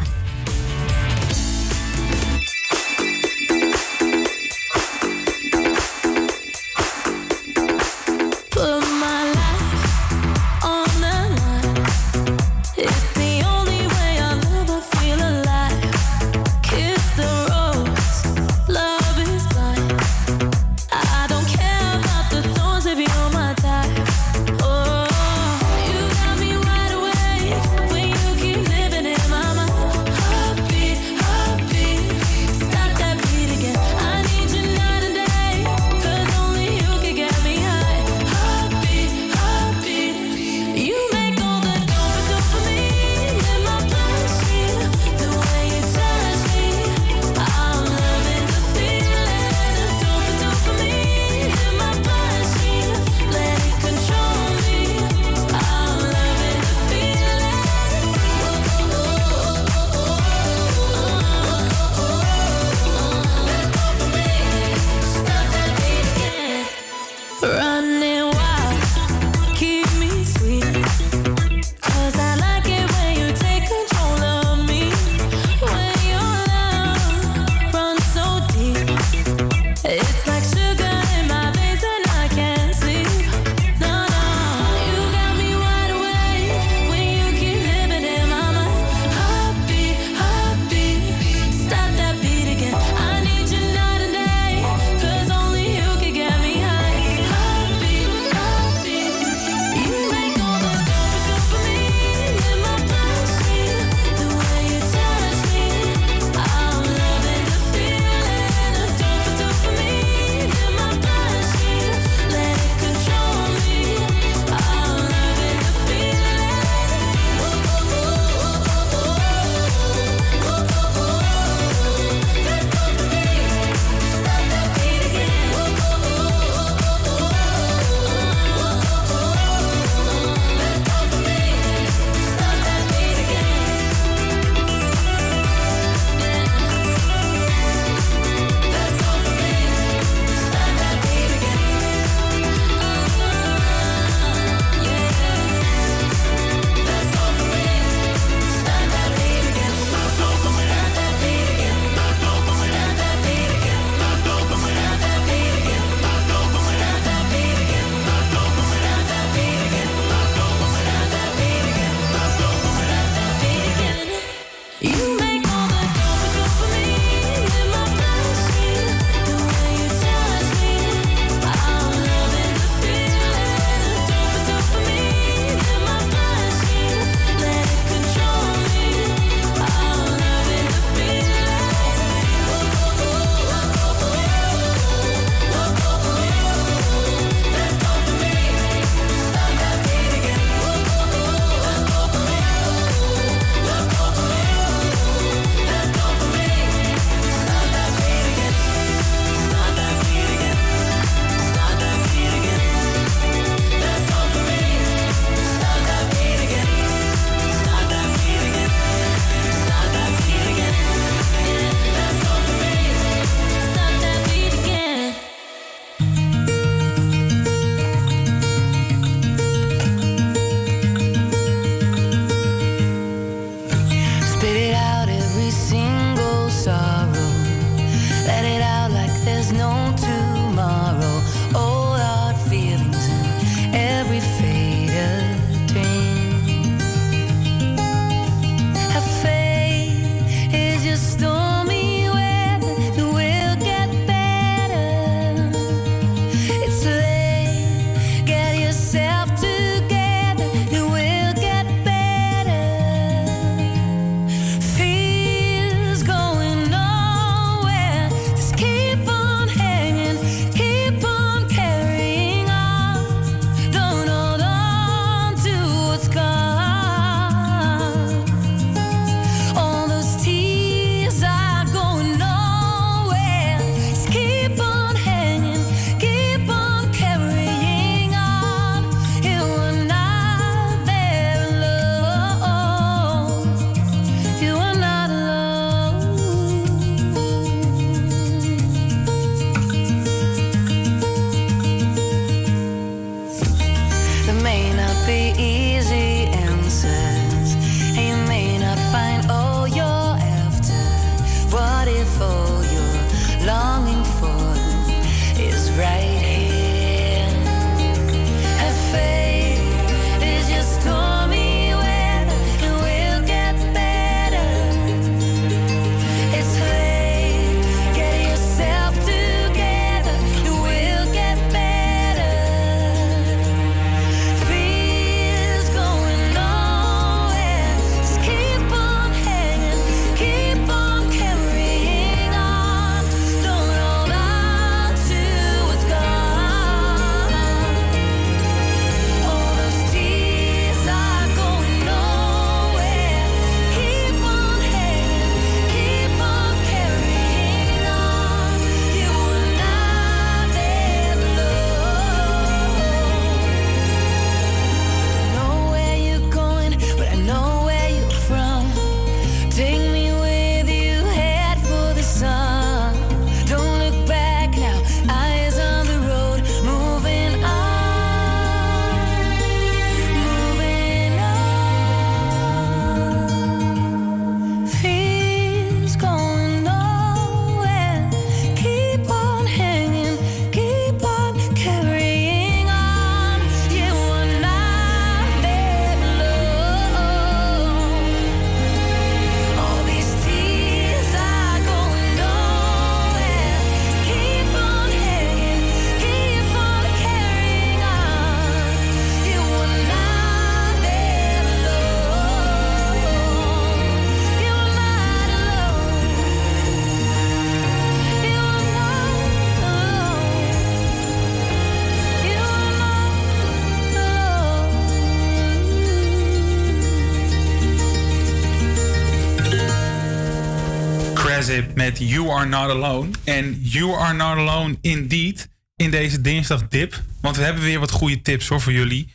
Met 421.74 421.98
You 421.98 422.30
Are 422.30 422.46
Not 422.46 422.70
Alone. 422.70 423.08
En 423.24 423.60
You 423.62 423.98
Are 423.98 424.14
Not 424.14 424.36
Alone 424.36 424.76
indeed 424.80 425.48
in 425.76 425.90
deze 425.90 426.20
dinsdag 426.20 426.68
dip. 426.68 427.02
Want 427.20 427.36
we 427.36 427.42
hebben 427.42 427.62
weer 427.62 427.78
wat 427.78 427.90
goede 427.90 428.22
tips 428.22 428.48
hoor 428.48 428.60
voor 428.60 428.72
jullie. 428.72 429.12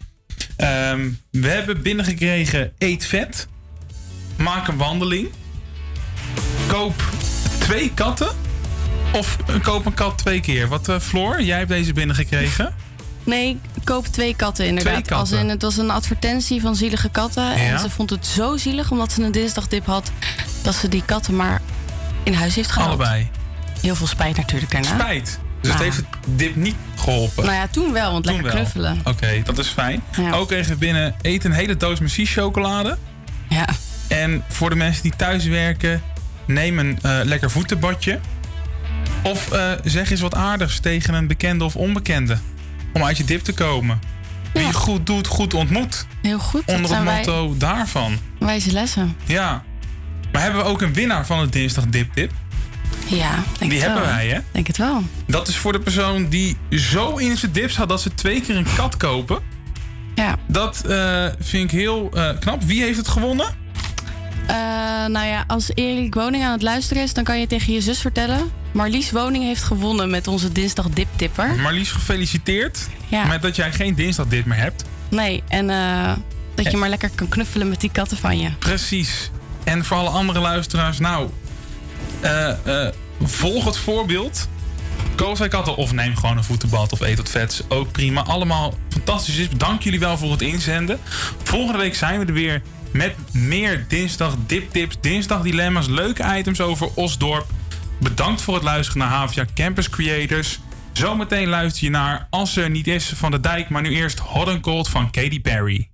Ehm, 0.56 1.10
we 1.32 1.48
hebben 1.48 1.82
binnengekregen 1.82 2.74
eet 2.78 3.06
vet. 3.06 3.48
Maak 4.38 4.68
een 4.68 4.78
wandeling. 4.78 5.30
Koop 6.68 7.04
twee 7.60 7.92
katten. 7.94 8.30
Of 9.14 9.38
koop 9.62 9.86
een 9.86 9.94
kat 9.94 10.18
twee 10.18 10.40
keer. 10.40 10.68
Wat 10.68 10.90
uh, 10.90 11.00
Floor, 11.00 11.42
jij 11.42 11.58
hebt 11.58 11.70
deze 11.70 11.94
binnengekregen. 11.94 12.74
Nee, 13.24 13.60
koop 13.84 14.06
twee 14.06 14.36
katten 14.36 14.66
inderdaad. 14.66 14.94
Twee 14.94 15.18
katten. 15.18 15.38
Als 15.38 15.44
in, 15.44 15.50
het 15.50 15.62
was 15.62 15.78
een 15.78 15.90
advertentie 15.90 16.62
van 16.62 16.76
zielige 16.76 17.10
katten. 17.10 17.54
En 17.54 17.80
ze 17.80 17.90
vond 17.90 18.10
het 18.10 18.26
zo 18.26 18.58
zielig 18.58 18.92
omdat 18.92 19.12
ze 19.12 19.24
een 19.24 19.32
dinsdagdip 19.32 19.86
had... 19.86 20.12
dat 20.62 20.76
ze 20.76 20.88
die 20.88 21.04
katten 21.06 21.36
maar 21.36 21.62
in 22.24 22.34
huis 22.34 22.56
heeft 22.56 22.72
gehaald. 22.72 22.90
Allebei. 23.00 23.30
Heel 23.82 23.96
veel 23.96 24.08
spijt 24.08 24.38
natuurlijk 24.38 24.72
daarna. 24.72 24.88
Spijt? 24.88 25.40
Dus 25.62 25.72
het 25.72 25.82
heeft 25.82 25.96
het 25.98 26.06
dip 26.26 26.56
niet 26.56 26.76
geholpen? 26.96 27.44
Nou 27.44 27.56
ja, 27.56 27.68
toen 27.68 27.94
wel, 27.94 28.12
want 28.12 28.24
Toen 28.24 28.34
lekker 28.34 28.52
wel. 28.54 28.62
knuffelen. 28.62 29.00
Oké, 29.04 29.42
dat 29.44 29.58
is 29.58 29.68
fijn. 29.68 30.04
Ja. 30.18 30.32
Ook 30.32 30.50
we 30.50 30.76
binnen 30.80 31.16
eten 31.22 31.50
een 31.52 31.56
hele 31.56 31.78
doos 31.78 32.00
Messi 32.00 32.26
chocolade. 32.26 32.98
Ja. 33.50 33.66
En 34.08 34.44
voor 34.48 34.70
de 34.70 34.76
mensen 34.76 35.04
die 35.04 35.16
thuis 35.16 35.46
werken, 35.46 36.02
neem 36.46 36.80
een 36.80 37.00
eh, 37.02 37.20
lekker 37.24 37.52
voetenbadje. 37.52 38.20
Of 39.24 39.52
eh, 39.52 39.72
zeg 39.84 40.12
eens 40.12 40.22
wat 40.22 40.36
aardigs 40.36 40.80
tegen 40.80 41.14
een 41.14 41.28
bekende 41.28 41.64
of 41.64 41.76
onbekende. 41.76 42.38
Om 42.94 43.04
uit 43.04 43.18
je 43.18 43.24
dip 43.24 43.42
te 43.44 43.54
komen. 43.54 44.00
Wie 44.54 44.66
je 44.66 44.74
goed 44.74 45.06
doet, 45.06 45.28
goed 45.28 45.54
ontmoet. 45.54 46.06
Heel 46.22 46.40
goed. 46.40 46.66
dat 46.68 46.76
Onder 46.76 46.82
het 46.82 46.90
zijn 46.90 47.04
wij- 47.06 47.16
motto 47.16 47.58
daarvan. 47.58 48.18
Wijze 48.40 48.72
lessen. 48.72 49.16
Ja. 49.26 49.64
Maar 50.32 50.42
hebben 50.42 50.62
we 50.64 50.68
ook 50.68 50.82
een 50.82 50.94
winnaar 50.94 51.26
van 51.26 51.40
het 51.40 51.52
dinsdag 51.52 51.86
dip 51.86 52.14
tip? 52.14 52.32
Ja, 53.08 53.34
denk 53.58 53.72
Die 53.72 53.80
het 53.80 53.82
hebben 53.82 54.02
wel. 54.02 54.16
wij, 54.16 54.28
hè? 54.28 54.40
Denk 54.52 54.68
het 54.68 54.78
wel. 54.78 55.04
Dat 55.28 55.48
is 55.48 55.58
voor 55.58 55.72
de 55.72 55.80
persoon 55.80 56.30
die 56.30 56.58
zo 56.70 57.16
in 57.18 57.38
zijn 57.38 57.52
dips 57.52 57.76
had 57.76 57.90
dat 57.90 58.02
ze 58.02 58.14
twee 58.14 58.42
keer 58.42 58.56
een 58.56 58.68
kat 58.76 58.98
kopen. 58.98 59.40
Ja. 60.16 60.36
Dat 60.48 60.86
eh, 60.86 61.26
vind 61.40 61.72
ik 61.72 61.80
heel 61.80 62.10
eh, 62.14 62.30
knap. 62.40 62.64
Wie 62.64 62.82
heeft 62.82 62.98
het 62.98 63.08
gewonnen? 63.08 63.46
Eh, 64.48 64.56
nou 65.08 65.26
ja, 65.26 65.44
als 65.48 65.72
Erik 65.74 66.14
Woning 66.14 66.44
aan 66.44 66.52
het 66.52 66.62
luisteren 66.62 67.04
is, 67.04 67.14
dan 67.14 67.24
kan 67.24 67.40
je 67.40 67.48
tegen 67.48 67.74
je 67.74 67.82
zus 67.82 68.00
vertellen. 68.00 68.52
Marlies 68.72 69.12
Woning 69.12 69.44
heeft 69.44 69.64
gewonnen 69.64 70.10
met 70.10 70.28
onze 70.28 70.52
dinsdag 70.52 70.90
diptipper. 70.90 71.56
Marlies, 71.56 71.92
gefeliciteerd. 71.92 72.88
Ja. 73.08 73.26
Met 73.26 73.42
dat 73.42 73.56
jij 73.56 73.72
geen 73.72 73.96
dinsdag 73.96 74.28
dit 74.28 74.46
meer 74.46 74.58
hebt. 74.58 74.84
Nee, 75.10 75.44
en 75.48 75.68
dat 76.56 76.72
je 76.72 76.78
maar 76.78 76.90
lekker 76.90 77.10
kan 77.16 77.30
knuffelen 77.30 77.70
met 77.70 77.82
die 77.82 77.92
katten 77.92 78.18
van 78.18 78.40
je. 78.40 78.50
Precies. 78.60 79.32
En 79.64 79.86
voor 79.86 79.98
alle 79.98 80.10
andere 80.10 80.40
luisteraars, 80.40 81.00
nou, 81.00 81.30
eh, 82.20 82.86
eh, 82.86 82.94
volg 83.24 83.66
het 83.66 83.78
voorbeeld. 83.78 84.50
Koos 85.16 85.40
bij 85.40 85.48
katten 85.48 85.76
of 85.76 85.94
neem 85.94 86.16
gewoon 86.16 86.38
een 86.38 86.44
voetenbad 86.44 86.92
of 86.92 87.00
eet 87.00 87.18
wat 87.18 87.30
vets. 87.30 87.62
Ook 87.70 87.92
prima. 87.92 88.22
Allemaal 88.22 88.74
fantastisch 88.90 89.38
is. 89.38 89.50
Dank 89.50 89.82
jullie 89.82 90.00
wel 90.00 90.18
voor 90.18 90.32
het 90.32 90.42
inzenden. 90.42 91.00
Volgende 91.44 91.78
week 91.78 91.96
zijn 91.96 92.20
we 92.20 92.26
er 92.26 92.34
weer 92.34 92.62
met 92.92 93.16
meer 93.34 93.86
dinsdag 93.88 94.36
diptips, 94.46 94.98
dinsdag 95.02 95.42
dilemma's, 95.42 95.88
leuke 95.88 96.38
items 96.38 96.62
over 96.62 96.90
Osdorp. 96.96 97.46
Bedankt 98.00 98.42
voor 98.42 98.54
het 98.54 98.64
luisteren 98.64 99.00
naar 99.00 99.10
Havia 99.10 99.46
Campus 99.56 99.90
Creators. 99.90 100.60
Zometeen 100.94 101.48
luister 101.48 101.84
je 101.84 101.90
naar 101.90 102.28
Als 102.30 102.56
er 102.56 102.70
niet 102.70 102.88
is 102.88 103.14
van 103.16 103.32
de 103.32 103.40
dijk, 103.40 103.70
maar 103.70 103.82
nu 103.82 103.90
eerst 103.90 104.20
Hot 104.20 104.48
and 104.48 104.62
Cold 104.62 104.90
van 104.90 105.12
Katy 105.12 105.42
Perry. 105.42 105.91